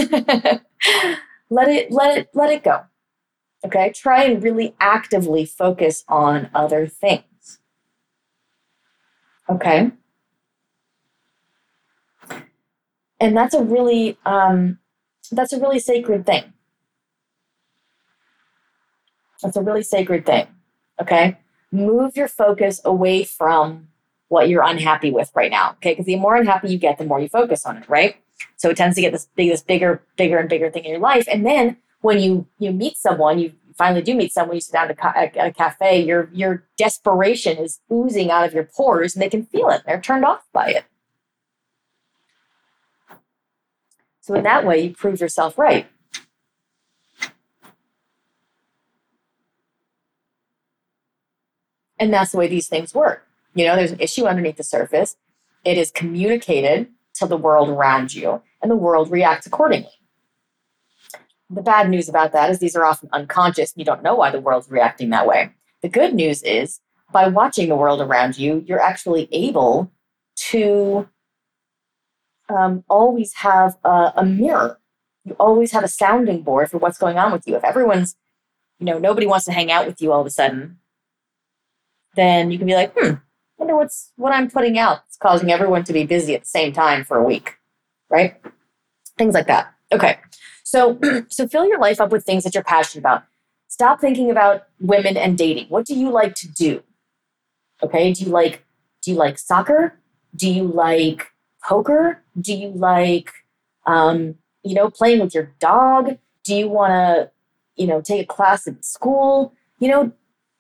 let 1.51 1.68
it, 1.68 1.93
let 1.93 2.16
it, 2.18 2.28
let 2.35 2.51
it 2.51 2.64
go. 2.64 2.83
Okay, 3.65 3.93
try 3.95 4.25
and 4.25 4.43
really 4.43 4.75
actively 4.81 5.45
focus 5.45 6.05
on 6.09 6.49
other 6.55 6.87
things. 6.87 7.59
Okay. 9.49 9.91
And 13.19 13.37
that's 13.37 13.55
a 13.55 13.63
really 13.63 14.17
um, 14.25 14.79
that's 15.31 15.53
a 15.53 15.61
really 15.61 15.79
sacred 15.79 16.25
thing. 16.25 16.53
That's 19.43 19.57
a 19.57 19.63
really 19.63 19.83
sacred 19.83 20.25
thing. 20.25 20.47
Okay. 21.01 21.37
Move 21.73 22.17
your 22.17 22.29
focus 22.29 22.81
away 22.85 23.25
from 23.25 23.89
what 24.29 24.49
you're 24.49 24.65
unhappy 24.65 25.11
with 25.11 25.31
right 25.35 25.51
now. 25.51 25.73
Okay. 25.73 25.93
Because 25.93 26.07
the 26.07 26.17
more 26.17 26.37
unhappy 26.37 26.71
you 26.71 26.79
get, 26.79 26.99
the 26.99 27.05
more 27.05 27.21
you 27.21 27.29
focus 27.29 27.67
on 27.67 27.77
it, 27.77 27.89
right? 27.89 28.17
So 28.57 28.71
it 28.71 28.77
tends 28.77 28.97
to 28.97 29.03
get 29.03 29.13
this 29.13 29.29
big, 29.35 29.51
this 29.51 29.63
bigger, 29.63 30.03
bigger 30.17 30.39
and 30.39 30.49
bigger 30.49 30.71
thing 30.71 30.85
in 30.85 30.93
your 30.93 31.01
life. 31.01 31.27
And 31.31 31.45
then 31.45 31.77
when 32.01 32.21
you 32.21 32.47
you 32.59 32.73
meet 32.73 32.97
someone, 32.97 33.39
you 33.39 33.53
finally 33.77 34.03
do 34.03 34.15
meet 34.15 34.33
someone, 34.33 34.57
you 34.57 34.61
sit 34.61 34.73
down 34.73 34.91
at 34.91 35.37
a 35.37 35.53
cafe, 35.53 36.03
your 36.05 36.29
your 36.33 36.65
desperation 36.77 37.59
is 37.59 37.81
oozing 37.93 38.31
out 38.31 38.45
of 38.45 38.55
your 38.55 38.65
pores, 38.65 39.15
and 39.15 39.23
they 39.23 39.31
can 39.31 39.45
feel 39.47 39.69
it. 39.71 39.83
They're 39.87 40.01
turned 40.01 40.25
off 40.25 40.47
by 40.53 40.71
it. 40.71 40.85
So 44.21 44.35
in 44.35 44.43
that 44.45 44.65
way, 44.65 44.83
you 44.83 44.95
prove 44.95 45.21
yourself 45.21 45.59
right. 45.59 45.87
And 51.99 52.13
that's 52.15 52.33
the 52.33 52.39
way 52.39 52.49
these 52.49 52.69
things 52.69 52.95
work. 52.95 53.27
You 53.55 53.67
know, 53.67 53.77
there's 53.77 53.93
an 53.93 54.01
issue 54.01 54.27
underneath 54.27 54.57
the 54.57 54.65
surface. 54.65 55.17
It 55.65 55.77
is 55.77 55.91
communicated 55.91 56.89
to 57.15 57.27
the 57.27 57.37
world 57.37 57.69
around 57.69 58.15
you, 58.15 58.41
and 58.63 58.71
the 58.71 58.77
world 58.77 59.11
reacts 59.11 59.47
accordingly. 59.47 60.00
The 61.51 61.63
bad 61.63 61.91
news 61.91 62.09
about 62.09 62.33
that 62.33 62.51
is 62.51 62.61
these 62.61 62.77
are 62.77 62.85
often 62.85 63.09
unconscious. 63.13 63.73
You 63.77 63.85
don't 63.85 64.03
know 64.03 64.15
why 64.15 64.31
the 64.31 64.41
world's 64.41 64.71
reacting 64.71 65.11
that 65.11 65.27
way. 65.27 65.51
The 65.83 65.89
good 65.89 66.15
news 66.15 66.43
is 66.43 66.81
by 67.13 67.29
watching 67.29 67.69
the 67.69 67.77
world 67.77 68.01
around 68.01 68.39
you, 68.39 68.65
you're 68.67 68.81
actually 68.81 69.29
able 69.33 69.91
to 70.51 71.09
um, 72.49 72.85
always 72.89 73.35
have 73.35 73.77
a, 73.85 74.13
a 74.17 74.25
mirror. 74.25 74.79
You 75.25 75.35
always 75.39 75.73
have 75.73 75.85
a 75.85 75.89
sounding 75.89 76.43
board 76.43 76.71
for 76.71 76.79
what's 76.79 76.99
going 76.99 77.19
on 77.19 77.33
with 77.33 77.47
you. 77.47 77.57
If 77.57 77.65
everyone's, 77.65 78.17
you 78.79 78.87
know, 78.87 78.99
nobody 78.99 79.27
wants 79.27 79.45
to 79.47 79.53
hang 79.53 79.71
out 79.71 79.87
with 79.87 80.01
you 80.01 80.13
all 80.13 80.21
of 80.21 80.27
a 80.27 80.31
sudden, 80.31 80.79
then 82.15 82.51
you 82.51 82.59
can 82.59 82.67
be 82.67 82.75
like, 82.75 82.93
hmm, 82.97 83.15
wonder 83.59 83.77
what's 83.77 84.13
what 84.17 84.33
I'm 84.33 84.51
putting 84.51 84.79
out. 84.79 85.01
It's 85.09 85.17
causing 85.17 85.51
everyone 85.51 85.85
to 85.85 85.93
be 85.93 86.05
busy 86.05 86.35
at 86.35 86.43
the 86.43 86.47
same 86.47 86.73
time 86.73 87.05
for 87.05 87.17
a 87.17 87.25
week, 87.25 87.57
right? 88.09 88.41
Things 89.19 89.35
like 89.35 89.47
that. 89.47 89.75
Okay, 89.93 90.19
so 90.71 90.99
so 91.29 91.49
fill 91.49 91.66
your 91.66 91.81
life 91.81 92.01
up 92.01 92.12
with 92.12 92.25
things 92.25 92.45
that 92.45 92.55
you're 92.55 92.64
passionate 92.64 93.01
about. 93.01 93.25
Stop 93.68 94.01
thinking 94.01 94.31
about 94.31 94.68
women 94.81 95.16
and 95.16 95.37
dating. 95.37 95.66
What 95.68 95.85
do 95.85 95.95
you 95.95 96.11
like 96.11 96.35
to 96.37 96.49
do? 96.49 96.83
Okay, 97.83 98.12
do 98.12 98.25
you 98.25 98.31
like 98.31 98.64
do 99.03 99.11
you 99.11 99.16
like 99.16 99.39
soccer? 99.39 99.99
Do 100.35 100.49
you 100.49 100.64
like 100.64 101.27
poker? 101.64 102.23
Do 102.41 102.55
you 102.55 102.68
like 102.68 103.33
um, 103.87 104.37
you 104.62 104.75
know 104.75 104.91
playing 104.91 105.21
with 105.21 105.35
your 105.35 105.53
dog? 105.59 106.18
Do 106.45 106.55
you 106.55 106.68
want 106.68 106.93
to 106.93 107.31
you 107.75 107.89
know 107.89 108.01
take 108.01 108.23
a 108.23 108.27
class 108.27 108.68
at 108.68 108.85
school? 108.85 109.53
You 109.81 109.89
know, 109.89 110.12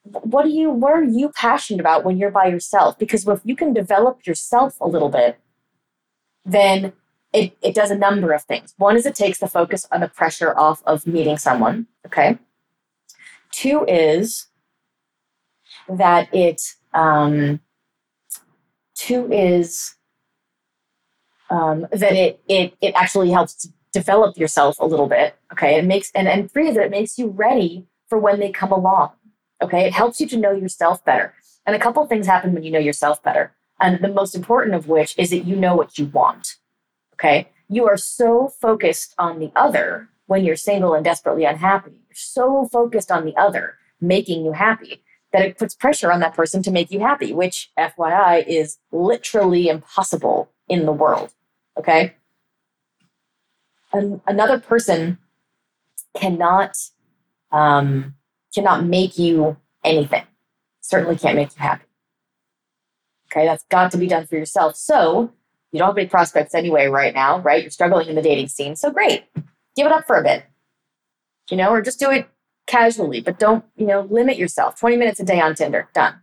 what 0.02 0.44
do 0.44 0.50
you 0.50 0.70
what 0.70 0.92
are 0.92 1.04
you 1.04 1.28
passionate 1.36 1.80
about 1.80 2.04
when 2.04 2.18
you're 2.18 2.32
by 2.32 2.46
yourself 2.46 2.98
because 2.98 3.28
if 3.28 3.40
you 3.44 3.54
can 3.54 3.72
develop 3.72 4.26
yourself 4.26 4.76
a 4.80 4.88
little 4.88 5.10
bit 5.10 5.38
then 6.44 6.92
it, 7.32 7.56
it 7.62 7.74
does 7.74 7.90
a 7.90 7.96
number 7.96 8.32
of 8.32 8.42
things 8.42 8.74
one 8.76 8.96
is 8.96 9.06
it 9.06 9.14
takes 9.14 9.38
the 9.38 9.48
focus 9.48 9.86
on 9.92 10.00
the 10.00 10.08
pressure 10.08 10.56
off 10.58 10.82
of 10.86 11.06
meeting 11.06 11.38
someone 11.38 11.86
okay 12.06 12.38
two 13.52 13.84
is 13.86 14.46
that 15.88 16.32
it 16.34 16.62
um, 16.92 17.60
two 18.94 19.32
is 19.32 19.94
um, 21.50 21.86
that 21.92 22.12
it 22.12 22.40
it 22.48 22.74
it 22.80 22.94
actually 22.94 23.30
helps 23.30 23.54
to 23.54 23.68
develop 23.92 24.36
yourself 24.36 24.78
a 24.78 24.86
little 24.86 25.08
bit 25.08 25.36
okay 25.52 25.78
it 25.78 25.84
makes 25.84 26.10
and 26.14 26.28
and 26.28 26.50
three 26.50 26.68
is 26.68 26.74
that 26.76 26.84
it 26.84 26.90
makes 26.90 27.18
you 27.18 27.28
ready 27.28 27.86
for 28.08 28.18
when 28.18 28.40
they 28.40 28.50
come 28.50 28.72
along 28.72 29.10
Okay. 29.62 29.86
It 29.86 29.92
helps 29.92 30.20
you 30.20 30.26
to 30.28 30.36
know 30.36 30.52
yourself 30.52 31.04
better. 31.04 31.34
And 31.66 31.76
a 31.76 31.78
couple 31.78 32.04
things 32.06 32.26
happen 32.26 32.54
when 32.54 32.62
you 32.62 32.70
know 32.70 32.78
yourself 32.78 33.22
better. 33.22 33.52
And 33.80 34.02
the 34.02 34.08
most 34.08 34.34
important 34.34 34.74
of 34.74 34.88
which 34.88 35.14
is 35.18 35.30
that 35.30 35.44
you 35.44 35.56
know 35.56 35.74
what 35.74 35.98
you 35.98 36.06
want. 36.06 36.56
Okay. 37.20 37.48
You 37.68 37.86
are 37.86 37.96
so 37.96 38.48
focused 38.48 39.14
on 39.18 39.38
the 39.38 39.52
other 39.54 40.08
when 40.26 40.44
you're 40.44 40.56
single 40.56 40.94
and 40.94 41.04
desperately 41.04 41.44
unhappy. 41.44 41.90
You're 41.90 42.14
so 42.14 42.68
focused 42.72 43.10
on 43.10 43.24
the 43.24 43.36
other 43.36 43.76
making 44.00 44.44
you 44.44 44.52
happy 44.52 45.02
that 45.32 45.42
it 45.42 45.58
puts 45.58 45.74
pressure 45.74 46.10
on 46.10 46.20
that 46.20 46.34
person 46.34 46.62
to 46.62 46.70
make 46.70 46.90
you 46.90 47.00
happy, 47.00 47.32
which, 47.32 47.70
FYI, 47.78 48.44
is 48.46 48.78
literally 48.90 49.68
impossible 49.68 50.50
in 50.68 50.86
the 50.86 50.92
world. 50.92 51.34
Okay. 51.78 52.14
And 53.92 54.20
another 54.26 54.58
person 54.58 55.18
cannot 56.16 56.76
um, 57.52 58.14
cannot 58.54 58.84
make 58.84 59.18
you 59.18 59.56
anything. 59.84 60.24
Certainly 60.80 61.18
can't 61.18 61.36
make 61.36 61.50
you 61.56 61.62
happy. 61.62 61.84
Okay, 63.30 63.44
that's 63.44 63.64
got 63.64 63.90
to 63.92 63.98
be 63.98 64.08
done 64.08 64.26
for 64.26 64.36
yourself. 64.36 64.76
So 64.76 65.32
you 65.72 65.78
don't 65.78 65.88
have 65.88 65.98
any 65.98 66.08
prospects 66.08 66.54
anyway 66.54 66.86
right 66.86 67.14
now, 67.14 67.38
right? 67.40 67.62
You're 67.62 67.70
struggling 67.70 68.08
in 68.08 68.16
the 68.16 68.22
dating 68.22 68.48
scene. 68.48 68.74
So 68.76 68.90
great. 68.90 69.24
Give 69.76 69.86
it 69.86 69.92
up 69.92 70.06
for 70.06 70.16
a 70.16 70.22
bit. 70.22 70.44
You 71.50 71.56
know, 71.56 71.70
or 71.70 71.82
just 71.82 71.98
do 71.98 72.10
it 72.10 72.28
casually, 72.66 73.20
but 73.20 73.38
don't, 73.38 73.64
you 73.76 73.86
know, 73.86 74.02
limit 74.10 74.36
yourself. 74.36 74.78
20 74.78 74.96
minutes 74.96 75.20
a 75.20 75.24
day 75.24 75.40
on 75.40 75.54
Tinder. 75.54 75.88
Done. 75.94 76.20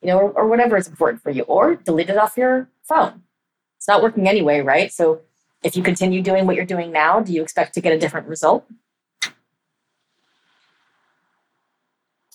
You 0.00 0.08
know, 0.08 0.18
or, 0.18 0.30
or 0.32 0.48
whatever 0.48 0.76
is 0.76 0.88
important 0.88 1.22
for 1.22 1.30
you. 1.30 1.42
Or 1.42 1.76
delete 1.76 2.10
it 2.10 2.18
off 2.18 2.36
your 2.36 2.68
phone. 2.82 3.22
It's 3.76 3.88
not 3.88 4.02
working 4.02 4.28
anyway, 4.28 4.60
right? 4.60 4.92
So 4.92 5.20
if 5.62 5.76
you 5.76 5.82
continue 5.82 6.22
doing 6.22 6.46
what 6.46 6.56
you're 6.56 6.64
doing 6.64 6.92
now, 6.92 7.20
do 7.20 7.32
you 7.32 7.42
expect 7.42 7.74
to 7.74 7.80
get 7.80 7.92
a 7.92 7.98
different 7.98 8.26
result? 8.26 8.66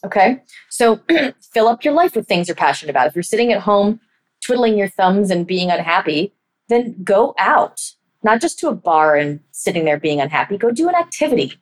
Okay. 0.04 0.44
So 0.70 1.02
fill 1.42 1.68
up 1.68 1.84
your 1.84 1.94
life 1.94 2.16
with 2.16 2.28
things 2.28 2.48
you're 2.48 2.56
passionate 2.56 2.92
about. 2.92 3.08
If 3.08 3.16
you're 3.16 3.24
sitting 3.24 3.52
at 3.52 3.62
home 3.62 4.00
twiddling 4.48 4.78
your 4.78 4.88
thumbs 4.88 5.30
and 5.30 5.46
being 5.46 5.70
unhappy, 5.70 6.34
then 6.70 6.96
go 7.04 7.36
out, 7.38 7.82
not 8.24 8.40
just 8.40 8.58
to 8.60 8.70
a 8.70 8.76
bar 8.76 9.18
and 9.18 9.42
sitting 9.52 9.84
there 9.84 10.00
being 10.00 10.22
unhappy. 10.22 10.58
Go 10.58 10.72
do 10.72 10.88
an 10.88 10.96
activity, 10.96 11.54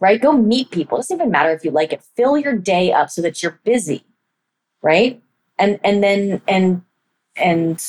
right? 0.00 0.20
Go 0.20 0.32
meet 0.32 0.70
people. 0.70 0.96
It 0.96 1.02
doesn't 1.02 1.16
even 1.16 1.30
matter 1.30 1.50
if 1.50 1.62
you 1.62 1.70
like 1.70 1.92
it. 1.92 2.02
Fill 2.16 2.38
your 2.38 2.56
day 2.56 2.90
up 2.90 3.10
so 3.10 3.20
that 3.20 3.42
you're 3.42 3.60
busy, 3.64 4.04
right? 4.82 5.22
And 5.58 5.78
and 5.84 6.02
then 6.02 6.40
and 6.48 6.82
and 7.36 7.84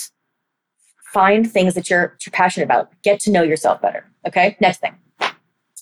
find 1.14 1.50
things 1.50 1.74
that 1.76 1.90
you're, 1.90 2.18
you're 2.26 2.32
passionate 2.32 2.66
about. 2.66 2.92
Get 3.02 3.22
to 3.22 3.32
know 3.32 3.44
yourself 3.44 3.82
better. 3.82 4.06
Okay. 4.26 4.58
Next 4.60 4.82
thing, 4.82 4.96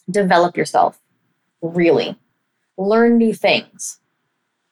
develop 0.09 0.55
yourself. 0.55 1.01
Really 1.61 2.15
learn 2.77 3.17
new 3.17 3.33
things. 3.33 3.99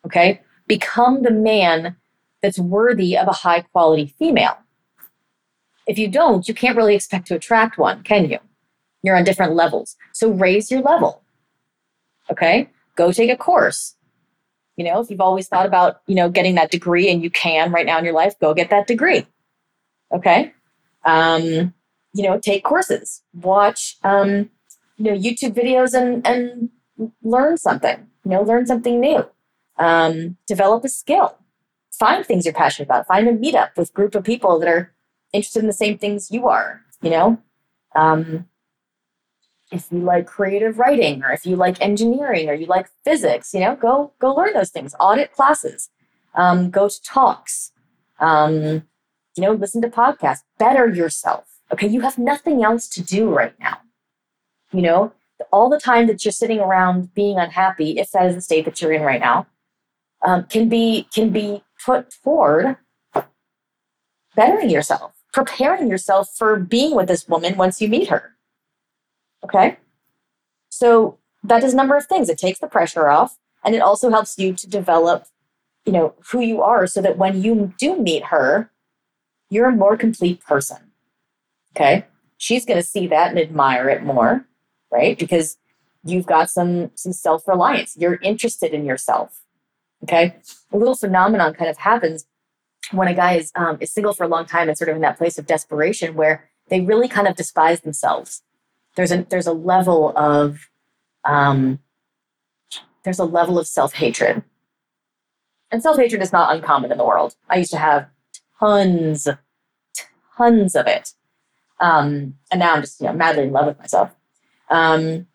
Okay. 0.05 0.41
Become 0.67 1.24
the 1.24 1.32
man 1.32 1.95
that's 2.44 2.60
worthy 2.60 3.18
of 3.18 3.28
a 3.28 3.32
high 3.32 3.62
quality 3.62 4.14
female. 4.20 4.58
If 5.88 5.98
you 5.98 6.08
don't, 6.08 6.48
you 6.48 6.54
can't 6.54 6.78
really 6.78 6.94
expect 6.94 7.26
to 7.28 7.36
attract 7.36 7.80
one, 7.80 8.04
can 8.04 8.30
you? 8.30 8.38
You're 9.02 9.18
on 9.18 9.24
different 9.24 9.56
levels. 9.56 9.96
So 10.14 10.30
raise 10.30 10.70
your 10.70 10.82
level. 10.82 11.24
Okay. 12.30 12.70
Go 12.96 13.12
take 13.12 13.32
a 13.32 13.36
course. 13.36 13.96
You 14.76 14.86
know, 14.86 15.00
if 15.00 15.10
you've 15.10 15.22
always 15.22 15.48
thought 15.48 15.66
about, 15.66 16.02
you 16.06 16.16
know, 16.16 16.30
getting 16.30 16.56
that 16.56 16.72
degree 16.72 17.10
and 17.10 17.24
you 17.24 17.30
can 17.32 17.72
right 17.72 17.86
now 17.86 17.98
in 17.98 18.06
your 18.06 18.14
life, 18.14 18.38
go 18.39 18.54
get 18.54 18.70
that 18.70 18.88
degree. 18.88 19.26
Okay. 20.14 20.54
Um, 21.06 21.74
you 22.14 22.24
know, 22.24 22.39
take 22.39 22.64
courses, 22.64 23.24
watch, 23.34 23.98
um, 24.04 24.50
you 24.98 25.06
know, 25.06 25.18
YouTube 25.18 25.54
videos 25.54 25.94
and, 25.94 26.26
and 26.26 26.70
learn 27.24 27.58
something, 27.58 28.08
you 28.24 28.32
know, 28.32 28.41
learn 28.41 28.66
something 28.66 29.00
new, 29.00 29.26
um, 29.78 30.38
develop 30.48 30.86
a 30.86 30.89
skill, 30.89 31.38
find 32.04 32.26
things 32.26 32.43
you're 32.43 32.54
passionate 32.54 32.89
about, 32.89 33.08
find 33.08 33.30
a 33.30 33.32
meetup 33.32 33.70
with 33.78 33.89
a 33.89 33.93
group 33.93 34.14
of 34.14 34.26
people 34.26 34.60
that 34.60 34.68
are 34.68 34.91
interested 35.32 35.62
in 35.62 35.68
the 35.68 35.72
same 35.72 35.97
things 35.97 36.30
you 36.30 36.49
are, 36.49 36.82
you 37.01 37.10
know. 37.10 37.41
Um, 37.95 38.49
if 39.72 39.88
you 39.89 39.99
like 39.99 40.28
creative 40.28 40.80
writing 40.80 41.24
or 41.24 41.32
if 41.32 41.45
you 41.45 41.56
like 41.56 41.80
engineering 41.80 42.49
or 42.49 42.54
you 42.56 42.66
like 42.66 42.89
physics, 43.06 43.54
you 43.54 43.62
know, 43.62 43.78
go 43.78 44.12
go 44.20 44.34
learn 44.34 44.54
those 44.54 44.70
things. 44.70 44.93
Audit 44.99 45.32
classes, 45.32 45.89
um, 46.36 46.70
go 46.70 46.89
to 46.89 47.01
talks, 47.04 47.72
um, 48.20 48.54
you 49.36 49.41
know, 49.43 49.54
listen 49.54 49.82
to 49.82 49.88
podcasts. 49.88 50.43
Better 50.60 50.89
yourself. 50.89 51.45
Okay, 51.72 51.88
you 51.88 52.01
have 52.01 52.18
nothing 52.18 52.66
else 52.66 52.89
to 52.89 53.01
do 53.01 53.30
right 53.30 53.58
now. 53.62 53.78
You 54.74 54.82
know, 54.82 55.14
all 55.54 55.70
the 55.70 55.80
time 55.80 56.08
that 56.08 56.26
you're 56.26 56.34
sitting 56.34 56.60
around 56.60 57.14
being 57.14 57.39
unhappy, 57.39 57.97
if 57.97 58.12
that 58.12 58.26
is 58.26 58.36
the 58.36 58.41
state 58.41 58.66
that 58.66 58.82
you're 58.82 58.91
in 58.91 59.04
right 59.04 59.22
now, 59.22 59.47
um, 60.24 60.45
can 60.45 60.69
be 60.69 61.07
can 61.13 61.30
be 61.30 61.63
put 61.86 62.13
toward 62.24 62.78
bettering 64.36 64.69
yourself, 64.69 65.13
preparing 65.32 65.89
yourself 65.89 66.30
for 66.36 66.57
being 66.57 66.95
with 66.95 67.07
this 67.07 67.28
woman 67.28 67.57
once 67.57 67.82
you 67.82 67.88
meet 67.88 68.09
her. 68.09 68.36
Okay, 69.43 69.78
so 70.69 71.19
that 71.43 71.61
does 71.61 71.74
a 71.74 71.78
number 71.78 71.95
of 71.95 72.05
things. 72.07 72.30
It 72.30 72.38
takes 72.38 72.59
the 72.59 72.67
pressure 72.67 73.09
off 73.09 73.38
and 73.63 73.76
it 73.76 73.82
also 73.82 74.09
helps 74.09 74.38
you 74.38 74.53
to 74.53 74.67
develop, 74.67 75.28
you 75.86 75.91
know, 75.91 76.15
who 76.32 76.39
you 76.39 76.61
are 76.61 76.88
so 76.88 77.01
that 77.01 77.17
when 77.17 77.41
you 77.41 77.74
do 77.78 77.99
meet 77.99 78.26
her, 78.26 78.71
you're 79.49 79.69
a 79.69 79.76
more 79.76 79.97
complete 79.97 80.43
person. 80.43 80.78
Okay? 81.76 82.05
She's 82.38 82.65
going 82.65 82.80
to 82.80 82.86
see 82.86 83.07
that 83.07 83.30
and 83.30 83.39
admire 83.39 83.89
it 83.89 84.03
more, 84.03 84.45
right? 84.91 85.17
Because 85.17 85.57
you've 86.03 86.26
got 86.26 86.49
some 86.49 86.91
some 86.95 87.13
self-reliance. 87.13 87.95
You're 87.97 88.15
interested 88.15 88.74
in 88.74 88.86
yourself. 88.86 89.43
Okay? 90.04 90.36
A 90.72 90.78
little 90.78 90.95
phenomenon 90.95 91.54
kind 91.54 91.70
of 91.70 91.78
happens 91.78 92.26
when 92.91 93.08
a 93.08 93.14
guy 93.14 93.36
is 93.36 93.51
um, 93.56 93.78
is 93.80 93.91
single 93.91 94.14
for 94.14 94.24
a 94.24 94.28
long 94.28 94.45
time 94.45 94.68
and 94.68 94.78
sort 94.78 94.89
of 94.89 94.95
in 94.95 95.01
that 95.01 95.18
place 95.18 95.38
of 95.38 95.45
desperation 95.45 96.16
where 96.16 96.49
they 96.70 96.82
really 96.82 97.08
kind 97.08 97.28
of 97.28 97.36
despise 97.36 97.82
themselves. 97.82 98.43
There's 98.95 99.12
a 99.12 99.26
there's 99.30 99.47
a 99.47 99.54
level 99.54 100.14
of 100.16 100.70
um, 101.24 101.80
there's 103.04 103.20
a 103.20 103.26
level 103.26 103.58
of 103.58 103.68
self 103.68 103.93
hatred, 103.93 104.43
and 105.72 105.82
self 105.82 105.97
hatred 105.97 106.22
is 106.22 106.32
not 106.32 106.54
uncommon 106.56 106.91
in 106.91 106.97
the 106.97 107.06
world. 107.06 107.36
I 107.49 107.58
used 107.58 107.72
to 107.72 107.78
have 107.78 108.08
tons, 108.60 109.28
tons 110.38 110.76
of 110.76 110.88
it, 110.88 111.14
um, 111.80 112.36
and 112.51 112.60
now 112.60 112.74
I'm 112.74 112.82
just 112.82 112.99
you 112.99 113.08
know 113.08 113.14
madly 113.14 113.43
in 113.43 113.51
love 113.51 113.68
with 113.68 113.80
myself. 113.80 114.12
Um, 114.70 115.28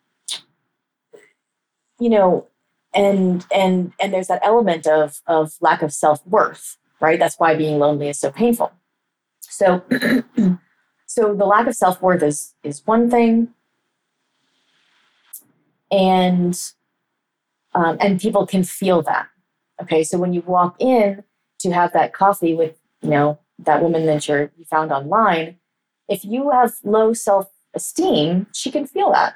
you 1.99 2.09
know, 2.09 2.47
and 2.93 3.45
and 3.53 3.93
and 3.99 4.13
there's 4.13 4.27
that 4.27 4.41
element 4.43 4.87
of 4.87 5.21
of 5.27 5.53
lack 5.61 5.81
of 5.81 5.93
self 5.93 6.25
worth 6.25 6.77
right? 6.99 7.19
That's 7.19 7.39
why 7.39 7.55
being 7.55 7.79
lonely 7.79 8.09
is 8.09 8.19
so 8.19 8.31
painful. 8.31 8.71
So, 9.41 9.83
so 11.05 11.35
the 11.35 11.45
lack 11.45 11.67
of 11.67 11.75
self 11.75 12.01
worth 12.01 12.23
is 12.23 12.53
is 12.63 12.85
one 12.85 13.09
thing, 13.09 13.49
and 15.91 16.59
um, 17.73 17.97
and 17.99 18.19
people 18.19 18.45
can 18.45 18.63
feel 18.63 19.01
that. 19.03 19.27
Okay, 19.81 20.03
so 20.03 20.17
when 20.17 20.33
you 20.33 20.41
walk 20.41 20.75
in 20.79 21.23
to 21.59 21.71
have 21.71 21.93
that 21.93 22.13
coffee 22.13 22.53
with 22.53 22.77
you 23.01 23.09
know 23.09 23.39
that 23.59 23.81
woman 23.81 24.05
that 24.05 24.27
you're, 24.27 24.51
you 24.57 24.65
found 24.65 24.91
online, 24.91 25.57
if 26.07 26.23
you 26.23 26.51
have 26.51 26.73
low 26.83 27.13
self 27.13 27.49
esteem, 27.73 28.47
she 28.53 28.71
can 28.71 28.85
feel 28.85 29.11
that. 29.11 29.35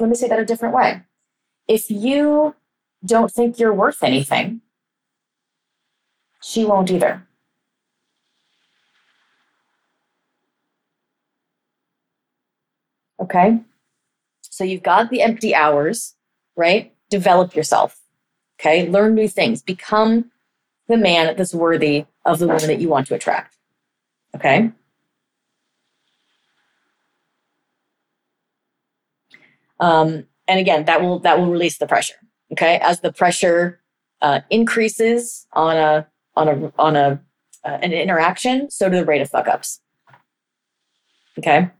Let 0.00 0.08
me 0.08 0.14
say 0.14 0.28
that 0.28 0.38
a 0.38 0.44
different 0.44 0.74
way. 0.74 1.02
If 1.72 1.90
you 1.90 2.54
don't 3.02 3.32
think 3.32 3.58
you're 3.58 3.72
worth 3.72 4.02
anything, 4.02 4.60
she 6.42 6.66
won't 6.66 6.90
either. 6.90 7.26
Okay. 13.18 13.60
So 14.42 14.64
you've 14.64 14.82
got 14.82 15.08
the 15.08 15.22
empty 15.22 15.54
hours, 15.54 16.14
right? 16.56 16.92
Develop 17.08 17.56
yourself. 17.56 17.98
Okay. 18.60 18.86
Learn 18.90 19.14
new 19.14 19.26
things. 19.26 19.62
Become 19.62 20.30
the 20.88 20.98
man 20.98 21.34
that's 21.38 21.54
worthy 21.54 22.04
of 22.26 22.38
the 22.38 22.48
woman 22.48 22.66
that 22.66 22.82
you 22.82 22.90
want 22.90 23.06
to 23.06 23.14
attract. 23.14 23.56
Okay. 24.36 24.72
Um, 29.80 30.26
and 30.52 30.60
again, 30.60 30.84
that 30.84 31.00
will 31.00 31.18
that 31.20 31.38
will 31.38 31.50
release 31.50 31.78
the 31.78 31.86
pressure. 31.86 32.14
Okay. 32.52 32.78
As 32.82 33.00
the 33.00 33.12
pressure 33.12 33.80
uh, 34.20 34.40
increases 34.50 35.46
on 35.52 35.76
a 35.76 36.06
on 36.36 36.48
a 36.48 36.72
on 36.78 36.96
a 36.96 37.20
uh, 37.64 37.78
an 37.82 37.92
interaction, 37.92 38.70
so 38.70 38.88
do 38.88 38.96
the 38.96 39.04
rate 39.04 39.20
of 39.20 39.30
fuck 39.30 39.48
ups. 39.48 39.80
Okay, 41.38 41.70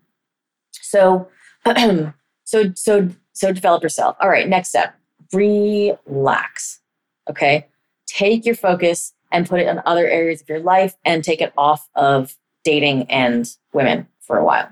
so 0.73 1.29
so 2.45 2.73
so 2.75 3.09
so 3.33 3.53
develop 3.53 3.83
yourself. 3.83 4.16
All 4.20 4.29
right, 4.29 4.49
next 4.49 4.70
step: 4.70 4.95
relax. 5.33 6.81
Okay, 7.29 7.66
take 8.07 8.45
your 8.45 8.55
focus 8.55 9.14
and 9.31 9.49
put 9.49 9.61
it 9.61 9.68
in 9.68 9.81
other 9.87 10.07
areas 10.07 10.43
of 10.43 10.49
your 10.49 10.61
life, 10.61 10.95
and 11.05 11.25
take 11.25 11.41
it 11.41 11.53
off 11.57 11.89
of 11.95 12.37
dating 12.64 13.11
and 13.11 13.57
women 13.73 14.07
for 14.20 14.37
a 14.39 14.45
while. 14.45 14.68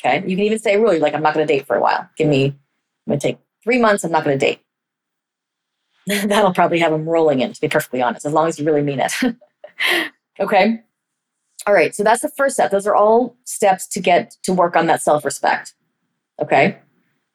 Okay, 0.00 0.22
you 0.26 0.36
can 0.36 0.44
even 0.44 0.58
say 0.58 0.78
really 0.78 0.98
like 0.98 1.14
I'm 1.14 1.22
not 1.22 1.34
going 1.34 1.46
to 1.46 1.52
date 1.52 1.66
for 1.66 1.76
a 1.76 1.80
while. 1.80 2.08
Give 2.16 2.28
me, 2.28 2.54
I'm 3.08 3.12
going 3.12 3.20
to 3.20 3.26
take 3.28 3.38
three 3.64 3.78
months. 3.78 4.04
I'm 4.04 4.12
not 4.12 4.22
going 4.22 4.38
to 4.38 4.46
date. 4.46 4.60
that'll 6.28 6.52
probably 6.52 6.78
have 6.78 6.92
them 6.92 7.08
rolling 7.08 7.40
in, 7.40 7.54
to 7.54 7.60
be 7.60 7.68
perfectly 7.68 8.02
honest, 8.02 8.26
as 8.26 8.34
long 8.34 8.48
as 8.48 8.58
you 8.58 8.66
really 8.66 8.82
mean 8.82 9.00
it. 9.00 9.12
okay. 10.40 10.82
All 11.66 11.72
right. 11.72 11.94
So 11.94 12.02
that's 12.02 12.20
the 12.20 12.28
first 12.28 12.54
step. 12.56 12.70
Those 12.70 12.86
are 12.86 12.94
all 12.94 13.36
steps 13.44 13.86
to 13.88 14.00
get 14.00 14.36
to 14.42 14.52
work 14.52 14.76
on 14.76 14.86
that 14.88 15.02
self 15.02 15.24
respect. 15.24 15.72
Okay. 16.40 16.78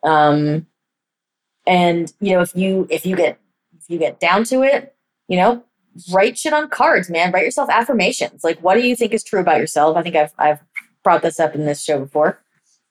Um, 0.03 0.67
and 1.65 2.13
you 2.19 2.33
know, 2.33 2.41
if 2.41 2.55
you 2.55 2.87
if 2.89 3.05
you 3.05 3.15
get 3.15 3.39
if 3.75 3.89
you 3.89 3.97
get 3.97 4.19
down 4.19 4.43
to 4.45 4.61
it, 4.61 4.95
you 5.27 5.37
know, 5.37 5.63
write 6.11 6.37
shit 6.37 6.53
on 6.53 6.69
cards, 6.69 7.09
man. 7.09 7.31
Write 7.31 7.45
yourself 7.45 7.69
affirmations. 7.69 8.43
Like, 8.43 8.59
what 8.59 8.75
do 8.75 8.81
you 8.81 8.95
think 8.95 9.13
is 9.13 9.23
true 9.23 9.39
about 9.39 9.59
yourself? 9.59 9.97
I 9.97 10.03
think 10.03 10.15
I've 10.15 10.33
I've 10.37 10.59
brought 11.03 11.23
this 11.23 11.39
up 11.39 11.55
in 11.55 11.65
this 11.65 11.83
show 11.83 11.99
before. 11.99 12.39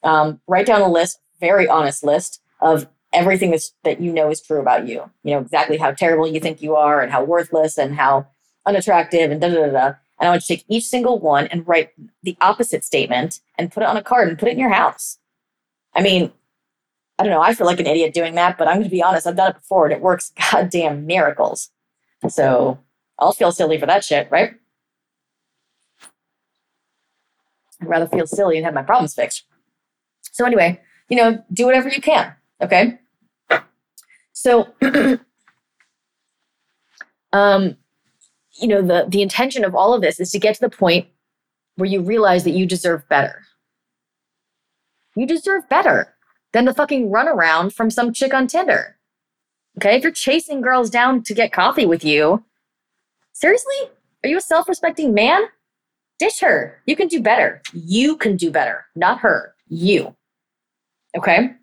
Um, 0.03 0.41
write 0.49 0.67
down 0.67 0.81
a 0.81 0.91
list, 0.91 1.21
very 1.41 1.69
honest 1.69 2.03
list 2.03 2.42
of 2.63 2.89
everything 3.13 3.51
that's, 3.51 3.75
that 3.85 4.01
you 4.01 4.13
know 4.13 4.31
is 4.31 4.41
true 4.41 4.61
about 4.61 4.89
you. 4.89 5.11
You 5.25 5.35
know 5.35 5.41
exactly 5.41 5.77
how 5.77 5.93
terrible 5.93 6.27
you 6.27 6.41
think 6.41 6.63
you 6.63 6.75
are 6.77 7.03
and 7.03 7.13
how 7.13 7.23
worthless 7.25 7.77
and 7.77 7.95
how 7.95 8.27
unattractive 8.65 9.31
and 9.31 9.41
da 9.41 9.49
da 9.49 9.67
da 9.67 9.71
da. 9.71 9.87
And 10.19 10.29
I 10.29 10.31
want 10.31 10.49
you 10.49 10.57
to 10.57 10.63
take 10.63 10.65
each 10.69 10.85
single 10.85 11.19
one 11.19 11.49
and 11.49 11.67
write 11.67 11.91
the 12.23 12.37
opposite 12.41 12.85
statement 12.85 13.41
and 13.59 13.73
put 13.73 13.83
it 13.83 13.89
on 13.89 13.97
a 13.97 14.03
card 14.03 14.29
and 14.29 14.39
put 14.39 14.49
it 14.49 14.53
in 14.53 14.59
your 14.59 14.73
house. 14.73 15.19
I 15.95 16.03
mean, 16.03 16.33
I 17.19 17.25
don't 17.25 17.33
know. 17.33 17.43
I 17.43 17.55
feel 17.55 17.67
like 17.67 17.81
an 17.81 17.87
idiot 17.87 18.15
doing 18.15 18.37
that, 18.37 18.57
but 18.57 18.69
I'm 18.69 18.77
going 18.77 18.85
to 18.85 18.91
be 18.91 19.03
honest. 19.03 19.27
I've 19.27 19.37
done 19.37 19.51
it 19.51 19.57
before 19.57 19.85
and 19.85 19.93
it 19.93 20.01
works 20.01 20.33
goddamn 20.53 21.07
miracles. 21.07 21.71
So 22.29 22.79
I'll 23.19 23.33
feel 23.33 23.53
silly 23.53 23.79
for 23.79 23.87
that 23.87 24.05
shit, 24.05 24.31
right? 24.31 24.55
I'd 27.81 27.89
rather 27.89 28.07
feel 28.07 28.27
silly 28.27 28.57
and 28.57 28.65
have 28.65 28.75
my 28.75 28.83
problems 28.83 29.15
fixed. 29.15 29.45
So 30.31 30.47
anyway, 30.47 30.81
you 31.09 31.17
know, 31.17 31.45
do 31.53 31.67
whatever 31.67 31.89
you 31.89 32.01
can. 32.01 32.35
Okay. 32.63 32.99
So, 34.33 34.69
um, 37.33 37.77
you 38.55 38.69
know, 38.69 38.83
the 38.83 39.07
the 39.09 39.23
intention 39.23 39.65
of 39.65 39.75
all 39.75 39.95
of 39.95 40.01
this 40.01 40.21
is 40.21 40.31
to 40.31 40.39
get 40.39 40.55
to 40.55 40.61
the 40.61 40.71
point 40.71 41.09
where 41.77 41.89
you 41.89 42.01
realize 42.01 42.45
that 42.45 42.51
you 42.51 42.67
deserve 42.67 43.09
better. 43.09 43.43
You 45.17 45.27
deserve 45.27 45.69
better 45.69 46.15
than 46.53 46.65
the 46.65 46.75
fucking 46.75 47.11
runaround 47.11 47.75
from 47.75 47.91
some 47.91 48.13
chick 48.13 48.33
on 48.33 48.47
Tinder. 48.47 48.97
Okay, 49.79 49.97
if 49.97 50.03
you're 50.03 50.13
chasing 50.13 50.61
girls 50.61 50.91
down 50.91 51.23
to 51.25 51.35
get 51.35 51.53
coffee 51.53 51.87
with 51.87 52.05
you, 52.05 52.45
seriously, 53.33 53.91
are 54.23 54.29
you 54.29 54.37
a 54.37 54.41
self-respecting 54.41 55.15
man? 55.15 55.43
Ditch 56.19 56.41
her. 56.41 56.79
You 56.87 56.95
can 56.95 57.09
do 57.09 57.21
better. 57.21 57.63
You 57.73 58.17
can 58.17 58.37
do 58.37 58.51
better, 58.51 58.85
not 58.95 59.19
her. 59.21 59.55
You. 59.69 60.15
Okay 61.17 61.57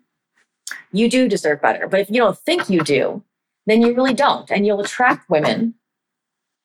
you 0.92 1.08
do 1.08 1.28
deserve 1.28 1.60
better. 1.60 1.88
But 1.88 2.00
if 2.00 2.10
you 2.10 2.16
don't 2.16 2.38
think 2.38 2.68
you 2.70 2.82
do, 2.82 3.22
then 3.66 3.82
you 3.82 3.94
really 3.94 4.14
don't. 4.14 4.50
And 4.50 4.66
you'll 4.66 4.80
attract 4.80 5.30
women 5.30 5.74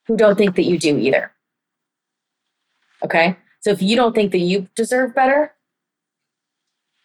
who 0.08 0.18
don't 0.18 0.38
think 0.38 0.56
that 0.56 0.64
you 0.64 0.78
do 0.78 0.98
either. 0.98 1.32
Okay. 3.04 3.38
So 3.60 3.72
if 3.72 3.82
you 3.82 3.96
don't 3.96 4.14
think 4.14 4.32
that 4.32 4.40
you 4.40 4.68
deserve 4.76 5.16
better, 5.16 5.54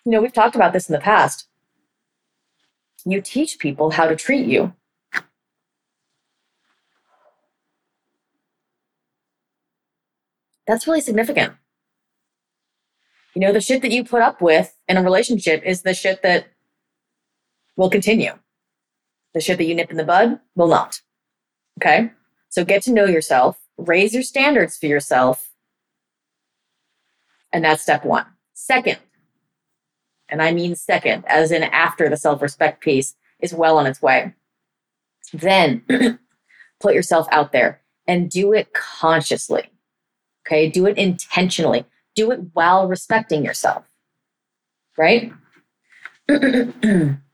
you 0.05 0.13
know, 0.13 0.21
we've 0.21 0.33
talked 0.33 0.57
about 0.57 0.73
this 0.73 0.89
in 0.89 0.93
the 0.93 1.01
past. 1.01 1.47
You 3.05 3.21
teach 3.21 3.59
people 3.59 3.93
how 3.93 4.07
to 4.07 4.17
treat 4.17 4.47
you. 4.47 4.75
That's 10.67 10.87
really 10.87 11.01
significant. 11.01 11.55
You 13.35 13.41
know, 13.41 13.53
the 13.53 13.61
shit 13.61 13.83
that 13.83 13.91
you 13.91 14.05
put 14.05 14.23
up 14.23 14.41
with 14.41 14.77
in 14.89 14.97
a 14.97 15.03
relationship 15.03 15.63
is 15.65 15.83
the 15.83 15.95
shit 15.95 16.23
that 16.23 16.47
will 17.81 17.91
continue. 17.91 18.33
The 19.33 19.41
shit 19.41 19.57
that 19.57 19.65
you 19.65 19.75
nip 19.75 19.91
in 19.91 19.97
the 19.97 20.05
bud 20.05 20.39
will 20.55 20.69
not. 20.69 21.01
Okay. 21.81 22.11
So 22.51 22.63
get 22.63 22.83
to 22.83 22.93
know 22.93 23.07
yourself, 23.07 23.59
raise 23.79 24.13
your 24.13 24.23
standards 24.23 24.77
for 24.77 24.85
yourself. 24.87 25.51
And 27.53 27.65
that's 27.65 27.83
step 27.83 28.05
one. 28.05 28.27
Second, 28.53 28.99
and 30.29 30.43
I 30.43 30.53
mean 30.53 30.77
second, 30.77 31.25
as 31.27 31.51
in 31.51 31.63
after 31.63 32.11
the 32.11 32.19
self 32.19 32.43
respect 32.43 32.83
piece 32.83 33.17
is 33.41 33.55
well 33.55 33.79
on 33.79 33.87
its 33.87 34.03
way, 34.03 34.35
then 35.33 35.83
put 36.81 36.95
yourself 36.95 37.27
out 37.33 37.51
there 37.53 37.81
and 38.07 38.29
do 38.29 38.53
it 38.53 38.75
consciously. 38.75 39.71
Okay. 40.47 40.69
Do 40.69 40.85
it 40.87 40.99
intentionally. 40.99 41.87
Do 42.15 42.31
it 42.31 42.41
while 42.53 42.87
respecting 42.87 43.43
yourself. 43.43 43.85
Right? 44.99 45.33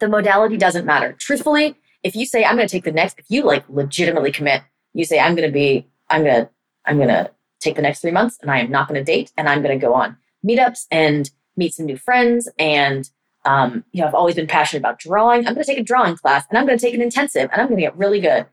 the 0.00 0.08
modality 0.08 0.56
doesn't 0.56 0.86
matter. 0.86 1.14
Truthfully, 1.18 1.76
if 2.02 2.16
you 2.16 2.26
say 2.26 2.44
I'm 2.44 2.56
going 2.56 2.66
to 2.66 2.72
take 2.72 2.84
the 2.84 2.92
next, 2.92 3.18
if 3.18 3.26
you 3.28 3.44
like 3.44 3.64
legitimately 3.68 4.32
commit, 4.32 4.62
you 4.94 5.04
say 5.04 5.20
I'm 5.20 5.34
going 5.34 5.48
to 5.48 5.52
be, 5.52 5.86
I'm 6.08 6.24
going 6.24 6.44
to, 6.44 6.50
I'm 6.86 6.96
going 6.96 7.08
to 7.08 7.30
take 7.60 7.76
the 7.76 7.82
next 7.82 8.00
three 8.00 8.10
months 8.10 8.38
and 8.40 8.50
I 8.50 8.58
am 8.58 8.70
not 8.70 8.88
going 8.88 8.98
to 8.98 9.04
date 9.04 9.32
and 9.36 9.48
I'm 9.48 9.62
going 9.62 9.78
to 9.78 9.86
go 9.86 9.94
on 9.94 10.16
meetups 10.46 10.86
and 10.90 11.30
meet 11.56 11.74
some 11.74 11.86
new 11.86 11.96
friends 11.96 12.48
and 12.58 13.08
um, 13.44 13.84
you 13.92 14.00
know, 14.00 14.08
I've 14.08 14.14
always 14.14 14.34
been 14.34 14.46
passionate 14.46 14.80
about 14.80 14.98
drawing. 14.98 15.46
I'm 15.46 15.54
going 15.54 15.64
to 15.64 15.70
take 15.70 15.78
a 15.78 15.82
drawing 15.82 16.16
class 16.16 16.44
and 16.48 16.58
I'm 16.58 16.66
going 16.66 16.78
to 16.78 16.84
take 16.84 16.94
an 16.94 17.02
intensive 17.02 17.48
and 17.50 17.60
I'm 17.60 17.68
going 17.68 17.78
to 17.78 17.82
get 17.82 17.96
really 17.96 18.20
good. 18.20 18.46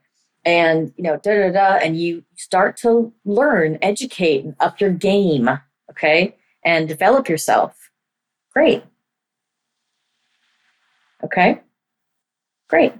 And, 0.44 0.94
you 0.96 1.04
know, 1.04 1.18
da 1.18 1.34
da 1.34 1.52
da. 1.52 1.76
And 1.76 1.98
you 2.00 2.24
start 2.36 2.76
to 2.78 3.12
learn, 3.24 3.78
educate, 3.82 4.44
and 4.44 4.56
up 4.60 4.80
your 4.80 4.90
game. 4.90 5.50
Okay. 5.90 6.36
And 6.64 6.88
develop 6.88 7.28
yourself. 7.28 7.90
Great. 8.52 8.82
Okay. 11.24 11.60
Great. 12.68 12.94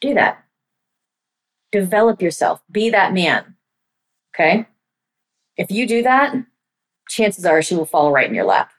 Do 0.00 0.14
that. 0.14 0.44
Develop 1.72 2.20
yourself. 2.20 2.62
Be 2.70 2.90
that 2.90 3.12
man. 3.12 3.56
Okay. 4.34 4.66
If 5.56 5.70
you 5.70 5.86
do 5.86 6.02
that, 6.02 6.34
chances 7.08 7.44
are 7.44 7.62
she 7.62 7.74
will 7.74 7.86
fall 7.86 8.12
right 8.12 8.28
in 8.28 8.34
your 8.34 8.44
lap. 8.44 8.70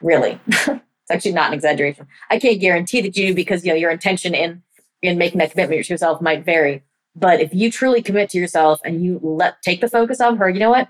Really. 0.00 0.40
it's 0.46 1.10
actually 1.10 1.32
not 1.32 1.48
an 1.48 1.54
exaggeration. 1.54 2.06
I 2.30 2.38
can't 2.38 2.60
guarantee 2.60 3.00
that 3.02 3.16
you 3.16 3.28
do 3.28 3.34
because 3.34 3.64
you 3.64 3.72
know 3.72 3.76
your 3.76 3.90
intention 3.90 4.34
in 4.34 4.62
in 5.02 5.18
making 5.18 5.38
that 5.38 5.52
commitment 5.52 5.84
to 5.84 5.92
yourself 5.92 6.20
might 6.20 6.44
vary. 6.44 6.82
But 7.14 7.40
if 7.40 7.52
you 7.52 7.70
truly 7.70 8.02
commit 8.02 8.30
to 8.30 8.38
yourself 8.38 8.80
and 8.84 9.04
you 9.04 9.20
let 9.22 9.60
take 9.62 9.80
the 9.80 9.88
focus 9.88 10.20
off 10.20 10.38
her, 10.38 10.48
you 10.48 10.60
know 10.60 10.70
what? 10.70 10.88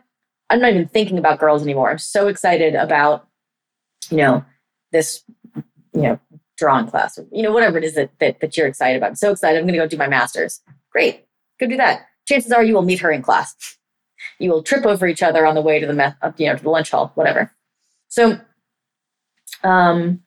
I'm 0.50 0.60
not 0.60 0.70
even 0.70 0.88
thinking 0.88 1.18
about 1.18 1.38
girls 1.38 1.62
anymore. 1.62 1.90
I'm 1.90 1.98
so 1.98 2.28
excited 2.28 2.74
about, 2.74 3.28
you 4.10 4.16
know, 4.16 4.44
this, 4.92 5.22
you 5.92 6.02
know, 6.02 6.20
drawing 6.56 6.86
class 6.86 7.18
or, 7.18 7.26
you 7.32 7.42
know, 7.42 7.52
whatever 7.52 7.78
it 7.78 7.84
is 7.84 7.94
that, 7.94 8.10
that, 8.18 8.40
that 8.40 8.56
you're 8.56 8.66
excited 8.66 8.96
about. 8.98 9.10
I'm 9.10 9.16
so 9.16 9.30
excited. 9.30 9.58
I'm 9.58 9.64
going 9.64 9.74
to 9.74 9.84
go 9.84 9.86
do 9.86 9.96
my 9.96 10.08
master's. 10.08 10.60
Great. 10.90 11.24
Go 11.58 11.66
do 11.66 11.76
that. 11.76 12.06
Chances 12.26 12.52
are 12.52 12.62
you 12.62 12.74
will 12.74 12.82
meet 12.82 13.00
her 13.00 13.10
in 13.10 13.22
class. 13.22 13.54
You 14.38 14.50
will 14.50 14.62
trip 14.62 14.84
over 14.84 15.06
each 15.06 15.22
other 15.22 15.46
on 15.46 15.54
the 15.54 15.62
way 15.62 15.78
to 15.78 15.86
the, 15.86 15.94
meth, 15.94 16.16
you 16.36 16.46
know, 16.46 16.56
to 16.56 16.62
the 16.62 16.70
lunch 16.70 16.90
hall, 16.90 17.12
whatever. 17.14 17.54
So 18.08 18.38
um, 19.62 20.20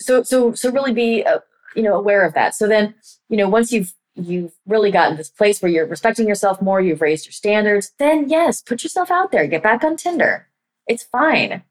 so 0.00 0.22
so 0.22 0.52
so 0.54 0.70
really 0.70 0.92
be 0.92 1.24
uh, 1.24 1.40
you 1.74 1.82
know 1.82 1.94
aware 1.94 2.24
of 2.24 2.34
that. 2.34 2.54
So 2.54 2.66
then 2.68 2.94
you 3.28 3.36
know 3.36 3.48
once 3.48 3.72
you've 3.72 3.92
you've 4.14 4.52
really 4.66 4.90
gotten 4.90 5.16
this 5.16 5.30
place 5.30 5.62
where 5.62 5.70
you're 5.70 5.86
respecting 5.86 6.28
yourself 6.28 6.60
more, 6.60 6.80
you've 6.80 7.00
raised 7.00 7.26
your 7.26 7.32
standards, 7.32 7.92
then 7.98 8.28
yes, 8.28 8.60
put 8.60 8.82
yourself 8.82 9.10
out 9.10 9.32
there. 9.32 9.46
Get 9.46 9.62
back 9.62 9.82
on 9.84 9.96
Tinder. 9.96 10.48
It's 10.86 11.02
fine. 11.02 11.62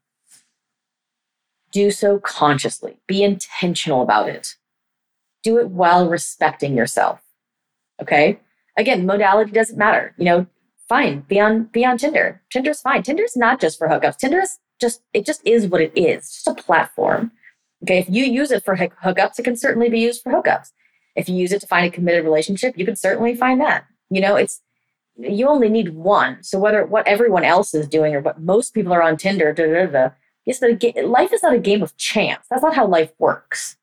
Do 1.72 1.90
so 1.90 2.18
consciously. 2.18 2.98
Be 3.08 3.22
intentional 3.22 4.02
about 4.02 4.28
it. 4.28 4.54
Do 5.42 5.58
it 5.58 5.70
while 5.70 6.08
respecting 6.08 6.76
yourself. 6.76 7.20
Okay? 8.00 8.38
Again, 8.76 9.06
modality 9.06 9.50
doesn't 9.50 9.78
matter. 9.78 10.14
You 10.16 10.24
know, 10.24 10.46
fine. 10.88 11.20
Be 11.28 11.40
on 11.40 11.64
be 11.64 11.84
on 11.84 11.98
Tinder. 11.98 12.42
Tinder's 12.50 12.80
fine. 12.80 13.02
Tinder's 13.02 13.36
not 13.36 13.60
just 13.60 13.78
for 13.78 13.88
hookups. 13.88 14.18
Tinder 14.18 14.40
is 14.40 14.58
just 14.80 15.02
it 15.12 15.26
just 15.26 15.40
is 15.46 15.66
what 15.66 15.80
it 15.80 15.92
is. 15.96 16.18
It's 16.18 16.44
just 16.44 16.58
a 16.58 16.62
platform. 16.62 17.32
Okay, 17.82 17.98
if 17.98 18.08
you 18.08 18.24
use 18.24 18.50
it 18.50 18.64
for 18.64 18.76
hookups, 18.76 19.38
it 19.38 19.42
can 19.42 19.56
certainly 19.56 19.88
be 19.88 20.00
used 20.00 20.22
for 20.22 20.30
hookups. 20.30 20.68
If 21.16 21.28
you 21.28 21.34
use 21.34 21.52
it 21.52 21.60
to 21.62 21.66
find 21.66 21.86
a 21.86 21.90
committed 21.90 22.24
relationship, 22.24 22.78
you 22.78 22.84
can 22.84 22.96
certainly 22.96 23.34
find 23.34 23.60
that. 23.60 23.84
You 24.10 24.20
know, 24.20 24.36
it's 24.36 24.60
you 25.16 25.48
only 25.48 25.68
need 25.68 25.94
one. 25.94 26.42
So 26.42 26.58
whether 26.58 26.84
what 26.86 27.06
everyone 27.06 27.44
else 27.44 27.74
is 27.74 27.88
doing 27.88 28.14
or 28.14 28.20
what 28.20 28.40
most 28.40 28.72
people 28.72 28.92
are 28.92 29.02
on 29.02 29.16
Tinder, 29.16 29.52
da, 29.52 29.66
da, 29.66 29.86
da, 29.86 30.10
yes, 30.44 30.60
but 30.60 31.04
life 31.04 31.32
is 31.32 31.42
not 31.42 31.54
a 31.54 31.58
game 31.58 31.82
of 31.82 31.96
chance. 31.96 32.46
That's 32.50 32.62
not 32.62 32.74
how 32.74 32.86
life 32.86 33.12
works. 33.18 33.76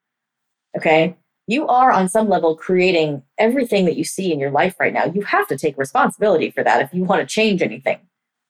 Okay, 0.77 1.15
you 1.47 1.67
are 1.67 1.91
on 1.91 2.07
some 2.09 2.29
level 2.29 2.55
creating 2.55 3.23
everything 3.37 3.85
that 3.85 3.97
you 3.97 4.03
see 4.03 4.31
in 4.31 4.39
your 4.39 4.51
life 4.51 4.75
right 4.79 4.93
now. 4.93 5.05
You 5.05 5.21
have 5.21 5.47
to 5.47 5.57
take 5.57 5.77
responsibility 5.77 6.51
for 6.51 6.63
that 6.63 6.81
if 6.81 6.93
you 6.93 7.03
want 7.03 7.21
to 7.21 7.33
change 7.33 7.61
anything. 7.61 7.99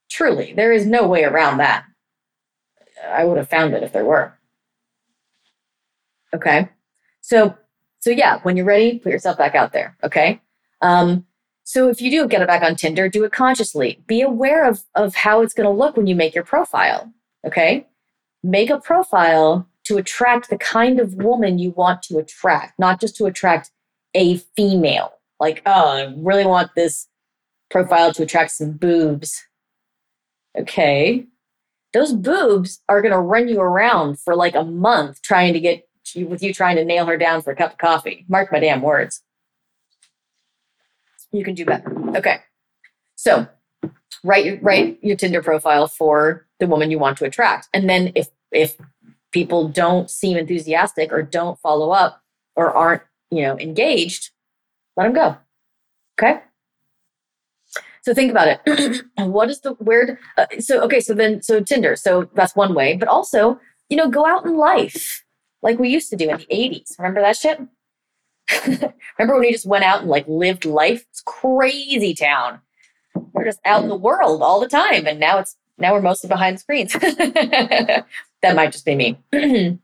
Truly, 0.09 0.53
there 0.53 0.73
is 0.73 0.85
no 0.85 1.07
way 1.07 1.23
around 1.23 1.59
that. 1.59 1.85
I 3.07 3.23
would 3.23 3.37
have 3.37 3.49
found 3.49 3.73
it 3.73 3.83
if 3.83 3.93
there 3.93 4.03
were. 4.05 4.33
Okay. 6.33 6.69
So, 7.21 7.55
so 7.99 8.09
yeah, 8.09 8.39
when 8.43 8.57
you're 8.57 8.65
ready, 8.65 8.99
put 8.99 9.11
yourself 9.11 9.37
back 9.37 9.55
out 9.55 9.71
there. 9.71 9.95
Okay. 10.03 10.41
Um, 10.81 11.25
so 11.63 11.87
if 11.89 12.01
you 12.01 12.09
do 12.09 12.27
get 12.27 12.41
it 12.41 12.47
back 12.47 12.63
on 12.63 12.75
Tinder, 12.75 13.07
do 13.09 13.23
it 13.23 13.31
consciously. 13.31 14.03
Be 14.07 14.21
aware 14.21 14.67
of, 14.67 14.83
of 14.95 15.15
how 15.15 15.41
it's 15.41 15.53
going 15.53 15.67
to 15.67 15.73
look 15.73 15.95
when 15.95 16.07
you 16.07 16.15
make 16.15 16.35
your 16.35 16.43
profile. 16.43 17.13
Okay. 17.45 17.87
Make 18.43 18.69
a 18.69 18.79
profile 18.79 19.67
to 19.85 19.97
attract 19.97 20.49
the 20.49 20.57
kind 20.57 20.99
of 20.99 21.15
woman 21.15 21.59
you 21.59 21.71
want 21.71 22.01
to 22.03 22.17
attract, 22.17 22.79
not 22.79 22.99
just 22.99 23.15
to 23.17 23.25
attract 23.25 23.71
a 24.13 24.37
female. 24.55 25.13
Like, 25.39 25.61
oh, 25.65 25.89
I 25.89 26.13
really 26.17 26.45
want 26.45 26.71
this 26.75 27.07
profile 27.69 28.13
to 28.13 28.23
attract 28.23 28.51
some 28.51 28.73
boobs. 28.73 29.43
Okay 30.57 31.27
those 31.93 32.13
boobs 32.13 32.81
are 32.87 33.01
going 33.01 33.11
to 33.11 33.19
run 33.19 33.47
you 33.47 33.59
around 33.59 34.19
for 34.19 34.35
like 34.35 34.55
a 34.55 34.63
month 34.63 35.21
trying 35.21 35.53
to 35.53 35.59
get 35.59 35.87
with 36.15 36.41
you 36.41 36.53
trying 36.53 36.75
to 36.75 36.85
nail 36.85 37.05
her 37.05 37.17
down 37.17 37.41
for 37.41 37.51
a 37.51 37.55
cup 37.55 37.73
of 37.73 37.77
coffee. 37.77 38.25
Mark 38.27 38.51
my 38.51 38.59
damn 38.59 38.81
words. 38.81 39.21
You 41.31 41.43
can 41.43 41.53
do 41.53 41.65
better. 41.65 41.95
Okay. 42.15 42.39
So 43.15 43.47
write 44.23 44.61
write 44.63 44.99
your 45.03 45.15
Tinder 45.15 45.43
profile 45.43 45.87
for 45.87 46.47
the 46.59 46.67
woman 46.67 46.91
you 46.91 46.99
want 46.99 47.17
to 47.17 47.25
attract. 47.25 47.69
And 47.73 47.89
then 47.89 48.11
if 48.15 48.29
if 48.51 48.77
people 49.31 49.67
don't 49.67 50.09
seem 50.09 50.37
enthusiastic 50.37 51.11
or 51.11 51.21
don't 51.21 51.59
follow 51.59 51.91
up 51.91 52.21
or 52.55 52.71
aren't, 52.71 53.03
you 53.29 53.43
know, 53.43 53.57
engaged, 53.59 54.31
let 54.97 55.03
them 55.03 55.13
go. 55.13 55.37
Okay? 56.19 56.41
So 58.01 58.13
think 58.13 58.31
about 58.31 58.47
it. 58.47 59.05
what 59.17 59.49
is 59.49 59.61
the 59.61 59.73
where? 59.73 60.19
Uh, 60.37 60.47
so 60.59 60.81
okay, 60.81 60.99
so 60.99 61.13
then 61.13 61.41
so 61.41 61.61
Tinder. 61.61 61.95
So 61.95 62.29
that's 62.33 62.55
one 62.55 62.73
way, 62.73 62.95
but 62.95 63.07
also 63.07 63.59
you 63.89 63.97
know 63.97 64.09
go 64.09 64.25
out 64.25 64.45
in 64.45 64.57
life 64.57 65.23
like 65.61 65.79
we 65.79 65.89
used 65.89 66.09
to 66.09 66.15
do 66.15 66.29
in 66.29 66.37
the 66.37 66.45
'80s. 66.45 66.97
Remember 66.97 67.21
that 67.21 67.37
shit? 67.37 67.59
Remember 68.65 69.35
when 69.35 69.41
we 69.41 69.51
just 69.51 69.67
went 69.67 69.83
out 69.83 70.01
and 70.01 70.09
like 70.09 70.27
lived 70.27 70.65
life? 70.65 71.05
It's 71.11 71.21
crazy 71.21 72.15
town. 72.15 72.61
We're 73.33 73.45
just 73.45 73.59
out 73.65 73.83
in 73.83 73.89
the 73.89 73.95
world 73.95 74.41
all 74.41 74.59
the 74.59 74.67
time, 74.67 75.05
and 75.05 75.19
now 75.19 75.37
it's 75.37 75.55
now 75.79 75.93
we're 75.93 76.01
mostly 76.01 76.27
behind 76.27 76.59
screens. 76.59 76.93
that 76.93 78.05
might 78.55 78.71
just 78.71 78.85
be 78.85 78.95
me. 78.95 79.17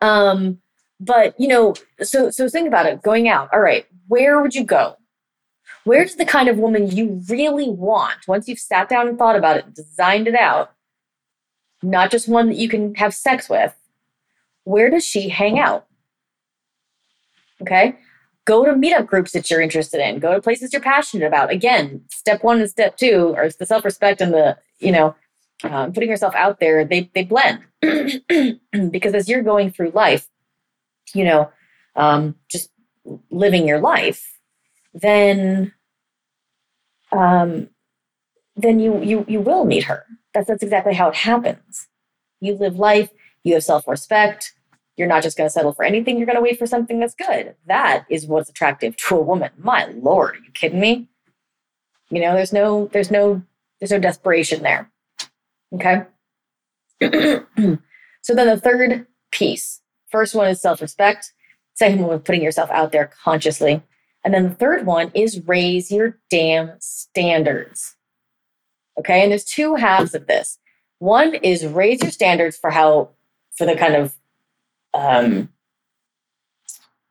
um, 0.00 0.60
but 0.98 1.38
you 1.38 1.48
know, 1.48 1.74
so 2.02 2.30
so 2.30 2.48
think 2.48 2.68
about 2.68 2.86
it. 2.86 3.02
Going 3.02 3.28
out. 3.28 3.48
All 3.52 3.60
right, 3.60 3.86
where 4.08 4.40
would 4.40 4.54
you 4.54 4.64
go? 4.64 4.96
Where's 5.84 6.16
the 6.16 6.26
kind 6.26 6.48
of 6.48 6.58
woman 6.58 6.90
you 6.90 7.22
really 7.28 7.68
want 7.68 8.28
once 8.28 8.48
you've 8.48 8.58
sat 8.58 8.88
down 8.88 9.08
and 9.08 9.18
thought 9.18 9.36
about 9.36 9.56
it, 9.56 9.74
designed 9.74 10.28
it 10.28 10.34
out? 10.34 10.72
Not 11.82 12.10
just 12.10 12.28
one 12.28 12.48
that 12.48 12.56
you 12.56 12.68
can 12.68 12.94
have 12.96 13.14
sex 13.14 13.48
with. 13.48 13.74
Where 14.64 14.90
does 14.90 15.06
she 15.06 15.30
hang 15.30 15.58
out? 15.58 15.86
Okay. 17.62 17.96
Go 18.50 18.64
to 18.64 18.72
meetup 18.72 19.06
groups 19.06 19.30
that 19.30 19.48
you're 19.48 19.60
interested 19.60 20.00
in. 20.00 20.18
Go 20.18 20.34
to 20.34 20.42
places 20.42 20.72
you're 20.72 20.82
passionate 20.82 21.24
about. 21.24 21.52
Again, 21.52 22.02
step 22.10 22.42
one 22.42 22.58
and 22.58 22.68
step 22.68 22.96
two 22.96 23.32
are 23.36 23.48
the 23.48 23.64
self 23.64 23.84
respect 23.84 24.20
and 24.20 24.34
the, 24.34 24.58
you 24.80 24.90
know, 24.90 25.14
um, 25.62 25.92
putting 25.92 26.08
yourself 26.08 26.34
out 26.34 26.58
there, 26.58 26.84
they, 26.84 27.08
they 27.14 27.22
blend. 27.22 27.60
because 28.90 29.14
as 29.14 29.28
you're 29.28 29.44
going 29.44 29.70
through 29.70 29.90
life, 29.90 30.26
you 31.14 31.22
know, 31.22 31.48
um, 31.94 32.34
just 32.50 32.70
living 33.30 33.68
your 33.68 33.78
life, 33.78 34.40
then 34.94 35.72
um, 37.12 37.68
then 38.56 38.80
you 38.80 39.00
you 39.00 39.24
you 39.28 39.40
will 39.40 39.64
meet 39.64 39.84
her. 39.84 40.04
That's 40.34 40.48
that's 40.48 40.64
exactly 40.64 40.94
how 40.94 41.10
it 41.10 41.14
happens. 41.14 41.86
You 42.40 42.54
live 42.54 42.74
life, 42.74 43.10
you 43.44 43.54
have 43.54 43.62
self-respect. 43.62 44.54
You're 45.00 45.08
not 45.08 45.22
just 45.22 45.38
going 45.38 45.48
to 45.48 45.52
settle 45.52 45.72
for 45.72 45.82
anything. 45.82 46.18
You're 46.18 46.26
going 46.26 46.36
to 46.36 46.42
wait 46.42 46.58
for 46.58 46.66
something 46.66 47.00
that's 47.00 47.14
good. 47.14 47.54
That 47.66 48.04
is 48.10 48.26
what's 48.26 48.50
attractive 48.50 48.98
to 48.98 49.16
a 49.16 49.22
woman. 49.22 49.48
My 49.56 49.86
lord, 49.86 50.36
are 50.36 50.40
you 50.40 50.50
kidding 50.52 50.78
me? 50.78 51.08
You 52.10 52.20
know, 52.20 52.34
there's 52.34 52.52
no 52.52 52.90
there's 52.92 53.10
no 53.10 53.40
there's 53.80 53.92
no 53.92 53.98
desperation 53.98 54.62
there. 54.62 54.90
Okay? 55.72 56.02
so 57.00 58.34
then 58.34 58.46
the 58.46 58.60
third 58.62 59.06
piece. 59.32 59.80
First 60.10 60.34
one 60.34 60.48
is 60.48 60.60
self-respect. 60.60 61.32
Second 61.72 62.02
one 62.02 62.16
is 62.16 62.22
putting 62.22 62.42
yourself 62.42 62.68
out 62.70 62.92
there 62.92 63.10
consciously. 63.24 63.82
And 64.22 64.34
then 64.34 64.50
the 64.50 64.54
third 64.54 64.84
one 64.84 65.10
is 65.14 65.40
raise 65.46 65.90
your 65.90 66.18
damn 66.28 66.72
standards. 66.78 67.96
Okay. 68.98 69.22
And 69.22 69.30
there's 69.30 69.46
two 69.46 69.76
halves 69.76 70.14
of 70.14 70.26
this. 70.26 70.58
One 70.98 71.36
is 71.36 71.66
raise 71.66 72.02
your 72.02 72.10
standards 72.10 72.58
for 72.58 72.68
how, 72.68 73.12
for 73.56 73.64
the 73.64 73.76
kind 73.76 73.96
of, 73.96 74.14
um, 74.94 75.48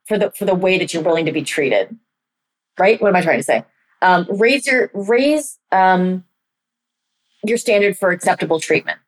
for 0.06 0.18
the 0.18 0.32
for 0.32 0.46
the 0.46 0.56
way 0.56 0.78
that 0.78 0.94
you're 0.94 1.04
willing 1.04 1.26
to 1.26 1.32
be 1.32 1.44
treated, 1.44 1.96
right? 2.78 3.02
What 3.02 3.10
am 3.10 3.16
I 3.16 3.22
trying 3.22 3.40
to 3.40 3.44
say? 3.44 3.64
Um, 4.02 4.28
raise 4.30 4.66
your 4.66 4.92
raise 4.94 5.60
um, 5.72 6.24
your 7.44 7.58
standard 7.58 7.98
for 7.98 8.12
acceptable 8.12 8.60
treatment. 8.60 9.00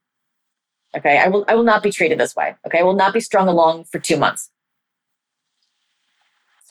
Okay, 0.96 1.18
I 1.18 1.28
will 1.28 1.46
I 1.48 1.56
will 1.56 1.64
not 1.64 1.84
be 1.84 1.92
treated 1.92 2.20
this 2.20 2.36
way. 2.36 2.56
Okay, 2.66 2.80
I 2.80 2.84
will 2.84 2.96
not 2.96 3.14
be 3.14 3.20
strung 3.20 3.48
along 3.48 3.86
for 3.86 4.00
two 4.00 4.18
months. 4.18 4.50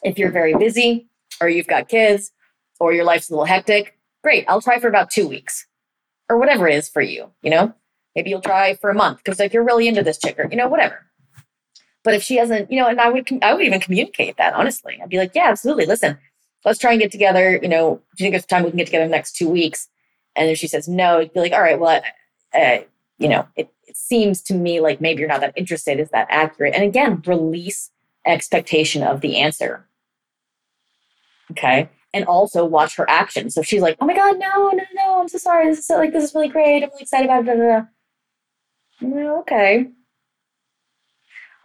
If 0.02 0.18
you're 0.18 0.30
very 0.30 0.54
busy, 0.54 1.10
or 1.40 1.48
you've 1.48 1.66
got 1.66 1.88
kids 1.88 2.32
or 2.78 2.92
your 2.92 3.04
life's 3.04 3.30
a 3.30 3.32
little 3.32 3.46
hectic, 3.46 3.98
great. 4.22 4.44
I'll 4.48 4.60
try 4.60 4.78
for 4.78 4.88
about 4.88 5.10
two 5.10 5.26
weeks 5.26 5.66
or 6.28 6.38
whatever 6.38 6.68
it 6.68 6.74
is 6.74 6.88
for 6.88 7.02
you, 7.02 7.30
you 7.42 7.50
know? 7.50 7.74
Maybe 8.14 8.30
you'll 8.30 8.40
try 8.40 8.74
for 8.74 8.90
a 8.90 8.94
month 8.94 9.18
because 9.18 9.38
like 9.38 9.52
you're 9.52 9.64
really 9.64 9.88
into 9.88 10.02
this 10.02 10.18
chick 10.18 10.38
or 10.38 10.48
you 10.50 10.56
know 10.56 10.68
whatever. 10.68 11.06
But 12.02 12.14
if 12.14 12.22
she 12.22 12.36
hasn't, 12.36 12.70
you 12.70 12.80
know, 12.80 12.88
and 12.88 13.00
I 13.00 13.10
would 13.10 13.28
I 13.42 13.52
would 13.52 13.64
even 13.64 13.80
communicate 13.80 14.36
that 14.38 14.54
honestly. 14.54 14.98
I'd 15.02 15.10
be 15.10 15.18
like, 15.18 15.32
yeah, 15.34 15.48
absolutely. 15.48 15.86
Listen, 15.86 16.18
let's 16.64 16.78
try 16.78 16.92
and 16.92 17.00
get 17.00 17.12
together. 17.12 17.58
You 17.62 17.68
know, 17.68 18.00
do 18.16 18.24
you 18.24 18.26
think 18.26 18.34
it's 18.34 18.46
time 18.46 18.64
we 18.64 18.70
can 18.70 18.78
get 18.78 18.86
together 18.86 19.04
in 19.04 19.10
the 19.10 19.16
next 19.16 19.36
two 19.36 19.48
weeks? 19.48 19.88
And 20.36 20.48
if 20.48 20.58
she 20.58 20.68
says 20.68 20.88
no, 20.88 21.18
it'd 21.20 21.34
be 21.34 21.40
like, 21.40 21.52
all 21.52 21.60
right, 21.60 21.78
well, 21.78 22.02
uh, 22.54 22.78
you 23.18 23.28
know, 23.28 23.46
it, 23.56 23.70
it 23.86 23.96
seems 23.96 24.40
to 24.42 24.54
me 24.54 24.80
like 24.80 25.00
maybe 25.00 25.20
you're 25.20 25.28
not 25.28 25.40
that 25.40 25.52
interested. 25.56 26.00
Is 26.00 26.10
that 26.10 26.26
accurate? 26.30 26.74
And 26.74 26.84
again, 26.84 27.22
release 27.26 27.90
expectation 28.26 29.02
of 29.02 29.20
the 29.20 29.36
answer. 29.38 29.86
Okay. 31.50 31.88
And 32.12 32.24
also 32.24 32.64
watch 32.64 32.96
her 32.96 33.08
actions. 33.08 33.54
So 33.54 33.60
if 33.60 33.66
she's 33.66 33.82
like, 33.82 33.96
oh 34.00 34.06
my 34.06 34.14
God, 34.14 34.38
no, 34.38 34.70
no, 34.70 34.82
no, 34.94 35.20
I'm 35.20 35.28
so 35.28 35.38
sorry. 35.38 35.68
This 35.68 35.78
is 35.80 35.86
so, 35.86 35.96
like, 35.96 36.12
this 36.12 36.24
is 36.24 36.34
really 36.34 36.48
great. 36.48 36.82
I'm 36.82 36.90
really 36.90 37.02
excited 37.02 37.26
about 37.26 37.88
it. 39.02 39.14
Okay. 39.40 39.88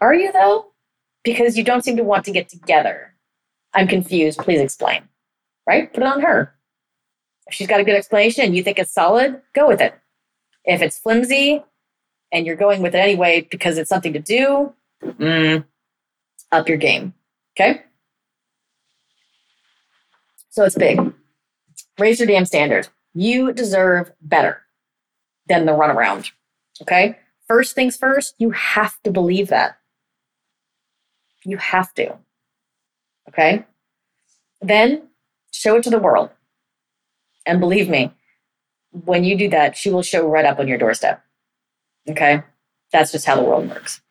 Are 0.02 0.14
you 0.14 0.32
though? 0.32 0.68
Because 1.24 1.58
you 1.58 1.64
don't 1.64 1.84
seem 1.84 1.98
to 1.98 2.04
want 2.04 2.26
to 2.26 2.32
get 2.32 2.50
together. 2.50 3.14
I'm 3.74 3.88
confused. 3.88 4.40
Please 4.40 4.60
explain. 4.60 5.04
Right? 5.68 5.92
Put 5.92 6.04
it 6.04 6.08
on 6.08 6.22
her. 6.22 6.54
If 7.48 7.54
she's 7.54 7.68
got 7.68 7.80
a 7.80 7.84
good 7.84 7.96
explanation 7.96 8.46
and 8.46 8.56
you 8.56 8.64
think 8.64 8.80
it's 8.80 8.94
solid, 8.94 9.42
go 9.54 9.68
with 9.68 9.82
it. 9.82 9.94
If 10.64 10.82
it's 10.82 10.98
flimsy 10.98 11.64
and 12.32 12.46
you're 12.46 12.56
going 12.56 12.82
with 12.82 12.96
it 12.96 13.00
anyway 13.00 13.48
because 13.50 13.78
it's 13.78 13.90
something 13.90 14.14
to 14.14 14.20
do, 14.20 14.74
mm, 15.04 15.64
up 16.52 16.68
your 16.68 16.78
game. 16.78 17.14
Okay? 17.54 17.84
So 20.50 20.64
it's 20.64 20.76
big. 20.76 21.14
Raise 22.00 22.20
your 22.20 22.28
damn 22.28 22.46
standard. 22.46 22.88
You 23.14 23.54
deserve 23.54 24.12
better 24.22 24.62
than 25.48 25.66
the 25.66 25.72
runaround. 25.72 26.32
Okay? 26.82 27.18
First 27.48 27.76
things 27.76 27.96
first, 27.96 28.36
you 28.38 28.52
have 28.52 29.02
to 29.04 29.12
believe 29.12 29.50
that. 29.50 29.78
You 31.46 31.58
have 31.58 31.94
to. 31.94 32.18
Okay? 33.30 33.66
Then 34.62 35.08
show 35.52 35.78
it 35.78 35.84
to 35.84 35.90
the 35.90 36.00
world. 36.00 36.30
And 37.46 37.60
believe 37.60 37.90
me, 37.90 38.12
when 38.92 39.24
you 39.24 39.38
do 39.38 39.50
that, 39.50 39.78
she 39.78 39.90
will 39.90 40.02
show 40.02 40.28
right 40.28 40.46
up 40.46 40.60
on 40.60 40.68
your 40.68 40.78
doorstep. 40.78 41.24
Okay? 42.10 42.44
That's 42.92 43.12
just 43.12 43.26
how 43.26 43.36
the 43.36 43.44
world 43.44 43.70
works. 43.70 44.02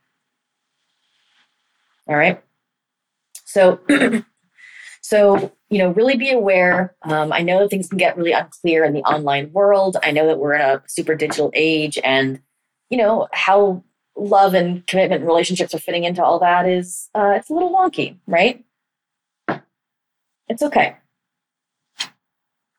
All 2.07 2.17
right? 2.17 2.43
So, 3.45 3.81
so 5.03 5.53
you 5.75 5.79
know, 5.79 5.91
really 5.91 6.17
be 6.17 6.31
aware. 6.31 6.95
Um, 7.03 7.33
I 7.33 7.41
know 7.41 7.67
things 7.67 7.89
can 7.89 7.99
get 7.99 8.17
really 8.17 8.31
unclear 8.31 8.85
in 8.85 8.93
the 8.93 9.03
online 9.03 9.53
world. 9.53 9.97
I 10.05 10.13
know 10.13 10.29
that 10.29 10.39
we're 10.39 10.55
in 10.55 10.61
a 10.61 10.83
super 10.87 11.17
digital 11.17 11.51
age, 11.53 11.99
and 12.05 12.41
you 12.91 12.99
know 12.99 13.27
how 13.33 13.83
love 14.17 14.55
and 14.55 14.87
commitment 14.87 15.21
and 15.21 15.29
relationships 15.29 15.75
are 15.75 15.79
fitting 15.79 16.05
into 16.05 16.23
all 16.23 16.39
that 16.39 16.69
is 16.69 17.11
uh, 17.15 17.33
it's 17.37 17.51
a 17.51 17.53
little 17.53 17.75
wonky, 17.75 18.17
right? 18.27 18.65
It's 20.49 20.63
okay. 20.63 20.97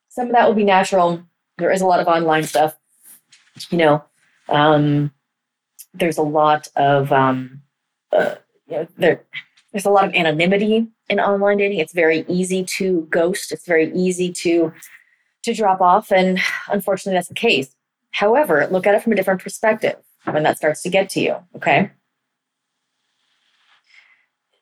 Some 0.08 0.28
of 0.28 0.32
that 0.32 0.46
will 0.46 0.54
be 0.54 0.64
natural. 0.64 1.22
There 1.58 1.70
is 1.70 1.80
a 1.80 1.86
lot 1.86 2.00
of 2.00 2.06
online 2.06 2.44
stuff. 2.44 2.76
You 3.70 3.78
know, 3.78 4.04
um, 4.48 5.10
there's 5.94 6.18
a 6.18 6.22
lot 6.22 6.68
of 6.76 7.12
um, 7.12 7.62
uh, 8.12 8.36
you 8.66 8.76
know, 8.76 8.88
there 8.96 9.22
there's 9.72 9.84
a 9.84 9.90
lot 9.90 10.04
of 10.04 10.14
anonymity 10.14 10.86
in 11.08 11.20
online 11.20 11.58
dating. 11.58 11.78
It's 11.78 11.92
very 11.92 12.24
easy 12.28 12.64
to 12.64 13.06
ghost. 13.10 13.52
It's 13.52 13.66
very 13.66 13.92
easy 13.94 14.32
to 14.32 14.72
to 15.42 15.54
drop 15.54 15.80
off, 15.80 16.10
and 16.12 16.38
unfortunately, 16.68 17.16
that's 17.16 17.28
the 17.28 17.34
case. 17.34 17.74
However, 18.12 18.66
look 18.70 18.86
at 18.86 18.94
it 18.94 19.02
from 19.02 19.12
a 19.12 19.16
different 19.16 19.42
perspective 19.42 19.96
when 20.30 20.42
that 20.42 20.56
starts 20.56 20.82
to 20.82 20.88
get 20.88 21.08
to 21.10 21.20
you. 21.20 21.36
Okay, 21.56 21.90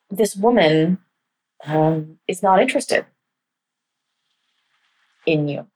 this 0.09 0.35
woman 0.35 0.99
um, 1.65 2.17
is 2.27 2.43
not 2.43 2.61
interested 2.61 3.05
in 5.25 5.47
you. 5.47 5.67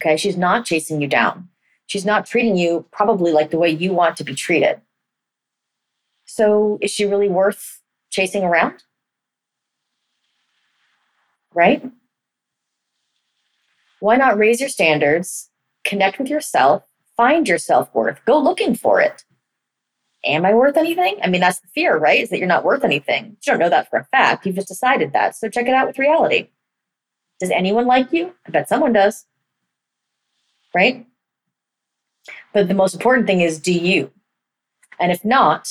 Okay, 0.00 0.16
she's 0.16 0.36
not 0.36 0.64
chasing 0.64 1.00
you 1.00 1.08
down. 1.08 1.48
She's 1.86 2.04
not 2.04 2.26
treating 2.26 2.56
you 2.56 2.86
probably 2.90 3.32
like 3.32 3.50
the 3.50 3.58
way 3.58 3.70
you 3.70 3.92
want 3.92 4.16
to 4.16 4.24
be 4.24 4.34
treated. 4.34 4.80
So, 6.24 6.78
is 6.80 6.90
she 6.90 7.04
really 7.04 7.28
worth 7.28 7.80
chasing 8.10 8.42
around? 8.42 8.82
Right? 11.52 11.84
Why 14.00 14.16
not 14.16 14.38
raise 14.38 14.60
your 14.60 14.68
standards, 14.68 15.50
connect 15.84 16.18
with 16.18 16.28
yourself, 16.28 16.84
find 17.16 17.48
your 17.48 17.58
self 17.58 17.94
worth, 17.94 18.24
go 18.24 18.38
looking 18.38 18.74
for 18.74 19.00
it? 19.00 19.24
Am 20.24 20.44
I 20.44 20.54
worth 20.54 20.76
anything? 20.76 21.18
I 21.22 21.28
mean, 21.28 21.40
that's 21.40 21.60
the 21.60 21.68
fear, 21.74 21.98
right? 21.98 22.22
Is 22.22 22.30
that 22.30 22.38
you're 22.38 22.48
not 22.48 22.64
worth 22.64 22.82
anything. 22.82 23.36
You 23.44 23.52
don't 23.52 23.58
know 23.58 23.68
that 23.68 23.90
for 23.90 23.98
a 23.98 24.06
fact. 24.06 24.46
You've 24.46 24.54
just 24.56 24.68
decided 24.68 25.12
that. 25.12 25.36
So 25.36 25.48
check 25.50 25.66
it 25.66 25.74
out 25.74 25.86
with 25.86 25.98
reality. 25.98 26.48
Does 27.40 27.50
anyone 27.50 27.86
like 27.86 28.12
you? 28.12 28.34
I 28.46 28.50
bet 28.50 28.68
someone 28.68 28.92
does. 28.92 29.26
Right? 30.74 31.06
But 32.52 32.68
the 32.68 32.74
most 32.74 32.94
important 32.94 33.26
thing 33.26 33.40
is 33.40 33.58
do 33.58 33.72
you? 33.72 34.10
And 34.98 35.12
if 35.12 35.24
not, 35.24 35.68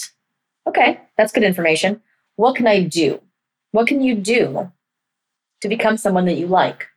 okay, 0.67 1.01
that's 1.17 1.31
good 1.31 1.43
information. 1.43 2.01
What 2.35 2.55
can 2.55 2.67
I 2.67 2.83
do? 2.83 3.21
What 3.71 3.87
can 3.87 4.01
you 4.01 4.15
do 4.15 4.71
to 5.61 5.69
become 5.69 5.97
someone 5.97 6.25
that 6.25 6.37
you 6.37 6.47
like? 6.47 6.87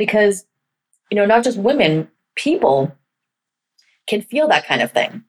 Because, 0.00 0.46
you 1.10 1.16
know, 1.16 1.26
not 1.26 1.44
just 1.44 1.58
women, 1.58 2.08
people 2.34 2.96
can 4.06 4.22
feel 4.22 4.48
that 4.48 4.66
kind 4.66 4.80
of 4.80 4.90
thing. 4.90 5.24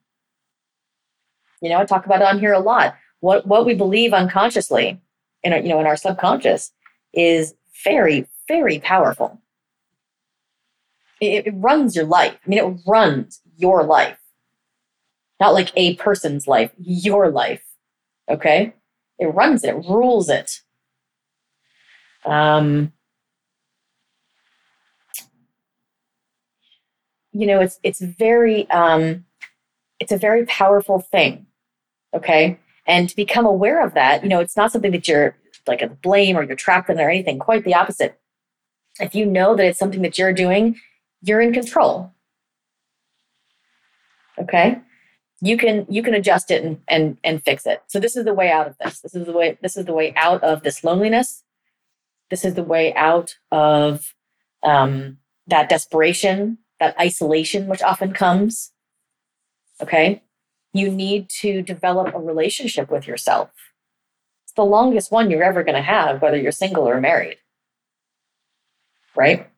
You 1.60 1.68
know, 1.68 1.78
I 1.78 1.84
talk 1.84 2.06
about 2.06 2.22
it 2.22 2.26
on 2.26 2.38
here 2.38 2.54
a 2.54 2.58
lot. 2.58 2.96
What 3.20 3.46
what 3.46 3.66
we 3.66 3.74
believe 3.74 4.14
unconsciously 4.14 5.00
in 5.42 5.52
our, 5.52 5.58
you 5.60 5.68
know, 5.68 5.78
in 5.78 5.86
our 5.86 5.96
subconscious 5.96 6.72
is 7.12 7.54
very, 7.84 8.26
very 8.48 8.78
powerful. 8.80 9.40
It, 11.20 11.46
it 11.46 11.54
runs 11.56 11.94
your 11.94 12.06
life. 12.06 12.36
I 12.44 12.48
mean, 12.48 12.58
it 12.58 12.80
runs 12.86 13.42
your 13.58 13.84
life 13.84 14.18
not 15.42 15.54
like 15.54 15.72
a 15.74 15.96
person's 15.96 16.46
life, 16.46 16.70
your 16.78 17.28
life. 17.28 17.64
Okay? 18.30 18.74
It 19.18 19.26
runs 19.26 19.64
it, 19.64 19.74
it 19.74 19.84
rules 19.88 20.30
it. 20.30 20.60
Um, 22.24 22.92
you 27.32 27.46
know, 27.46 27.60
it's 27.60 27.78
it's 27.82 28.00
very 28.00 28.68
um, 28.70 29.24
it's 30.00 30.12
a 30.12 30.18
very 30.18 30.46
powerful 30.46 31.00
thing. 31.00 31.46
Okay, 32.14 32.58
and 32.86 33.08
to 33.08 33.16
become 33.16 33.46
aware 33.46 33.84
of 33.84 33.94
that, 33.94 34.22
you 34.22 34.28
know, 34.28 34.40
it's 34.40 34.56
not 34.56 34.72
something 34.72 34.92
that 34.92 35.08
you're 35.08 35.36
like 35.66 35.82
a 35.82 35.88
blame 35.88 36.36
or 36.36 36.42
you're 36.42 36.56
trapped 36.56 36.90
in 36.90 37.00
or 37.00 37.08
anything. 37.08 37.38
Quite 37.38 37.64
the 37.64 37.74
opposite. 37.74 38.18
If 39.00 39.14
you 39.14 39.24
know 39.26 39.56
that 39.56 39.64
it's 39.66 39.78
something 39.78 40.02
that 40.02 40.18
you're 40.18 40.32
doing, 40.32 40.78
you're 41.22 41.40
in 41.40 41.52
control. 41.52 42.12
Okay 44.38 44.80
you 45.42 45.56
can 45.56 45.84
you 45.90 46.02
can 46.02 46.14
adjust 46.14 46.50
it 46.50 46.62
and 46.64 46.80
and 46.88 47.18
and 47.24 47.42
fix 47.42 47.66
it 47.66 47.82
so 47.88 48.00
this 48.00 48.16
is 48.16 48.24
the 48.24 48.32
way 48.32 48.50
out 48.50 48.66
of 48.68 48.78
this 48.78 49.00
this 49.00 49.14
is 49.14 49.26
the 49.26 49.32
way 49.32 49.58
this 49.60 49.76
is 49.76 49.84
the 49.84 49.92
way 49.92 50.14
out 50.14 50.42
of 50.42 50.62
this 50.62 50.82
loneliness 50.84 51.42
this 52.30 52.44
is 52.44 52.54
the 52.54 52.62
way 52.62 52.94
out 52.94 53.34
of 53.50 54.14
um, 54.62 55.18
that 55.48 55.68
desperation 55.68 56.56
that 56.82 56.98
isolation 56.98 57.68
which 57.68 57.82
often 57.82 58.12
comes 58.12 58.72
okay 59.80 60.22
you 60.72 60.90
need 60.90 61.28
to 61.28 61.62
develop 61.62 62.14
a 62.14 62.18
relationship 62.18 62.90
with 62.90 63.06
yourself 63.06 63.50
it's 64.44 64.54
the 64.54 64.64
longest 64.64 65.12
one 65.12 65.30
you're 65.30 65.42
ever 65.42 65.62
going 65.62 65.76
to 65.76 65.82
have 65.82 66.20
whether 66.20 66.36
you're 66.36 66.52
single 66.52 66.88
or 66.88 67.00
married 67.00 67.38
right 69.14 69.48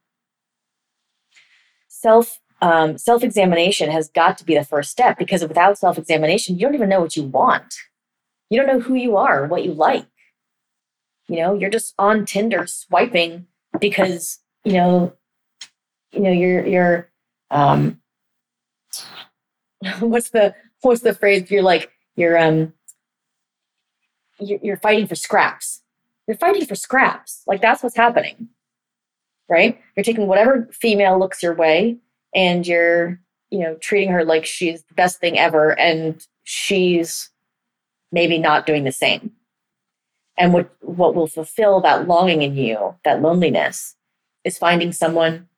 self 1.88 2.38
um, 2.64 2.96
self 2.96 3.22
examination 3.22 3.90
has 3.90 4.08
got 4.08 4.38
to 4.38 4.44
be 4.44 4.54
the 4.54 4.64
first 4.64 4.90
step 4.90 5.18
because 5.18 5.42
without 5.42 5.78
self 5.78 5.98
examination, 5.98 6.56
you 6.56 6.62
don't 6.62 6.74
even 6.74 6.88
know 6.88 7.00
what 7.00 7.16
you 7.16 7.24
want. 7.24 7.74
You 8.48 8.58
don't 8.58 8.66
know 8.66 8.80
who 8.80 8.94
you 8.94 9.16
are, 9.16 9.46
what 9.46 9.64
you 9.64 9.72
like. 9.72 10.06
You 11.28 11.36
know, 11.36 11.54
you're 11.54 11.70
just 11.70 11.94
on 11.98 12.24
Tinder 12.24 12.66
swiping 12.66 13.46
because 13.80 14.38
you 14.64 14.74
know, 14.74 15.12
you 16.12 16.20
know, 16.20 16.30
you're 16.30 16.66
you're 16.66 17.10
um, 17.54 18.00
what's 20.00 20.30
the 20.30 20.54
what's 20.82 21.02
the 21.02 21.14
phrase? 21.14 21.50
You're 21.50 21.62
like 21.62 21.90
you're 22.16 22.38
um, 22.38 22.74
you're, 24.38 24.76
fighting 24.76 25.06
for 25.06 25.14
scraps. 25.14 25.82
You're 26.26 26.36
fighting 26.36 26.66
for 26.66 26.74
scraps. 26.74 27.42
Like 27.46 27.62
that's 27.62 27.82
what's 27.82 27.96
happening, 27.96 28.48
right? 29.48 29.80
You're 29.96 30.04
taking 30.04 30.26
whatever 30.26 30.68
female 30.72 31.18
looks 31.18 31.42
your 31.42 31.54
way 31.54 31.98
and 32.34 32.66
you're 32.66 33.20
you 33.50 33.60
know 33.60 33.76
treating 33.76 34.10
her 34.10 34.24
like 34.24 34.44
she's 34.44 34.82
the 34.84 34.94
best 34.94 35.20
thing 35.20 35.38
ever 35.38 35.78
and 35.78 36.26
she's 36.42 37.30
maybe 38.10 38.38
not 38.38 38.66
doing 38.66 38.84
the 38.84 38.92
same 38.92 39.30
and 40.36 40.52
what 40.52 40.74
what 40.80 41.14
will 41.14 41.26
fulfill 41.26 41.80
that 41.80 42.08
longing 42.08 42.42
in 42.42 42.56
you 42.56 42.94
that 43.04 43.22
loneliness 43.22 43.94
is 44.42 44.58
finding 44.58 44.92
someone 44.92 45.48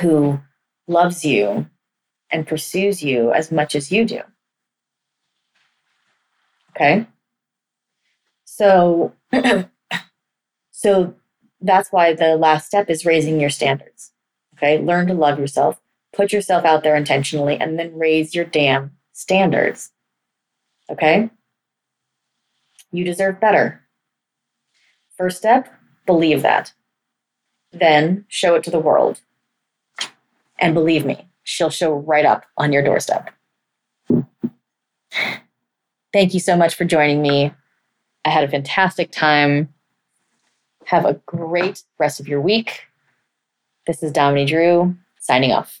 who 0.00 0.40
loves 0.88 1.24
you 1.24 1.66
and 2.30 2.46
pursues 2.46 3.02
you 3.02 3.32
as 3.32 3.52
much 3.52 3.74
as 3.74 3.92
you 3.92 4.04
do. 4.04 4.20
Okay? 6.70 7.06
So 8.44 9.12
so 10.70 11.14
that's 11.60 11.90
why 11.92 12.12
the 12.14 12.36
last 12.36 12.66
step 12.66 12.88
is 12.90 13.06
raising 13.06 13.40
your 13.40 13.50
standards. 13.50 14.12
Okay? 14.56 14.78
Learn 14.78 15.06
to 15.08 15.14
love 15.14 15.38
yourself, 15.38 15.80
put 16.12 16.32
yourself 16.32 16.64
out 16.64 16.82
there 16.82 16.96
intentionally 16.96 17.58
and 17.60 17.78
then 17.78 17.98
raise 17.98 18.34
your 18.34 18.44
damn 18.44 18.92
standards. 19.12 19.90
Okay? 20.90 21.30
You 22.90 23.04
deserve 23.04 23.40
better. 23.40 23.82
First 25.16 25.38
step, 25.38 25.68
believe 26.06 26.42
that. 26.42 26.72
Then 27.72 28.24
show 28.28 28.54
it 28.54 28.64
to 28.64 28.70
the 28.70 28.78
world. 28.78 29.20
And 30.58 30.74
believe 30.74 31.04
me, 31.04 31.28
she'll 31.44 31.70
show 31.70 31.94
right 31.94 32.24
up 32.24 32.44
on 32.56 32.72
your 32.72 32.82
doorstep. 32.82 33.30
Thank 36.12 36.34
you 36.34 36.40
so 36.40 36.56
much 36.56 36.74
for 36.74 36.84
joining 36.84 37.22
me. 37.22 37.52
I 38.24 38.30
had 38.30 38.44
a 38.44 38.48
fantastic 38.48 39.10
time. 39.12 39.72
Have 40.86 41.04
a 41.04 41.20
great 41.26 41.82
rest 41.98 42.18
of 42.20 42.28
your 42.28 42.40
week. 42.40 42.82
This 43.86 44.02
is 44.02 44.12
Dominey 44.12 44.44
Drew 44.44 44.96
signing 45.20 45.52
off. 45.52 45.80